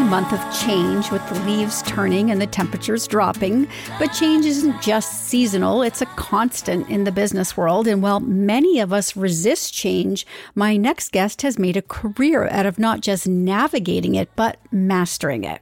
month 0.08 0.32
of 0.32 0.39
change 0.66 1.12
with 1.12 1.28
the 1.28 1.39
leaves 1.41 1.82
turning 1.84 2.32
and 2.32 2.41
the 2.41 2.47
temperatures 2.47 3.08
dropping. 3.08 3.68
But 3.99 4.08
change 4.14 4.45
isn't 4.45 4.82
just 4.82 5.28
seasonal, 5.28 5.82
it's 5.82 6.01
a 6.01 6.05
constant 6.05 6.89
in 6.89 7.03
the 7.03 7.12
business 7.12 7.58
world. 7.58 7.88
And 7.88 8.01
while 8.01 8.22
many 8.22 8.80
of 8.80 8.93
us 8.93 9.18
resist 9.18 9.74
change, 9.74 10.26
my 10.55 10.78
next 10.78 11.12
guest 11.12 11.41
has 11.41 11.60
made 11.60 11.76
a 11.76 11.82
career 11.82 12.47
out 12.47 12.66
of 12.66 12.80
not 12.80 13.01
just 13.01 13.28
navigating 13.28 14.16
it, 14.16 14.30
but 14.38 14.58
mastering 14.72 15.43
it. 15.43 15.62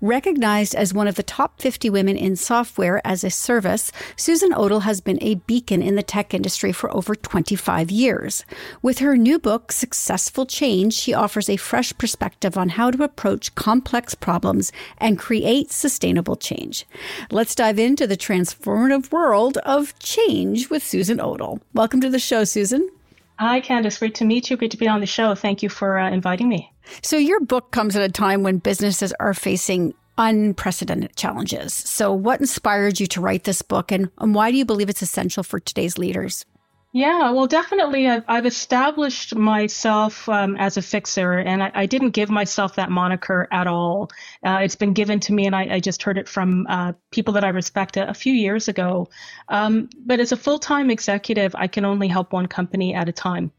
Recognized 0.00 0.74
as 0.74 0.94
one 0.94 1.08
of 1.08 1.14
the 1.14 1.22
top 1.22 1.60
50 1.60 1.90
women 1.90 2.16
in 2.16 2.36
software 2.36 3.00
as 3.06 3.24
a 3.24 3.30
service, 3.30 3.92
Susan 4.16 4.50
Odle 4.50 4.82
has 4.82 5.00
been 5.00 5.18
a 5.20 5.36
beacon 5.36 5.82
in 5.82 5.94
the 5.94 6.02
tech 6.02 6.34
industry 6.34 6.72
for 6.72 6.94
over 6.94 7.14
25 7.14 7.90
years. 7.90 8.44
With 8.82 8.98
her 8.98 9.16
new 9.16 9.38
book, 9.38 9.72
Successful 9.72 10.46
Change, 10.46 10.94
she 10.94 11.14
offers 11.14 11.48
a 11.48 11.56
fresh 11.56 11.96
perspective 11.98 12.56
on 12.56 12.70
how 12.70 12.90
to 12.90 13.02
approach 13.02 13.54
complex 13.54 14.14
problems 14.14 14.72
and 14.98 15.18
create 15.18 15.70
sustainable 15.70 16.36
change. 16.36 16.86
Let's 17.30 17.54
dive 17.54 17.78
into 17.78 18.06
the 18.06 18.16
transformative 18.16 19.12
world 19.12 19.58
of 19.58 19.98
change 19.98 20.70
with 20.70 20.84
Susan 20.84 21.18
Odle. 21.18 21.60
Welcome 21.74 22.00
to 22.00 22.10
the 22.10 22.18
show, 22.18 22.44
Susan. 22.44 22.88
Hi, 23.38 23.60
Candace. 23.60 23.98
Great 23.98 24.14
to 24.16 24.24
meet 24.24 24.50
you. 24.50 24.56
Great 24.56 24.70
to 24.70 24.76
be 24.76 24.88
on 24.88 25.00
the 25.00 25.06
show. 25.06 25.34
Thank 25.34 25.62
you 25.62 25.68
for 25.68 25.98
uh, 25.98 26.10
inviting 26.10 26.48
me. 26.48 26.71
So, 27.02 27.16
your 27.16 27.40
book 27.40 27.70
comes 27.70 27.96
at 27.96 28.02
a 28.02 28.12
time 28.12 28.42
when 28.42 28.58
businesses 28.58 29.12
are 29.18 29.34
facing 29.34 29.94
unprecedented 30.18 31.16
challenges. 31.16 31.72
So, 31.72 32.12
what 32.12 32.40
inspired 32.40 33.00
you 33.00 33.06
to 33.08 33.20
write 33.20 33.44
this 33.44 33.62
book, 33.62 33.90
and, 33.90 34.10
and 34.18 34.34
why 34.34 34.50
do 34.50 34.56
you 34.56 34.64
believe 34.64 34.88
it's 34.88 35.02
essential 35.02 35.42
for 35.42 35.60
today's 35.60 35.98
leaders? 35.98 36.44
Yeah, 36.94 37.30
well, 37.30 37.46
definitely. 37.46 38.06
I've, 38.06 38.24
I've 38.28 38.44
established 38.44 39.34
myself 39.34 40.28
um, 40.28 40.56
as 40.56 40.76
a 40.76 40.82
fixer, 40.82 41.38
and 41.38 41.62
I, 41.62 41.70
I, 41.74 41.86
didn't 41.86 42.10
give 42.10 42.28
myself 42.28 42.74
that 42.74 42.90
moniker 42.90 43.48
at 43.50 43.66
all. 43.66 44.10
Uh, 44.44 44.58
it's 44.62 44.76
been 44.76 44.92
given 44.92 45.18
to 45.20 45.32
me, 45.32 45.46
and 45.46 45.56
I, 45.56 45.76
I 45.76 45.80
just 45.80 46.02
heard 46.02 46.18
it 46.18 46.28
from 46.28 46.66
uh, 46.68 46.92
people 47.10 47.32
that 47.32 47.44
I 47.44 47.48
respect 47.48 47.96
a, 47.96 48.10
a 48.10 48.12
few 48.12 48.34
years 48.34 48.68
ago. 48.68 49.08
Um, 49.48 49.88
but 50.04 50.20
as 50.20 50.32
a 50.32 50.36
full 50.36 50.58
time 50.58 50.90
executive, 50.90 51.54
I 51.54 51.66
can 51.66 51.86
only 51.86 52.08
help 52.08 52.34
one 52.34 52.46
company 52.46 52.94
at 52.94 53.08
a 53.08 53.12
time. 53.12 53.52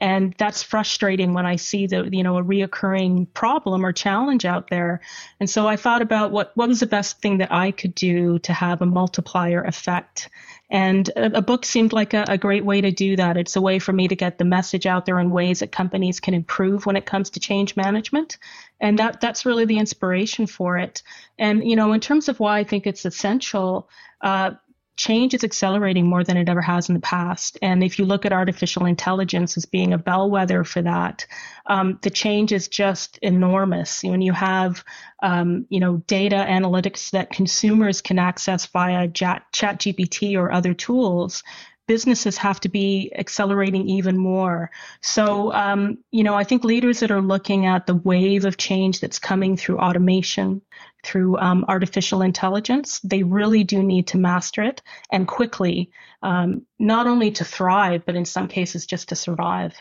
And 0.00 0.34
that's 0.38 0.62
frustrating 0.62 1.34
when 1.34 1.44
I 1.44 1.56
see 1.56 1.86
the, 1.86 2.08
you 2.10 2.22
know, 2.22 2.38
a 2.38 2.42
reoccurring 2.42 3.32
problem 3.34 3.84
or 3.84 3.92
challenge 3.92 4.46
out 4.46 4.70
there. 4.70 5.02
And 5.38 5.48
so 5.48 5.68
I 5.68 5.76
thought 5.76 6.00
about 6.00 6.30
what, 6.30 6.52
what 6.54 6.68
was 6.68 6.80
the 6.80 6.86
best 6.86 7.20
thing 7.20 7.38
that 7.38 7.52
I 7.52 7.70
could 7.70 7.94
do 7.94 8.38
to 8.40 8.52
have 8.54 8.80
a 8.80 8.86
multiplier 8.86 9.62
effect. 9.62 10.30
And 10.70 11.08
a, 11.10 11.38
a 11.38 11.42
book 11.42 11.66
seemed 11.66 11.92
like 11.92 12.14
a, 12.14 12.24
a, 12.28 12.38
great 12.38 12.64
way 12.64 12.80
to 12.80 12.90
do 12.90 13.16
that. 13.16 13.36
It's 13.36 13.56
a 13.56 13.60
way 13.60 13.78
for 13.78 13.92
me 13.92 14.08
to 14.08 14.16
get 14.16 14.38
the 14.38 14.44
message 14.44 14.86
out 14.86 15.04
there 15.04 15.18
in 15.18 15.30
ways 15.30 15.58
that 15.58 15.72
companies 15.72 16.20
can 16.20 16.32
improve 16.32 16.86
when 16.86 16.96
it 16.96 17.04
comes 17.04 17.30
to 17.30 17.40
change 17.40 17.76
management. 17.76 18.38
And 18.80 18.98
that, 19.00 19.20
that's 19.20 19.44
really 19.44 19.66
the 19.66 19.78
inspiration 19.78 20.46
for 20.46 20.78
it. 20.78 21.02
And, 21.38 21.68
you 21.68 21.76
know, 21.76 21.92
in 21.92 22.00
terms 22.00 22.28
of 22.28 22.40
why 22.40 22.60
I 22.60 22.64
think 22.64 22.86
it's 22.86 23.04
essential, 23.04 23.88
uh, 24.22 24.52
change 25.00 25.32
is 25.32 25.44
accelerating 25.44 26.06
more 26.06 26.22
than 26.22 26.36
it 26.36 26.50
ever 26.50 26.60
has 26.60 26.90
in 26.90 26.94
the 26.94 27.00
past. 27.00 27.56
And 27.62 27.82
if 27.82 27.98
you 27.98 28.04
look 28.04 28.26
at 28.26 28.34
artificial 28.34 28.84
intelligence 28.84 29.56
as 29.56 29.64
being 29.64 29.94
a 29.94 29.98
bellwether 29.98 30.62
for 30.62 30.82
that, 30.82 31.26
um, 31.64 31.98
the 32.02 32.10
change 32.10 32.52
is 32.52 32.68
just 32.68 33.16
enormous. 33.22 34.02
When 34.04 34.20
you 34.20 34.34
have, 34.34 34.84
um, 35.22 35.64
you 35.70 35.80
know, 35.80 36.02
data 36.06 36.44
analytics 36.46 37.12
that 37.12 37.30
consumers 37.30 38.02
can 38.02 38.18
access 38.18 38.66
via 38.66 39.08
chat, 39.08 39.44
ChatGPT 39.54 40.36
or 40.36 40.52
other 40.52 40.74
tools, 40.74 41.44
businesses 41.86 42.36
have 42.36 42.60
to 42.60 42.68
be 42.68 43.12
accelerating 43.16 43.88
even 43.88 44.16
more. 44.16 44.70
So, 45.02 45.52
um, 45.52 45.98
you 46.10 46.22
know, 46.22 46.34
I 46.34 46.44
think 46.44 46.62
leaders 46.62 47.00
that 47.00 47.10
are 47.10 47.20
looking 47.20 47.66
at 47.66 47.86
the 47.86 47.96
wave 47.96 48.44
of 48.44 48.56
change 48.56 49.00
that's 49.00 49.18
coming 49.18 49.56
through 49.56 49.78
automation, 49.78 50.62
through 51.02 51.38
um, 51.38 51.64
artificial 51.68 52.22
intelligence, 52.22 53.00
they 53.00 53.22
really 53.22 53.64
do 53.64 53.82
need 53.82 54.06
to 54.08 54.18
master 54.18 54.62
it 54.62 54.82
and 55.10 55.26
quickly, 55.26 55.90
um, 56.22 56.62
not 56.78 57.06
only 57.06 57.30
to 57.32 57.44
thrive, 57.44 58.02
but 58.06 58.14
in 58.14 58.24
some 58.24 58.46
cases 58.46 58.86
just 58.86 59.08
to 59.08 59.16
survive. 59.16 59.74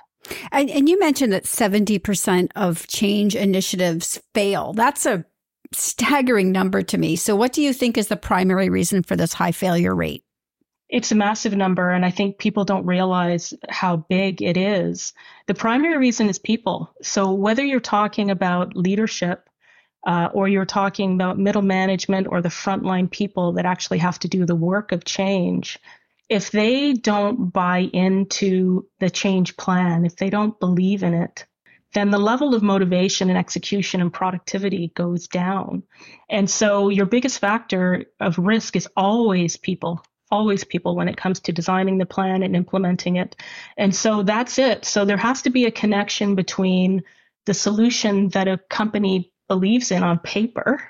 And, 0.51 0.69
and 0.69 0.89
you 0.89 0.99
mentioned 0.99 1.31
that 1.33 1.43
70% 1.43 2.49
of 2.55 2.87
change 2.87 3.35
initiatives 3.35 4.19
fail. 4.33 4.73
That's 4.73 5.05
a 5.05 5.25
staggering 5.71 6.51
number 6.51 6.81
to 6.81 6.97
me. 6.97 7.15
So, 7.15 7.35
what 7.35 7.53
do 7.53 7.61
you 7.61 7.73
think 7.73 7.97
is 7.97 8.07
the 8.07 8.17
primary 8.17 8.69
reason 8.69 9.03
for 9.03 9.15
this 9.15 9.33
high 9.33 9.51
failure 9.51 9.95
rate? 9.95 10.23
It's 10.89 11.11
a 11.11 11.15
massive 11.15 11.55
number, 11.55 11.91
and 11.91 12.03
I 12.03 12.09
think 12.09 12.39
people 12.39 12.65
don't 12.65 12.85
realize 12.85 13.53
how 13.69 13.97
big 13.97 14.41
it 14.41 14.57
is. 14.57 15.13
The 15.45 15.53
primary 15.53 15.97
reason 15.97 16.29
is 16.29 16.39
people. 16.39 16.91
So, 17.03 17.33
whether 17.33 17.63
you're 17.63 17.79
talking 17.79 18.31
about 18.31 18.75
leadership 18.75 19.47
uh, 20.07 20.29
or 20.33 20.47
you're 20.47 20.65
talking 20.65 21.13
about 21.13 21.37
middle 21.37 21.61
management 21.61 22.27
or 22.27 22.41
the 22.41 22.49
frontline 22.49 23.11
people 23.11 23.53
that 23.53 23.65
actually 23.67 23.99
have 23.99 24.17
to 24.19 24.27
do 24.27 24.45
the 24.45 24.55
work 24.55 24.91
of 24.91 25.05
change, 25.05 25.77
if 26.27 26.49
they 26.49 26.93
don't 26.93 27.51
buy 27.53 27.89
into 27.93 28.87
the 28.99 29.09
change 29.09 29.57
plan, 29.57 30.05
if 30.05 30.15
they 30.15 30.29
don't 30.29 30.59
believe 30.59 31.03
in 31.03 31.13
it, 31.13 31.45
then 31.93 32.11
the 32.11 32.19
level 32.19 32.53
of 32.53 32.61
motivation 32.61 33.29
and 33.29 33.37
execution 33.37 33.99
and 33.99 34.13
productivity 34.13 34.91
goes 34.95 35.27
down. 35.27 35.83
And 36.29 36.49
so 36.49 36.89
your 36.89 37.07
biggest 37.07 37.39
factor 37.39 38.05
of 38.19 38.37
risk 38.37 38.75
is 38.75 38.87
always 38.95 39.57
people, 39.57 40.03
always 40.31 40.63
people 40.63 40.95
when 40.95 41.07
it 41.07 41.17
comes 41.17 41.39
to 41.41 41.51
designing 41.51 41.97
the 41.97 42.05
plan 42.05 42.43
and 42.43 42.55
implementing 42.55 43.15
it. 43.15 43.35
And 43.77 43.95
so 43.95 44.23
that's 44.23 44.57
it. 44.59 44.85
So 44.85 45.05
there 45.05 45.17
has 45.17 45.41
to 45.43 45.49
be 45.49 45.65
a 45.65 45.71
connection 45.71 46.35
between 46.35 47.03
the 47.45 47.53
solution 47.53 48.29
that 48.29 48.47
a 48.47 48.59
company 48.69 49.31
believes 49.47 49.91
in 49.91 50.03
on 50.03 50.19
paper 50.19 50.81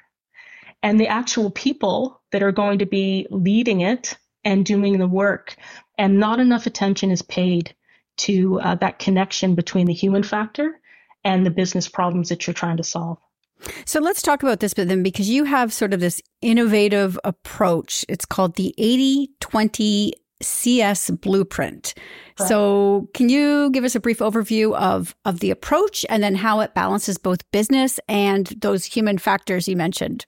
and 0.83 0.99
the 0.99 1.07
actual 1.07 1.51
people 1.51 2.21
that 2.31 2.43
are 2.43 2.51
going 2.51 2.79
to 2.79 2.85
be 2.85 3.27
leading 3.29 3.81
it 3.81 4.17
and 4.43 4.65
doing 4.65 4.97
the 4.97 5.07
work. 5.07 5.55
And 5.97 6.19
not 6.19 6.39
enough 6.39 6.65
attention 6.65 7.11
is 7.11 7.21
paid 7.21 7.75
to 8.17 8.59
uh, 8.59 8.75
that 8.75 8.99
connection 8.99 9.55
between 9.55 9.85
the 9.85 9.93
human 9.93 10.23
factor 10.23 10.79
and 11.23 11.45
the 11.45 11.51
business 11.51 11.87
problems 11.87 12.29
that 12.29 12.47
you're 12.47 12.53
trying 12.53 12.77
to 12.77 12.83
solve. 12.83 13.17
So 13.85 13.99
let's 13.99 14.21
talk 14.21 14.43
about 14.43 14.59
this, 14.59 14.73
but 14.73 14.87
then 14.87 15.03
because 15.03 15.29
you 15.29 15.43
have 15.43 15.73
sort 15.73 15.93
of 15.93 15.99
this 15.99 16.21
innovative 16.41 17.19
approach, 17.23 18.05
it's 18.07 18.25
called 18.25 18.55
the 18.55 18.73
80 18.77 19.29
20 19.39 20.13
CS 20.41 21.09
blueprint. 21.09 21.93
Right. 22.39 22.47
So 22.47 23.09
can 23.13 23.29
you 23.29 23.69
give 23.71 23.83
us 23.83 23.95
a 23.95 23.99
brief 23.99 24.19
overview 24.19 24.75
of, 24.75 25.15
of 25.25 25.41
the 25.41 25.51
approach 25.51 26.05
and 26.09 26.23
then 26.23 26.35
how 26.35 26.61
it 26.61 26.73
balances 26.73 27.17
both 27.17 27.49
business 27.51 27.99
and 28.07 28.47
those 28.61 28.85
human 28.85 29.17
factors 29.17 29.67
you 29.67 29.75
mentioned? 29.75 30.25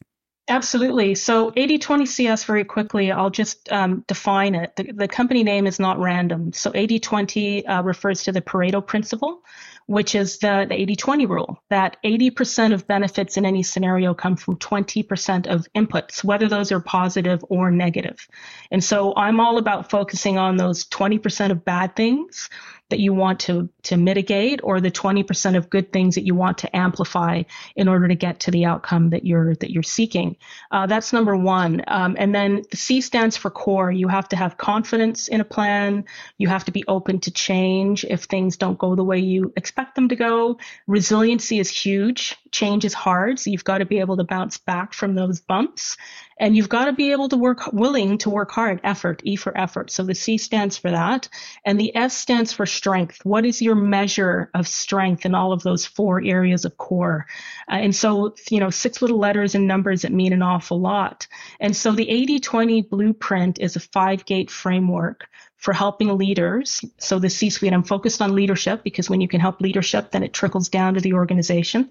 Absolutely. 0.47 1.15
So 1.15 1.53
80 1.55 1.77
20 1.77 2.05
CS, 2.05 2.43
very 2.43 2.65
quickly, 2.65 3.11
I'll 3.11 3.29
just 3.29 3.71
um, 3.71 4.03
define 4.07 4.53
it. 4.55 4.75
The, 4.75 4.91
the, 4.91 5.07
company 5.07 5.43
name 5.43 5.65
is 5.65 5.79
not 5.79 5.97
random. 5.97 6.51
So 6.51 6.71
80 6.75 6.99
20 6.99 7.65
uh, 7.67 7.84
refers 7.84 8.23
to 8.23 8.34
the 8.34 8.41
Pareto 8.41 8.86
principle, 8.86 9.43
which 9.88 10.15
is 10.15 10.39
the, 10.39 10.65
the 10.69 10.75
80-20 10.75 11.27
rule, 11.27 11.61
that 11.69 11.97
80% 12.03 12.73
of 12.73 12.88
benefits 12.88 13.38
in 13.38 13.45
any 13.45 13.63
scenario 13.63 14.13
come 14.13 14.36
from 14.36 14.57
20% 14.57 15.47
of 15.47 15.67
inputs, 15.75 16.23
whether 16.23 16.47
those 16.47 16.71
are 16.71 16.79
positive 16.79 17.43
or 17.49 17.71
negative. 17.71 18.27
And 18.71 18.84
so 18.84 19.13
I'm 19.15 19.39
all 19.39 19.57
about 19.57 19.89
focusing 19.89 20.38
on 20.38 20.57
those 20.57 20.86
20% 20.86 21.51
of 21.51 21.65
bad 21.65 21.95
things 21.95 22.49
that 22.91 22.99
you 22.99 23.13
want 23.13 23.39
to, 23.39 23.69
to 23.84 23.97
mitigate 23.97 24.59
or 24.63 24.79
the 24.79 24.91
20% 24.91 25.57
of 25.57 25.69
good 25.69 25.91
things 25.91 26.15
that 26.15 26.25
you 26.25 26.36
want 26.36 26.59
to 26.59 26.75
amplify 26.75 27.43
in 27.75 27.88
order 27.88 28.07
to 28.07 28.15
get 28.15 28.41
to 28.41 28.51
the 28.51 28.65
outcome 28.65 29.09
that 29.09 29.25
you're 29.25 29.55
that 29.55 29.71
you're 29.71 29.82
seeking. 29.82 30.36
Uh, 30.71 30.86
that's 30.86 31.13
number 31.13 31.36
one. 31.36 31.82
Um, 31.88 32.15
and 32.19 32.36
then 32.36 32.63
the 32.69 32.77
C 32.77 33.01
stands 33.01 33.38
for 33.38 33.49
core. 33.49 33.91
You 33.91 34.09
have 34.09 34.27
to 34.29 34.36
have 34.36 34.57
confidence 34.57 35.29
in 35.29 35.41
a 35.41 35.45
plan. 35.45 36.03
You 36.38 36.49
have 36.49 36.65
to 36.65 36.71
be 36.71 36.84
open 36.88 37.19
to 37.21 37.32
change 37.32 38.03
if 38.03 38.25
things 38.25 38.57
don't 38.57 38.77
go 38.77 38.95
the 38.95 39.03
way 39.05 39.19
you 39.19 39.53
expect 39.55 39.70
them 39.76 40.09
to 40.09 40.15
go. 40.15 40.57
Resiliency 40.88 41.59
is 41.59 41.69
huge. 41.69 42.36
Change 42.51 42.86
is 42.86 42.93
hard. 42.93 43.39
So 43.39 43.49
you've 43.49 43.63
got 43.63 43.80
to 43.80 43.86
be 43.86 43.99
able 43.99 44.17
to 44.17 44.24
bounce 44.24 44.57
back 44.57 44.93
from 44.93 45.15
those 45.15 45.39
bumps. 45.39 45.97
And 46.39 46.55
you've 46.55 46.69
got 46.69 46.86
to 46.86 46.93
be 46.93 47.11
able 47.11 47.30
to 47.30 47.38
work, 47.38 47.72
willing 47.72 48.17
to 48.19 48.30
work 48.30 48.51
hard, 48.51 48.82
effort, 48.84 49.22
E 49.24 49.36
for 49.36 49.55
effort. 49.55 49.91
So 49.91 50.03
the 50.03 50.15
C 50.15 50.38
stands 50.38 50.78
for 50.78 50.89
that. 50.89 51.30
And 51.65 51.80
the 51.80 51.95
S 51.95 52.17
stands 52.17 52.51
for 52.51 52.65
strength. 52.65 53.19
What 53.24 53.45
is 53.45 53.61
your 53.61 53.76
measure 53.76 54.49
of 54.53 54.67
strength 54.67 55.26
in 55.26 55.36
all 55.36 55.53
of 55.53 55.61
those 55.61 55.86
four 55.86 56.22
areas 56.24 56.65
of 56.65 56.78
core? 56.78 57.28
Uh, 57.72 57.76
and 57.76 57.95
so, 57.95 58.36
you 58.49 58.59
know, 58.59 58.72
six 58.72 59.01
little 59.01 59.19
letters 59.19 59.53
and 59.53 59.67
numbers 59.67 60.01
that 60.01 60.11
mean 60.11 60.34
an 60.34 60.41
awful 60.41 60.82
lot. 60.82 61.28
And 61.59 61.76
so 61.76 61.91
the 61.91 62.09
80 62.09 62.39
20 62.39 62.82
blueprint 62.84 63.59
is 63.59 63.76
a 63.76 63.80
five 63.80 64.26
gate 64.26 64.49
framework 64.49 65.28
for 65.62 65.74
helping 65.74 66.18
leaders. 66.18 66.84
So 66.97 67.20
the 67.20 67.30
C 67.30 67.49
suite, 67.51 67.72
I'm 67.72 67.84
focused 67.84 68.22
on 68.22 68.36
leadership 68.36 68.84
because 68.84 69.09
when 69.09 69.22
you 69.22 69.28
can 69.28 69.39
help 69.39 69.62
leadership, 69.62 70.12
then 70.12 70.24
it 70.24 70.34
trickles 70.34 70.70
down 70.70 70.95
to 70.95 70.99
the 70.99 71.14
organization 71.14 71.89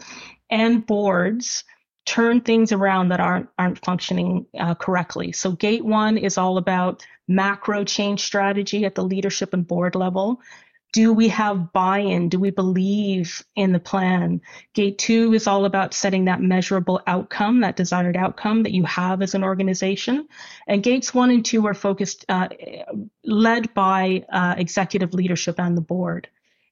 and 0.50 0.84
boards 0.84 1.64
turn 2.04 2.40
things 2.40 2.72
around 2.72 3.10
that 3.10 3.20
aren't 3.20 3.48
aren't 3.58 3.84
functioning 3.84 4.44
uh, 4.58 4.74
correctly. 4.74 5.30
So 5.30 5.52
gate 5.52 5.84
one 5.84 6.18
is 6.18 6.36
all 6.36 6.58
about 6.58 7.06
macro 7.28 7.84
change 7.84 8.22
strategy 8.22 8.84
at 8.84 8.96
the 8.96 9.04
leadership 9.04 9.54
and 9.54 9.64
board 9.66 9.94
level. 9.94 10.40
Do 10.92 11.12
we 11.12 11.28
have 11.28 11.72
buy-in? 11.72 12.28
Do 12.28 12.40
we 12.40 12.50
believe 12.50 13.44
in 13.54 13.72
the 13.72 13.78
plan? 13.78 14.40
Gate 14.74 14.98
two 14.98 15.34
is 15.34 15.46
all 15.46 15.64
about 15.64 15.94
setting 15.94 16.24
that 16.24 16.40
measurable 16.40 17.00
outcome, 17.06 17.60
that 17.60 17.76
desired 17.76 18.16
outcome 18.16 18.64
that 18.64 18.72
you 18.72 18.84
have 18.84 19.22
as 19.22 19.34
an 19.34 19.44
organization. 19.44 20.26
And 20.66 20.82
gates 20.82 21.14
one 21.14 21.30
and 21.30 21.44
two 21.44 21.66
are 21.66 21.74
focused, 21.74 22.24
uh, 22.28 22.48
led 23.24 23.72
by 23.74 24.24
uh, 24.32 24.56
executive 24.58 25.14
leadership 25.14 25.60
and 25.60 25.76
the 25.76 25.82
board. 25.82 26.28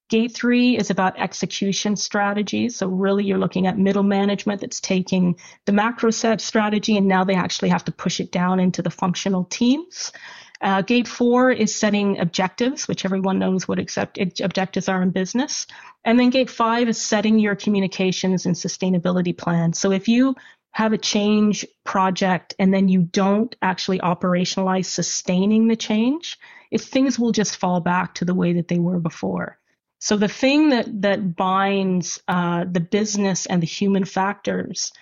Gate 0.09 0.35
three 0.35 0.77
is 0.77 0.91
about 0.91 1.19
execution 1.19 1.95
strategy. 1.95 2.71
So 2.71 2.89
really 2.89 3.25
you're 3.25 3.39
looking 3.39 3.67
at 3.67 3.79
middle 3.79 4.03
management 4.03 4.63
that's 4.63 4.81
taking 4.81 5.37
the 5.67 5.73
macro 5.73 6.11
set 6.11 6.41
strategy 6.41 6.97
and 6.97 7.07
now 7.07 7.25
they 7.25 7.35
actually 7.35 7.69
have 7.69 7.85
to 7.85 7.93
push 7.93 8.19
it 8.19 8.33
down 8.33 8.59
into 8.59 8.81
the 8.81 8.91
functional 8.91 9.45
teams. 9.45 10.13
Uh, 10.61 10.83
gate 10.83 11.07
four 11.07 11.53
is 11.53 11.75
setting 11.75 12.19
objectives, 12.19 12.89
which 12.89 13.05
everyone 13.05 13.39
knows 13.39 13.69
what 13.69 13.79
accept, 13.79 14.19
objectives 14.41 14.89
are 14.89 15.03
in 15.03 15.11
business. 15.11 15.67
And 16.05 16.19
then 16.19 16.31
gate 16.31 16.51
five 16.51 16.89
is 16.89 17.01
setting 17.01 17.39
your 17.39 17.55
communications 17.55 18.47
and 18.47 18.57
sustainability 18.57 19.37
plan. 19.37 19.73
So 19.73 19.93
if 19.93 20.09
you 20.09 20.35
have 20.73 20.93
a 20.93 20.99
change 20.99 21.67
project 21.85 22.55
and 22.59 22.73
then 22.73 22.89
you 22.89 23.03
don't 23.03 23.55
actually 23.63 23.99
operationalize 24.01 24.87
sustaining 24.87 25.69
the 25.69 25.77
change, 25.77 26.39
if 26.71 26.83
things 26.83 27.19
will 27.19 27.33
just 27.33 27.57
fall 27.57 27.81
back 27.81 28.15
to 28.15 28.25
the 28.25 28.35
way 28.35 28.55
that 28.55 28.69
they 28.69 28.79
were 28.79 28.99
before. 28.99 29.58
So 29.99 30.17
the 30.17 30.29
thing 30.29 30.71
that 30.71 31.03
that 31.03 31.35
binds 31.37 32.23
uh, 32.29 32.65
the 32.71 32.81
business 32.81 33.47
and 33.47 33.61
the 33.63 33.67
human 33.67 34.05
factors 34.05 34.93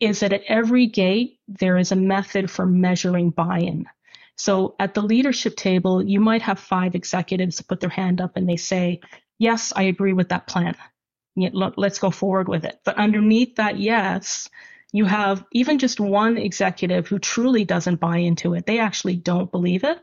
is 0.00 0.20
that 0.20 0.32
at 0.32 0.42
every 0.48 0.86
gate 0.86 1.38
there 1.48 1.76
is 1.76 1.92
a 1.92 1.96
method 1.96 2.50
for 2.50 2.66
measuring 2.66 3.30
buy-in. 3.30 3.86
So 4.36 4.74
at 4.78 4.94
the 4.94 5.02
leadership 5.02 5.56
table, 5.56 6.02
you 6.04 6.20
might 6.20 6.42
have 6.42 6.58
five 6.58 6.94
executives 6.94 7.60
put 7.62 7.80
their 7.80 7.90
hand 7.90 8.20
up 8.20 8.36
and 8.36 8.48
they 8.48 8.56
say, 8.56 9.00
"Yes, 9.38 9.72
I 9.74 9.84
agree 9.84 10.12
with 10.12 10.28
that 10.28 10.46
plan. 10.46 10.76
Let's 11.36 11.98
go 11.98 12.10
forward 12.10 12.48
with 12.48 12.64
it." 12.64 12.80
But 12.84 12.98
underneath 12.98 13.56
that 13.56 13.78
yes, 13.78 14.48
you 14.92 15.04
have 15.04 15.44
even 15.50 15.78
just 15.78 15.98
one 15.98 16.36
executive 16.38 17.08
who 17.08 17.18
truly 17.18 17.64
doesn't 17.64 18.00
buy 18.00 18.18
into 18.18 18.54
it. 18.54 18.66
They 18.66 18.78
actually 18.78 19.16
don't 19.16 19.50
believe 19.50 19.82
it, 19.82 19.98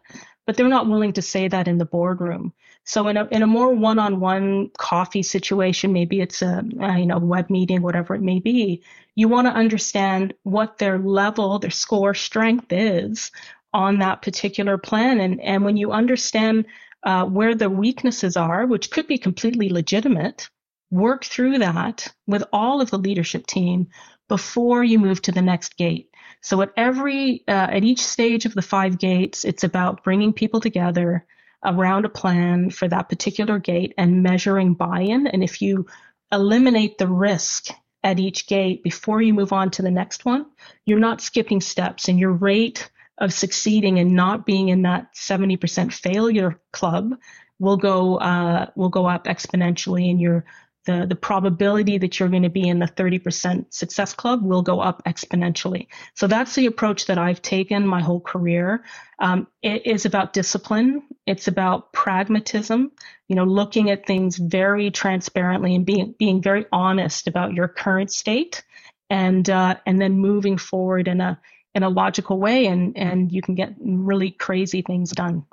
but 0.45 0.57
they're 0.57 0.67
not 0.67 0.87
willing 0.87 1.13
to 1.13 1.21
say 1.21 1.47
that 1.47 1.69
in 1.69 1.77
the 1.77 1.85
boardroom. 1.85 2.53
So 2.83 3.07
in 3.07 3.17
a 3.17 3.27
in 3.27 3.43
a 3.43 3.47
more 3.47 3.73
one-on-one 3.73 4.71
coffee 4.77 5.23
situation, 5.23 5.93
maybe 5.93 6.19
it's 6.19 6.41
a, 6.41 6.63
a 6.79 6.99
you 6.99 7.05
know 7.05 7.19
web 7.19 7.49
meeting, 7.49 7.81
whatever 7.81 8.15
it 8.15 8.21
may 8.21 8.39
be, 8.39 8.83
you 9.15 9.27
want 9.27 9.47
to 9.47 9.53
understand 9.53 10.33
what 10.43 10.77
their 10.77 10.97
level, 10.97 11.59
their 11.59 11.69
score 11.69 12.13
strength 12.13 12.67
is 12.71 13.31
on 13.73 13.99
that 13.99 14.21
particular 14.21 14.77
plan, 14.77 15.19
and 15.19 15.39
and 15.41 15.63
when 15.63 15.77
you 15.77 15.91
understand 15.91 16.65
uh, 17.03 17.25
where 17.25 17.55
the 17.55 17.69
weaknesses 17.69 18.35
are, 18.35 18.65
which 18.65 18.91
could 18.91 19.07
be 19.07 19.17
completely 19.17 19.69
legitimate, 19.69 20.49
work 20.89 21.23
through 21.23 21.59
that 21.59 22.07
with 22.27 22.43
all 22.51 22.81
of 22.81 22.89
the 22.89 22.97
leadership 22.97 23.47
team 23.47 23.87
before 24.27 24.83
you 24.83 24.99
move 24.99 25.21
to 25.21 25.31
the 25.31 25.41
next 25.41 25.77
gate. 25.77 26.09
So 26.41 26.61
at 26.61 26.73
every 26.75 27.43
uh, 27.47 27.67
at 27.71 27.83
each 27.83 28.03
stage 28.03 28.45
of 28.45 28.53
the 28.53 28.61
five 28.61 28.97
gates, 28.97 29.45
it's 29.45 29.63
about 29.63 30.03
bringing 30.03 30.33
people 30.33 30.59
together 30.59 31.25
around 31.63 32.05
a 32.05 32.09
plan 32.09 32.69
for 32.69 32.87
that 32.87 33.09
particular 33.09 33.59
gate 33.59 33.93
and 33.97 34.23
measuring 34.23 34.73
buy-in. 34.73 35.27
And 35.27 35.43
if 35.43 35.61
you 35.61 35.87
eliminate 36.31 36.97
the 36.97 37.07
risk 37.07 37.67
at 38.03 38.19
each 38.19 38.47
gate 38.47 38.83
before 38.83 39.21
you 39.21 39.33
move 39.33 39.53
on 39.53 39.69
to 39.71 39.81
the 39.81 39.91
next 39.91 40.25
one, 40.25 40.45
you're 40.85 40.99
not 40.99 41.21
skipping 41.21 41.61
steps 41.61 42.07
and 42.07 42.19
your 42.19 42.31
rate 42.31 42.89
of 43.17 43.31
succeeding 43.31 43.99
and 43.99 44.15
not 44.15 44.45
being 44.45 44.69
in 44.69 44.81
that 44.81 45.13
70% 45.15 45.93
failure 45.93 46.59
club 46.73 47.13
will 47.59 47.77
go 47.77 48.17
uh, 48.17 48.65
will 48.75 48.89
go 48.89 49.05
up 49.05 49.25
exponentially 49.25 50.09
and 50.09 50.19
your 50.19 50.45
the, 50.85 51.05
the 51.07 51.15
probability 51.15 51.97
that 51.99 52.19
you're 52.19 52.29
going 52.29 52.43
to 52.43 52.49
be 52.49 52.67
in 52.67 52.79
the 52.79 52.87
30% 52.87 53.71
success 53.71 54.13
club 54.13 54.43
will 54.43 54.61
go 54.61 54.79
up 54.79 55.03
exponentially. 55.05 55.87
So 56.15 56.27
that's 56.27 56.55
the 56.55 56.65
approach 56.65 57.05
that 57.05 57.17
I've 57.17 57.41
taken 57.41 57.85
my 57.85 58.01
whole 58.01 58.19
career. 58.19 58.83
Um, 59.19 59.47
it 59.61 59.85
is 59.85 60.05
about 60.05 60.33
discipline. 60.33 61.03
It's 61.27 61.47
about 61.47 61.93
pragmatism, 61.93 62.91
you 63.27 63.35
know, 63.35 63.43
looking 63.43 63.91
at 63.91 64.07
things 64.07 64.37
very 64.37 64.89
transparently 64.89 65.75
and 65.75 65.85
being, 65.85 66.15
being 66.17 66.41
very 66.41 66.65
honest 66.71 67.27
about 67.27 67.53
your 67.53 67.67
current 67.67 68.11
state 68.11 68.63
and 69.11 69.49
uh, 69.49 69.75
and 69.85 70.01
then 70.01 70.17
moving 70.17 70.57
forward 70.57 71.07
in 71.07 71.21
a 71.21 71.39
in 71.75 71.83
a 71.83 71.89
logical 71.89 72.39
way, 72.39 72.65
and 72.65 72.97
and 72.97 73.31
you 73.31 73.41
can 73.41 73.53
get 73.53 73.75
really 73.79 74.31
crazy 74.31 74.81
things 74.81 75.11
done. 75.11 75.45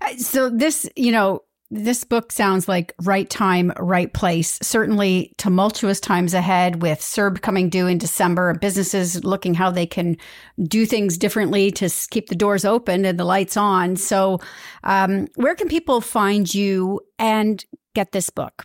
Uh, 0.00 0.16
so 0.16 0.48
this, 0.48 0.88
you 0.96 1.12
know, 1.12 1.42
this 1.74 2.04
book 2.04 2.30
sounds 2.30 2.68
like 2.68 2.92
right 3.02 3.28
time, 3.30 3.72
right 3.78 4.12
place. 4.12 4.58
Certainly 4.60 5.32
tumultuous 5.38 6.00
times 6.00 6.34
ahead 6.34 6.82
with 6.82 7.00
CERB 7.00 7.40
coming 7.40 7.70
due 7.70 7.86
in 7.86 7.96
December, 7.96 8.52
businesses 8.54 9.24
looking 9.24 9.54
how 9.54 9.70
they 9.70 9.86
can 9.86 10.18
do 10.62 10.84
things 10.84 11.16
differently 11.16 11.70
to 11.72 11.88
keep 12.10 12.28
the 12.28 12.36
doors 12.36 12.66
open 12.66 13.06
and 13.06 13.18
the 13.18 13.24
lights 13.24 13.56
on. 13.56 13.96
So, 13.96 14.38
um, 14.84 15.28
where 15.36 15.54
can 15.54 15.68
people 15.68 16.02
find 16.02 16.52
you 16.52 17.00
and 17.18 17.64
get 17.94 18.12
this 18.12 18.28
book? 18.28 18.64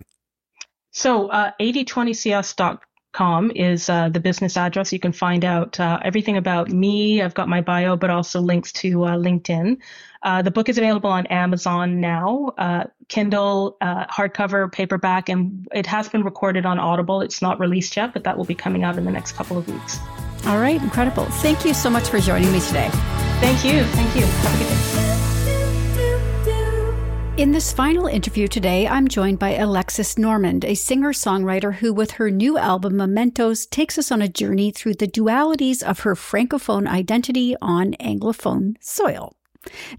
So, 0.91 1.29
uh, 1.29 1.51
8020cs.com 1.61 2.79
com 3.17 3.51
is 3.55 3.89
uh, 3.89 4.09
the 4.09 4.19
business 4.19 4.55
address. 4.55 4.93
You 4.93 4.99
can 4.99 5.11
find 5.11 5.43
out 5.43 5.79
uh, 5.79 5.99
everything 6.03 6.37
about 6.37 6.69
me. 6.69 7.21
I've 7.21 7.33
got 7.33 7.49
my 7.49 7.61
bio, 7.61 7.95
but 7.97 8.09
also 8.09 8.39
links 8.39 8.71
to 8.73 9.05
uh, 9.05 9.15
LinkedIn. 9.17 9.77
Uh, 10.21 10.41
the 10.41 10.51
book 10.51 10.69
is 10.69 10.77
available 10.77 11.09
on 11.09 11.25
Amazon 11.27 11.99
now, 11.99 12.53
uh, 12.57 12.83
Kindle, 13.07 13.77
uh, 13.81 14.05
hardcover, 14.07 14.71
paperback, 14.71 15.29
and 15.29 15.67
it 15.73 15.85
has 15.85 16.09
been 16.09 16.23
recorded 16.23 16.65
on 16.65 16.79
Audible. 16.79 17.21
It's 17.21 17.41
not 17.41 17.59
released 17.59 17.95
yet, 17.97 18.13
but 18.13 18.23
that 18.23 18.37
will 18.37 18.45
be 18.45 18.55
coming 18.55 18.83
out 18.83 18.97
in 18.97 19.05
the 19.05 19.11
next 19.11 19.33
couple 19.33 19.57
of 19.57 19.67
weeks. 19.67 19.99
All 20.45 20.59
right, 20.59 20.81
incredible. 20.81 21.25
Thank 21.25 21.65
you 21.65 21.73
so 21.73 21.89
much 21.89 22.09
for 22.09 22.19
joining 22.19 22.51
me 22.51 22.59
today. 22.59 22.89
Thank 23.41 23.65
you. 23.65 23.83
Thank 23.83 24.15
you. 24.15 24.25
Have 24.25 24.55
a 24.55 24.63
good 24.63 24.69
day. 24.69 24.96
In 27.37 27.51
this 27.51 27.71
final 27.71 28.07
interview 28.07 28.47
today, 28.47 28.87
I'm 28.87 29.07
joined 29.07 29.37
by 29.37 29.51
Alexis 29.51 30.17
Normand, 30.17 30.65
a 30.65 30.73
singer 30.73 31.13
songwriter 31.13 31.75
who, 31.75 31.93
with 31.93 32.09
her 32.13 32.31
new 32.31 32.57
album 32.57 32.97
Mementos, 32.97 33.67
takes 33.67 33.99
us 33.99 34.11
on 34.11 34.23
a 34.23 34.27
journey 34.27 34.71
through 34.71 34.95
the 34.95 35.07
dualities 35.07 35.83
of 35.83 35.99
her 35.99 36.15
Francophone 36.15 36.87
identity 36.87 37.55
on 37.61 37.93
Anglophone 37.99 38.73
soil. 38.79 39.36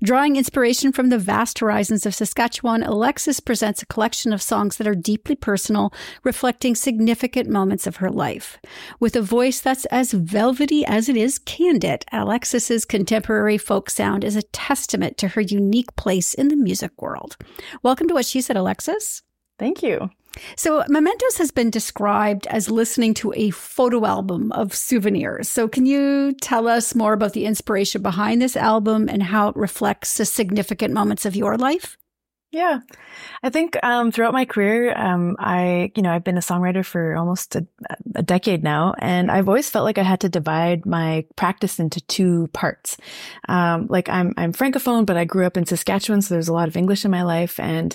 Drawing 0.02 0.36
inspiration 0.36 0.92
from 0.92 1.08
the 1.08 1.18
vast 1.18 1.58
horizons 1.58 2.06
of 2.06 2.14
Saskatchewan, 2.14 2.82
Alexis 2.82 3.40
presents 3.40 3.82
a 3.82 3.86
collection 3.86 4.32
of 4.32 4.42
songs 4.42 4.76
that 4.76 4.86
are 4.86 4.94
deeply 4.94 5.34
personal, 5.34 5.92
reflecting 6.24 6.74
significant 6.74 7.48
moments 7.48 7.86
of 7.86 7.96
her 7.96 8.10
life. 8.10 8.58
With 9.00 9.16
a 9.16 9.22
voice 9.22 9.60
that's 9.60 9.84
as 9.86 10.12
velvety 10.12 10.84
as 10.84 11.08
it 11.08 11.16
is 11.16 11.38
candid, 11.38 12.04
Alexis's 12.12 12.84
contemporary 12.84 13.58
folk 13.58 13.90
sound 13.90 14.24
is 14.24 14.36
a 14.36 14.42
testament 14.42 15.16
to 15.18 15.28
her 15.28 15.40
unique 15.40 15.94
place 15.96 16.34
in 16.34 16.48
the 16.48 16.56
music 16.56 17.00
world. 17.00 17.36
Welcome 17.82 18.08
to 18.08 18.14
What 18.14 18.26
She 18.26 18.40
Said, 18.40 18.56
Alexis. 18.56 19.22
Thank 19.58 19.82
you. 19.82 20.10
So, 20.56 20.84
Mementos 20.88 21.38
has 21.38 21.50
been 21.50 21.70
described 21.70 22.46
as 22.46 22.70
listening 22.70 23.12
to 23.14 23.32
a 23.34 23.50
photo 23.50 24.06
album 24.06 24.52
of 24.52 24.72
souvenirs. 24.74 25.48
So, 25.48 25.66
can 25.66 25.84
you 25.84 26.32
tell 26.40 26.68
us 26.68 26.94
more 26.94 27.12
about 27.12 27.32
the 27.32 27.44
inspiration 27.44 28.02
behind 28.02 28.40
this 28.40 28.56
album 28.56 29.08
and 29.08 29.22
how 29.22 29.48
it 29.48 29.56
reflects 29.56 30.16
the 30.16 30.24
significant 30.24 30.94
moments 30.94 31.24
of 31.26 31.34
your 31.34 31.56
life? 31.56 31.97
Yeah, 32.50 32.80
I 33.42 33.50
think 33.50 33.76
um, 33.82 34.10
throughout 34.10 34.32
my 34.32 34.46
career, 34.46 34.96
um, 34.96 35.36
I, 35.38 35.92
you 35.94 36.02
know, 36.02 36.10
I've 36.10 36.24
been 36.24 36.38
a 36.38 36.40
songwriter 36.40 36.82
for 36.82 37.14
almost 37.14 37.54
a, 37.56 37.66
a, 38.14 38.22
decade 38.22 38.62
now, 38.62 38.94
and 39.00 39.30
I've 39.30 39.48
always 39.48 39.68
felt 39.68 39.84
like 39.84 39.98
I 39.98 40.02
had 40.02 40.20
to 40.20 40.30
divide 40.30 40.86
my 40.86 41.26
practice 41.36 41.78
into 41.78 42.00
two 42.06 42.48
parts. 42.54 42.96
Um, 43.50 43.86
like 43.90 44.08
I'm, 44.08 44.32
I'm 44.38 44.54
francophone, 44.54 45.04
but 45.04 45.18
I 45.18 45.26
grew 45.26 45.44
up 45.44 45.58
in 45.58 45.66
Saskatchewan, 45.66 46.22
so 46.22 46.32
there's 46.32 46.48
a 46.48 46.54
lot 46.54 46.68
of 46.68 46.76
English 46.76 47.04
in 47.04 47.10
my 47.10 47.22
life, 47.22 47.60
and 47.60 47.94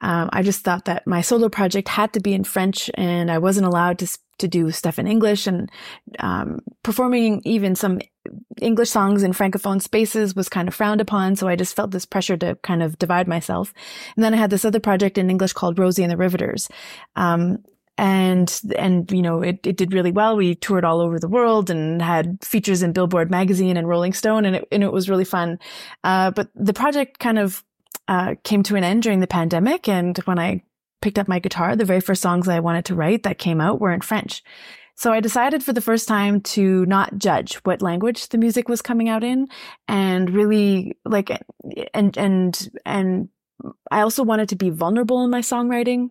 um, 0.00 0.30
I 0.32 0.42
just 0.42 0.64
thought 0.64 0.86
that 0.86 1.06
my 1.06 1.20
solo 1.20 1.48
project 1.48 1.86
had 1.86 2.12
to 2.14 2.20
be 2.20 2.34
in 2.34 2.42
French, 2.42 2.90
and 2.94 3.30
I 3.30 3.38
wasn't 3.38 3.68
allowed 3.68 4.00
to 4.00 4.18
to 4.42 4.48
do 4.48 4.70
stuff 4.70 4.98
in 4.98 5.06
English 5.06 5.46
and 5.46 5.70
um, 6.18 6.60
performing 6.82 7.40
even 7.44 7.74
some 7.74 8.00
English 8.60 8.90
songs 8.90 9.22
in 9.22 9.32
francophone 9.32 9.80
spaces 9.80 10.36
was 10.36 10.48
kind 10.48 10.68
of 10.68 10.74
frowned 10.74 11.00
upon. 11.00 11.36
So 11.36 11.48
I 11.48 11.56
just 11.56 11.74
felt 11.74 11.90
this 11.90 12.06
pressure 12.06 12.36
to 12.36 12.56
kind 12.62 12.82
of 12.82 12.98
divide 12.98 13.26
myself. 13.26 13.72
And 14.16 14.24
then 14.24 14.34
I 14.34 14.36
had 14.36 14.50
this 14.50 14.64
other 14.64 14.80
project 14.80 15.18
in 15.18 15.30
English 15.30 15.54
called 15.54 15.78
Rosie 15.78 16.02
and 16.02 16.12
the 16.12 16.16
Riveters. 16.16 16.68
Um, 17.16 17.64
and 17.98 18.60
and 18.76 19.10
you 19.12 19.20
know 19.20 19.42
it, 19.42 19.66
it 19.66 19.76
did 19.76 19.92
really 19.92 20.10
well 20.10 20.34
we 20.34 20.54
toured 20.54 20.84
all 20.84 21.00
over 21.00 21.18
the 21.18 21.28
world 21.28 21.68
and 21.68 22.00
had 22.00 22.42
features 22.42 22.82
in 22.82 22.92
billboard 22.92 23.30
magazine 23.30 23.76
and 23.76 23.86
rolling 23.86 24.14
stone 24.14 24.46
and 24.46 24.56
it, 24.56 24.68
and 24.72 24.82
it 24.82 24.90
was 24.90 25.10
really 25.10 25.26
fun 25.26 25.58
uh, 26.02 26.30
but 26.30 26.48
the 26.54 26.72
project 26.72 27.18
kind 27.18 27.38
of 27.38 27.62
uh, 28.08 28.34
came 28.44 28.62
to 28.62 28.76
an 28.76 28.82
end 28.82 29.02
during 29.02 29.20
the 29.20 29.26
pandemic 29.26 29.90
and 29.90 30.16
when 30.24 30.38
i 30.38 30.62
picked 31.02 31.18
up 31.18 31.28
my 31.28 31.38
guitar, 31.38 31.76
the 31.76 31.84
very 31.84 32.00
first 32.00 32.22
songs 32.22 32.48
I 32.48 32.60
wanted 32.60 32.86
to 32.86 32.94
write 32.94 33.24
that 33.24 33.38
came 33.38 33.60
out 33.60 33.80
were 33.80 33.92
in 33.92 34.00
French. 34.00 34.42
So 34.94 35.12
I 35.12 35.20
decided 35.20 35.62
for 35.62 35.72
the 35.72 35.80
first 35.80 36.06
time 36.06 36.40
to 36.40 36.86
not 36.86 37.18
judge 37.18 37.56
what 37.64 37.82
language 37.82 38.28
the 38.28 38.38
music 38.38 38.68
was 38.68 38.82
coming 38.82 39.08
out 39.08 39.24
in 39.24 39.48
and 39.88 40.30
really 40.30 40.96
like, 41.04 41.30
and, 41.94 42.16
and, 42.16 42.70
and 42.84 43.28
I 43.90 44.00
also 44.00 44.22
wanted 44.22 44.50
to 44.50 44.56
be 44.56 44.70
vulnerable 44.70 45.24
in 45.24 45.30
my 45.30 45.40
songwriting. 45.40 46.10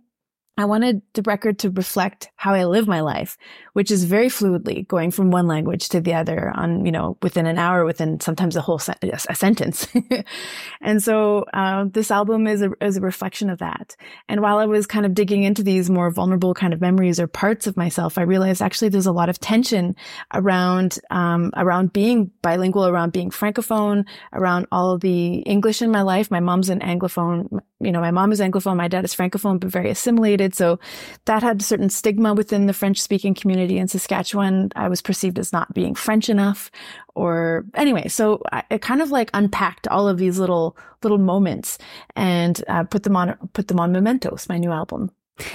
I 0.61 0.65
wanted 0.65 1.01
the 1.13 1.23
record 1.23 1.57
to 1.59 1.71
reflect 1.71 2.29
how 2.35 2.53
I 2.53 2.65
live 2.65 2.87
my 2.87 3.01
life, 3.01 3.35
which 3.73 3.89
is 3.89 4.03
very 4.03 4.27
fluidly 4.27 4.87
going 4.87 5.09
from 5.09 5.31
one 5.31 5.47
language 5.47 5.89
to 5.89 5.99
the 5.99 6.13
other 6.13 6.51
on, 6.55 6.85
you 6.85 6.91
know, 6.91 7.17
within 7.23 7.47
an 7.47 7.57
hour, 7.57 7.83
within 7.83 8.19
sometimes 8.19 8.55
a 8.55 8.61
whole 8.61 8.79
a 9.01 9.35
sentence. 9.35 9.87
and 10.81 11.01
so, 11.01 11.45
uh, 11.53 11.85
this 11.89 12.11
album 12.11 12.45
is 12.45 12.61
a, 12.61 12.69
is 12.79 12.97
a 12.97 13.01
reflection 13.01 13.49
of 13.49 13.57
that. 13.57 13.95
And 14.29 14.41
while 14.41 14.59
I 14.59 14.67
was 14.67 14.85
kind 14.85 15.03
of 15.03 15.15
digging 15.15 15.41
into 15.41 15.63
these 15.63 15.89
more 15.89 16.11
vulnerable 16.11 16.53
kind 16.53 16.75
of 16.75 16.81
memories 16.81 17.19
or 17.19 17.25
parts 17.25 17.65
of 17.65 17.75
myself, 17.75 18.19
I 18.19 18.21
realized 18.21 18.61
actually 18.61 18.89
there's 18.89 19.07
a 19.07 19.11
lot 19.11 19.29
of 19.29 19.39
tension 19.39 19.95
around, 20.31 20.99
um, 21.09 21.49
around 21.55 21.91
being 21.91 22.29
bilingual, 22.43 22.85
around 22.85 23.13
being 23.13 23.31
francophone, 23.31 24.05
around 24.31 24.67
all 24.71 24.99
the 24.99 25.37
English 25.37 25.81
in 25.81 25.89
my 25.89 26.03
life. 26.03 26.29
My 26.29 26.39
mom's 26.39 26.69
an 26.69 26.81
Anglophone, 26.81 27.61
you 27.83 27.91
know, 27.91 28.01
my 28.01 28.11
mom 28.11 28.31
is 28.31 28.39
Anglophone, 28.39 28.77
my 28.77 28.87
dad 28.87 29.05
is 29.05 29.15
Francophone, 29.15 29.59
but 29.59 29.69
very 29.69 29.89
assimilated. 29.89 30.55
So 30.55 30.79
that 31.25 31.43
had 31.43 31.61
a 31.61 31.63
certain 31.63 31.89
stigma 31.89 32.33
within 32.33 32.67
the 32.67 32.73
French 32.73 33.01
speaking 33.01 33.33
community 33.33 33.77
in 33.77 33.87
Saskatchewan. 33.87 34.71
I 34.75 34.87
was 34.87 35.01
perceived 35.01 35.39
as 35.39 35.51
not 35.53 35.73
being 35.73 35.95
French 35.95 36.29
enough 36.29 36.71
or 37.15 37.65
anyway. 37.75 38.07
So 38.07 38.41
I, 38.51 38.63
it 38.69 38.81
kind 38.81 39.01
of 39.01 39.11
like 39.11 39.29
unpacked 39.33 39.87
all 39.87 40.07
of 40.07 40.17
these 40.17 40.39
little, 40.39 40.77
little 41.03 41.17
moments 41.17 41.77
and 42.15 42.63
uh, 42.67 42.83
put 42.83 43.03
them 43.03 43.15
on, 43.15 43.35
put 43.53 43.67
them 43.67 43.79
on 43.79 43.91
Mementos, 43.91 44.47
my 44.49 44.57
new 44.57 44.71
album. 44.71 45.11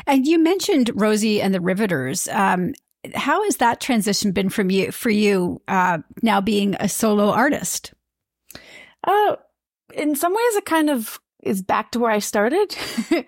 And 0.06 0.26
you 0.26 0.38
mentioned 0.38 0.90
Rosie 0.94 1.40
and 1.40 1.54
the 1.54 1.60
Riveters. 1.60 2.28
Um, 2.28 2.72
how 3.14 3.44
has 3.44 3.58
that 3.58 3.80
transition 3.80 4.32
been 4.32 4.48
from 4.48 4.70
you 4.70 4.90
for 4.90 5.10
you 5.10 5.60
uh, 5.68 5.98
now 6.22 6.40
being 6.40 6.74
a 6.80 6.88
solo 6.88 7.30
artist? 7.30 7.92
Uh, 9.04 9.36
in 9.94 10.16
some 10.16 10.32
ways, 10.32 10.56
it 10.56 10.64
kind 10.64 10.90
of 10.90 11.20
is 11.46 11.62
back 11.62 11.92
to 11.92 11.98
where 11.98 12.10
I 12.10 12.18
started. 12.18 12.76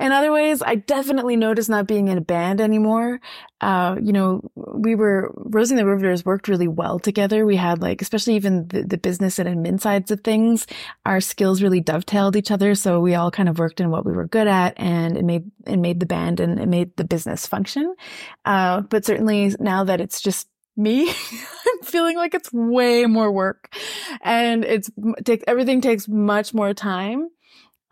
in 0.00 0.12
other 0.12 0.32
ways, 0.32 0.62
I 0.62 0.76
definitely 0.76 1.36
noticed 1.36 1.68
not 1.68 1.86
being 1.86 2.08
in 2.08 2.18
a 2.18 2.22
band 2.22 2.60
anymore. 2.60 3.20
Uh, 3.60 3.96
you 4.02 4.12
know, 4.12 4.42
we 4.54 4.94
were, 4.94 5.32
Rosie 5.36 5.74
and 5.74 5.78
the 5.78 5.86
Riveters 5.86 6.24
worked 6.24 6.48
really 6.48 6.68
well 6.68 6.98
together. 6.98 7.46
We 7.46 7.56
had 7.56 7.80
like, 7.80 8.02
especially 8.02 8.34
even 8.34 8.68
the, 8.68 8.82
the 8.82 8.98
business 8.98 9.38
and 9.38 9.48
admin 9.48 9.80
sides 9.80 10.10
of 10.10 10.22
things, 10.22 10.66
our 11.06 11.20
skills 11.20 11.62
really 11.62 11.80
dovetailed 11.80 12.36
each 12.36 12.50
other. 12.50 12.74
So 12.74 13.00
we 13.00 13.14
all 13.14 13.30
kind 13.30 13.48
of 13.48 13.58
worked 13.58 13.80
in 13.80 13.90
what 13.90 14.04
we 14.04 14.12
were 14.12 14.26
good 14.26 14.48
at 14.48 14.74
and 14.76 15.16
it 15.16 15.24
made, 15.24 15.50
it 15.66 15.78
made 15.78 16.00
the 16.00 16.06
band 16.06 16.40
and 16.40 16.60
it 16.60 16.68
made 16.68 16.96
the 16.96 17.04
business 17.04 17.46
function. 17.46 17.94
Uh, 18.44 18.82
but 18.82 19.04
certainly 19.04 19.54
now 19.60 19.84
that 19.84 20.00
it's 20.00 20.20
just 20.20 20.48
me, 20.76 21.08
I'm 21.10 21.82
feeling 21.84 22.16
like 22.16 22.34
it's 22.34 22.52
way 22.52 23.06
more 23.06 23.30
work 23.30 23.74
and 24.22 24.64
it's, 24.64 24.90
take, 25.24 25.44
everything 25.46 25.80
takes 25.80 26.08
much 26.08 26.52
more 26.52 26.74
time. 26.74 27.28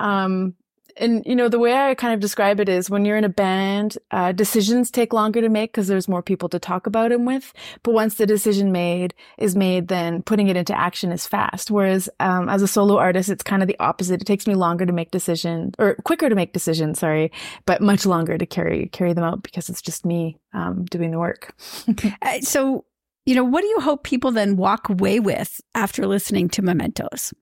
Um, 0.01 0.55
and 0.97 1.25
you 1.25 1.35
know 1.35 1.49
the 1.49 1.59
way 1.59 1.75
I 1.75 1.95
kind 1.95 2.15
of 2.15 2.21
describe 2.21 2.61
it 2.61 2.69
is 2.69 2.91
when 2.91 3.05
you're 3.05 3.17
in 3.17 3.25
a 3.25 3.29
band, 3.29 3.97
uh, 4.11 4.33
decisions 4.33 4.91
take 4.91 5.13
longer 5.13 5.41
to 5.41 5.49
make 5.49 5.73
because 5.73 5.89
there's 5.89 6.09
more 6.09 6.23
people 6.23 6.49
to 6.51 6.59
talk 6.59 6.87
about 6.87 7.11
them 7.11 7.25
with. 7.25 7.53
But 7.83 7.95
once 7.95 8.17
the 8.17 8.27
decision 8.27 8.73
made 8.73 9.15
is 9.39 9.57
made, 9.57 9.89
then 9.89 10.23
putting 10.23 10.49
it 10.49 10.57
into 10.57 10.77
action 10.77 11.13
is 11.13 11.27
fast. 11.27 11.71
Whereas 11.71 12.09
um, 12.21 12.49
as 12.49 12.63
a 12.63 12.69
solo 12.69 12.99
artist, 12.99 13.31
it's 13.31 13.43
kind 13.43 13.63
of 13.63 13.69
the 13.69 13.79
opposite. 13.81 14.21
It 14.21 14.27
takes 14.27 14.47
me 14.47 14.55
longer 14.55 14.85
to 14.87 14.93
make 14.93 15.11
decisions, 15.11 15.75
or 15.79 15.95
quicker 16.05 16.29
to 16.29 16.35
make 16.35 16.53
decisions. 16.53 16.99
Sorry, 16.99 17.31
but 17.67 17.81
much 17.81 18.07
longer 18.07 18.37
to 18.37 18.47
carry 18.47 18.89
carry 18.89 19.13
them 19.13 19.25
out 19.25 19.43
because 19.43 19.69
it's 19.71 19.83
just 19.83 20.05
me 20.05 20.39
um, 20.53 20.85
doing 20.87 21.11
the 21.11 21.19
work. 21.19 21.55
Uh, 22.23 22.41
so, 22.41 22.85
you 23.25 23.35
know, 23.35 23.45
what 23.45 23.61
do 23.63 23.67
you 23.67 23.81
hope 23.81 24.05
people 24.05 24.31
then 24.31 24.57
walk 24.57 24.89
away 24.89 25.21
with 25.21 25.61
after 25.75 26.07
listening 26.07 26.49
to 26.49 26.63
Mementos? 26.63 27.33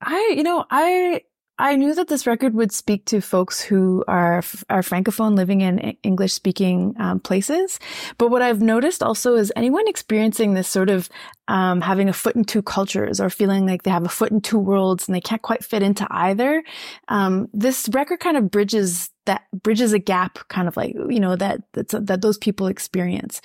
I, 0.00 0.34
you 0.36 0.42
know, 0.42 0.64
I 0.70 1.22
I 1.58 1.74
knew 1.74 1.94
that 1.94 2.08
this 2.08 2.26
record 2.26 2.54
would 2.54 2.70
speak 2.70 3.04
to 3.06 3.20
folks 3.20 3.60
who 3.60 4.04
are 4.06 4.38
are 4.70 4.82
francophone 4.82 5.36
living 5.36 5.60
in 5.60 5.78
English 6.02 6.32
speaking 6.32 6.94
um, 6.98 7.18
places. 7.18 7.80
But 8.16 8.30
what 8.30 8.42
I've 8.42 8.62
noticed 8.62 9.02
also 9.02 9.34
is 9.34 9.52
anyone 9.56 9.88
experiencing 9.88 10.54
this 10.54 10.68
sort 10.68 10.88
of 10.88 11.08
um, 11.48 11.80
having 11.80 12.08
a 12.08 12.12
foot 12.12 12.36
in 12.36 12.44
two 12.44 12.62
cultures 12.62 13.20
or 13.20 13.30
feeling 13.30 13.66
like 13.66 13.82
they 13.82 13.90
have 13.90 14.04
a 14.04 14.08
foot 14.08 14.30
in 14.30 14.40
two 14.40 14.58
worlds 14.58 15.08
and 15.08 15.14
they 15.14 15.20
can't 15.20 15.42
quite 15.42 15.64
fit 15.64 15.82
into 15.82 16.06
either. 16.10 16.62
Um, 17.08 17.48
this 17.52 17.88
record 17.92 18.20
kind 18.20 18.36
of 18.36 18.50
bridges 18.50 19.10
that 19.28 19.44
bridges 19.62 19.92
a 19.92 19.98
gap 19.98 20.38
kind 20.48 20.66
of 20.66 20.76
like, 20.76 20.94
you 21.08 21.20
know, 21.20 21.36
that, 21.36 21.60
that 21.74 22.20
those 22.20 22.38
people 22.38 22.66
experience. 22.66 23.40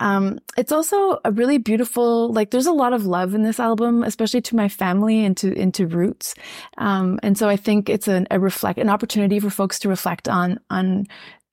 Um, 0.00 0.38
it's 0.56 0.72
also 0.72 1.18
a 1.24 1.30
really 1.30 1.58
beautiful, 1.58 2.32
like 2.32 2.50
there's 2.50 2.66
a 2.66 2.72
lot 2.72 2.92
of 2.92 3.04
love 3.06 3.34
in 3.34 3.42
this 3.42 3.60
album, 3.60 4.02
especially 4.02 4.40
to 4.42 4.56
my 4.56 4.68
family 4.68 5.24
and 5.24 5.36
to, 5.36 5.52
into 5.52 5.86
roots. 5.86 6.34
Um, 6.78 7.18
and 7.22 7.36
so 7.36 7.48
I 7.48 7.56
think 7.56 7.88
it's 7.88 8.08
an, 8.08 8.26
a 8.30 8.40
reflect, 8.40 8.78
an 8.78 8.88
opportunity 8.88 9.38
for 9.40 9.50
folks 9.50 9.78
to 9.80 9.88
reflect 9.88 10.28
on, 10.28 10.58
on, 10.70 11.06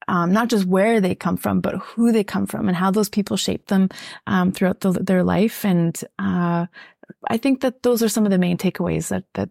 um, 0.07 0.32
not 0.32 0.49
just 0.49 0.65
where 0.65 1.01
they 1.01 1.15
come 1.15 1.38
from, 1.38 1.59
but 1.59 1.76
who 1.76 2.11
they 2.11 2.23
come 2.23 2.45
from 2.45 2.67
and 2.67 2.78
how 2.78 2.91
those 2.91 3.09
people 3.09 3.38
shape 3.38 3.67
them, 3.67 3.89
um, 4.28 4.51
throughout 4.51 4.80
the, 4.80 4.91
their 4.91 5.23
life. 5.23 5.65
And, 5.65 5.99
uh, 6.19 6.67
I 7.28 7.38
think 7.38 7.61
that 7.61 7.84
those 7.84 8.01
are 8.03 8.09
some 8.09 8.26
of 8.26 8.32
the 8.32 8.38
main 8.38 8.57
takeaways 8.57 9.09
that, 9.09 9.26
that 9.34 9.49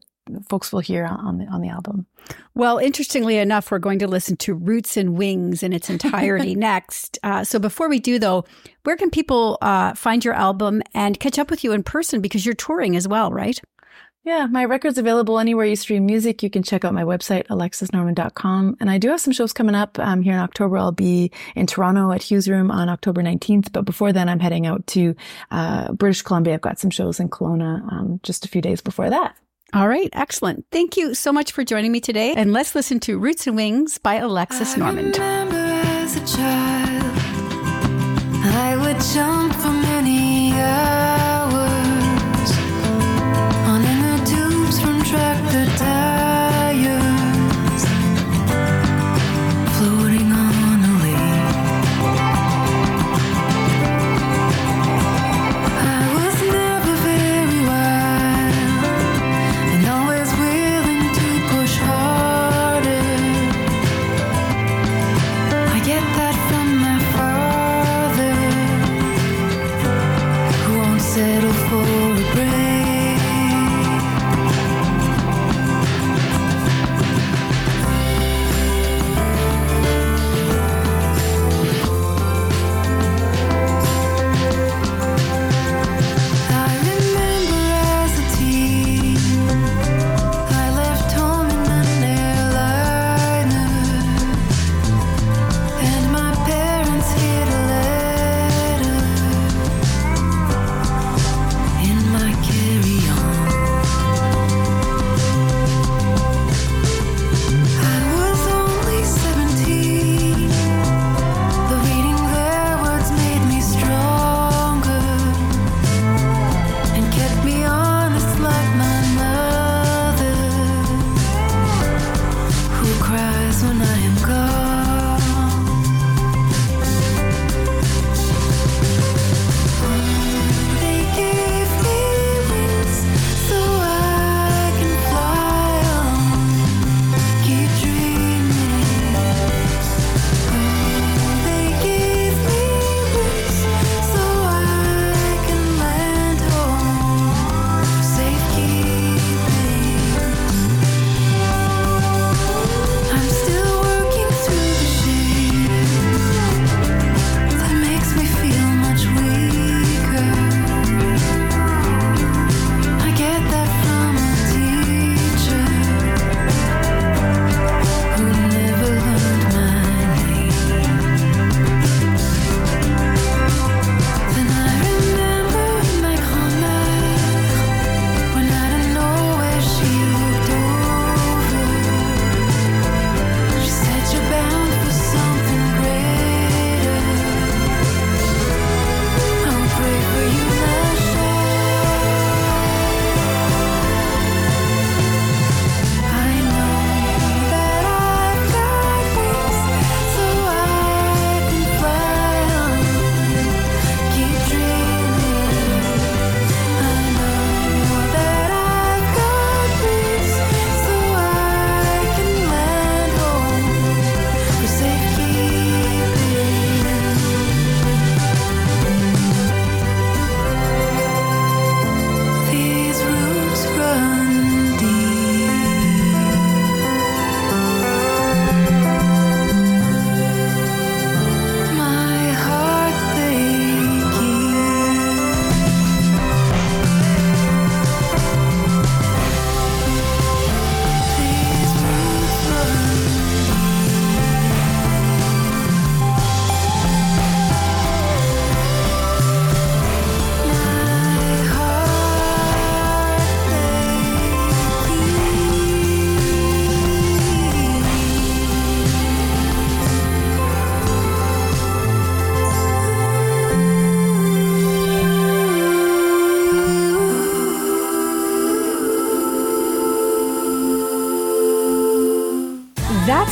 folks 0.48 0.72
will 0.72 0.80
hear 0.80 1.04
on 1.04 1.38
the 1.38 1.46
on 1.46 1.60
the 1.60 1.68
album. 1.68 2.06
Well, 2.54 2.78
interestingly 2.78 3.38
enough, 3.38 3.70
we're 3.70 3.78
going 3.78 3.98
to 4.00 4.08
listen 4.08 4.36
to 4.38 4.54
"Roots 4.54 4.96
and 4.96 5.16
Wings" 5.16 5.62
in 5.62 5.72
its 5.72 5.90
entirety 5.90 6.54
next. 6.56 7.18
Uh, 7.22 7.44
so 7.44 7.58
before 7.58 7.88
we 7.88 8.00
do, 8.00 8.18
though, 8.18 8.44
where 8.84 8.96
can 8.96 9.10
people 9.10 9.58
uh, 9.60 9.94
find 9.94 10.24
your 10.24 10.34
album 10.34 10.82
and 10.94 11.20
catch 11.20 11.38
up 11.38 11.50
with 11.50 11.64
you 11.64 11.72
in 11.72 11.82
person 11.82 12.20
because 12.20 12.44
you're 12.44 12.54
touring 12.54 12.96
as 12.96 13.06
well, 13.06 13.30
right? 13.30 13.60
Yeah, 14.24 14.46
my 14.46 14.64
record's 14.64 14.96
available 14.96 15.38
anywhere 15.38 15.66
you 15.66 15.76
stream 15.76 16.06
music. 16.06 16.42
You 16.42 16.48
can 16.48 16.62
check 16.62 16.82
out 16.82 16.94
my 16.94 17.04
website, 17.04 17.46
alexisnormand.com. 17.48 18.78
And 18.80 18.90
I 18.90 18.96
do 18.96 19.10
have 19.10 19.20
some 19.20 19.34
shows 19.34 19.52
coming 19.52 19.74
up 19.74 19.98
um, 19.98 20.22
here 20.22 20.32
in 20.32 20.38
October. 20.38 20.78
I'll 20.78 20.92
be 20.92 21.30
in 21.54 21.66
Toronto 21.66 22.10
at 22.10 22.22
Hugh's 22.22 22.48
Room 22.48 22.70
on 22.70 22.88
October 22.88 23.22
19th. 23.22 23.70
But 23.70 23.84
before 23.84 24.14
then, 24.14 24.30
I'm 24.30 24.40
heading 24.40 24.66
out 24.66 24.86
to 24.88 25.14
uh, 25.50 25.92
British 25.92 26.22
Columbia. 26.22 26.54
I've 26.54 26.62
got 26.62 26.78
some 26.78 26.88
shows 26.88 27.20
in 27.20 27.28
Kelowna 27.28 27.82
um, 27.92 28.20
just 28.22 28.46
a 28.46 28.48
few 28.48 28.62
days 28.62 28.80
before 28.80 29.10
that. 29.10 29.36
All 29.74 29.88
right, 29.88 30.08
excellent. 30.12 30.66
Thank 30.70 30.96
you 30.96 31.14
so 31.14 31.32
much 31.32 31.50
for 31.50 31.64
joining 31.64 31.90
me 31.90 32.00
today. 32.00 32.32
And 32.36 32.52
let's 32.52 32.76
listen 32.76 33.00
to 33.00 33.18
Roots 33.18 33.48
and 33.48 33.56
Wings 33.56 33.98
by 33.98 34.14
Alexis 34.14 34.76
Normand. 34.76 35.16
I 38.46 38.76
would 38.80 39.00
jump 39.12 39.52
many 39.82 40.52
hours 40.52 41.13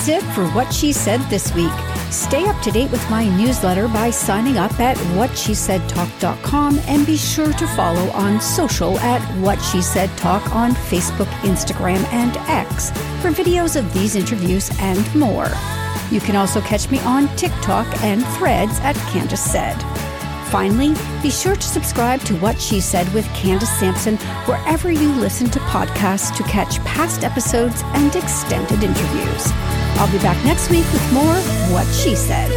That's 0.04 0.24
it 0.24 0.34
for 0.34 0.48
What 0.48 0.74
She 0.74 0.92
Said 0.92 1.20
this 1.30 1.54
week. 1.54 1.70
Stay 2.10 2.44
up 2.46 2.60
to 2.62 2.72
date 2.72 2.90
with 2.90 3.08
my 3.08 3.28
newsletter 3.36 3.86
by 3.86 4.10
signing 4.10 4.58
up 4.58 4.80
at 4.80 4.96
whatshesaidtalk.com 5.14 6.80
and 6.88 7.06
be 7.06 7.16
sure 7.16 7.52
to 7.52 7.66
follow 7.68 8.10
on 8.10 8.40
social 8.40 8.98
at 8.98 9.22
What 9.38 9.60
She 9.60 9.80
Said 9.80 10.10
Talk 10.18 10.56
on 10.56 10.72
Facebook, 10.72 11.30
Instagram, 11.42 12.02
and 12.12 12.36
X 12.48 12.90
for 13.22 13.30
videos 13.30 13.76
of 13.76 13.94
these 13.94 14.16
interviews 14.16 14.72
and 14.80 15.14
more. 15.14 15.46
You 16.10 16.18
can 16.18 16.34
also 16.34 16.60
catch 16.62 16.90
me 16.90 16.98
on 17.02 17.28
TikTok 17.36 17.86
and 18.02 18.26
threads 18.38 18.80
at 18.80 18.96
Candace 19.12 19.52
Said. 19.52 19.80
Finally, 20.50 20.96
be 21.22 21.30
sure 21.30 21.54
to 21.54 21.62
subscribe 21.62 22.20
to 22.22 22.34
What 22.38 22.60
She 22.60 22.80
Said 22.80 23.06
with 23.14 23.24
Candace 23.34 23.78
Sampson 23.78 24.16
wherever 24.46 24.90
you 24.90 25.12
listen 25.12 25.48
to 25.50 25.60
podcasts 25.60 26.36
to 26.36 26.42
catch 26.42 26.80
past 26.80 27.22
episodes 27.22 27.82
and 27.94 28.16
extended 28.16 28.82
interviews. 28.82 29.71
I'll 29.98 30.10
be 30.10 30.18
back 30.18 30.44
next 30.44 30.70
week 30.70 30.84
with 30.92 31.12
more 31.12 31.36
What 31.72 31.86
She 31.94 32.16
Said. 32.16 32.50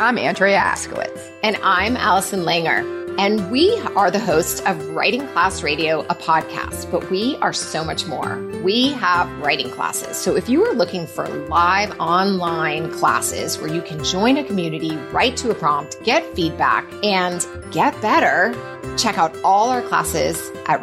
I'm 0.00 0.16
Andrea 0.16 0.58
Askowitz. 0.58 1.30
And 1.42 1.56
I'm 1.62 1.96
Allison 1.96 2.40
Langer. 2.40 2.98
And 3.18 3.50
we 3.50 3.78
are 3.96 4.10
the 4.10 4.18
hosts 4.18 4.60
of 4.60 4.94
Writing 4.94 5.26
Class 5.28 5.62
Radio, 5.62 6.00
a 6.08 6.14
podcast, 6.14 6.90
but 6.90 7.10
we 7.10 7.36
are 7.36 7.52
so 7.52 7.84
much 7.84 8.06
more. 8.06 8.38
We 8.62 8.92
have 8.92 9.28
writing 9.40 9.70
classes. 9.70 10.16
So 10.16 10.36
if 10.36 10.48
you 10.48 10.64
are 10.64 10.72
looking 10.72 11.06
for 11.06 11.28
live 11.28 11.98
online 12.00 12.90
classes 12.92 13.58
where 13.58 13.72
you 13.72 13.82
can 13.82 14.02
join 14.04 14.38
a 14.38 14.44
community, 14.44 14.96
write 15.12 15.36
to 15.38 15.50
a 15.50 15.54
prompt, 15.54 16.02
get 16.02 16.24
feedback, 16.34 16.86
and 17.04 17.46
get 17.72 18.00
better, 18.00 18.54
check 18.96 19.18
out 19.18 19.36
all 19.44 19.68
our 19.68 19.82
classes 19.82 20.50
at 20.66 20.80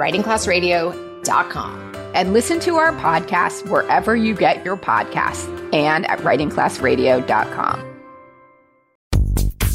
And 1.30 2.34
listen 2.34 2.60
to 2.62 2.76
our 2.78 2.92
podcast 2.94 3.70
wherever 3.70 4.16
you 4.16 4.34
get 4.34 4.66
your 4.66 4.78
podcasts 4.78 5.48
and 5.74 6.06
at 6.10 6.20
writingclassradio.com. 6.20 7.84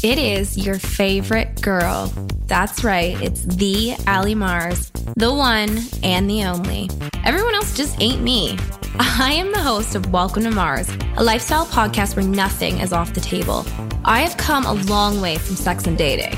It 0.03 0.17
is 0.17 0.57
your 0.57 0.79
favorite 0.79 1.61
girl. 1.61 2.11
That's 2.47 2.83
right, 2.83 3.19
it's 3.21 3.43
the 3.43 3.95
Allie 4.05 4.35
Mars, 4.35 4.91
the 5.15 5.33
one 5.33 5.79
and 6.03 6.29
the 6.29 6.43
only. 6.43 6.89
Everyone 7.23 7.55
else 7.55 7.73
just 7.77 8.01
ain't 8.01 8.21
me. 8.21 8.57
I 8.99 9.31
am 9.33 9.53
the 9.53 9.61
host 9.61 9.95
of 9.95 10.11
Welcome 10.11 10.43
to 10.43 10.51
Mars, 10.51 10.89
a 11.15 11.23
lifestyle 11.23 11.65
podcast 11.65 12.17
where 12.17 12.25
nothing 12.25 12.79
is 12.79 12.91
off 12.91 13.13
the 13.13 13.21
table. 13.21 13.65
I 14.03 14.21
have 14.21 14.35
come 14.35 14.65
a 14.65 14.73
long 14.73 15.21
way 15.21 15.37
from 15.37 15.55
sex 15.55 15.87
and 15.87 15.97
dating 15.97 16.37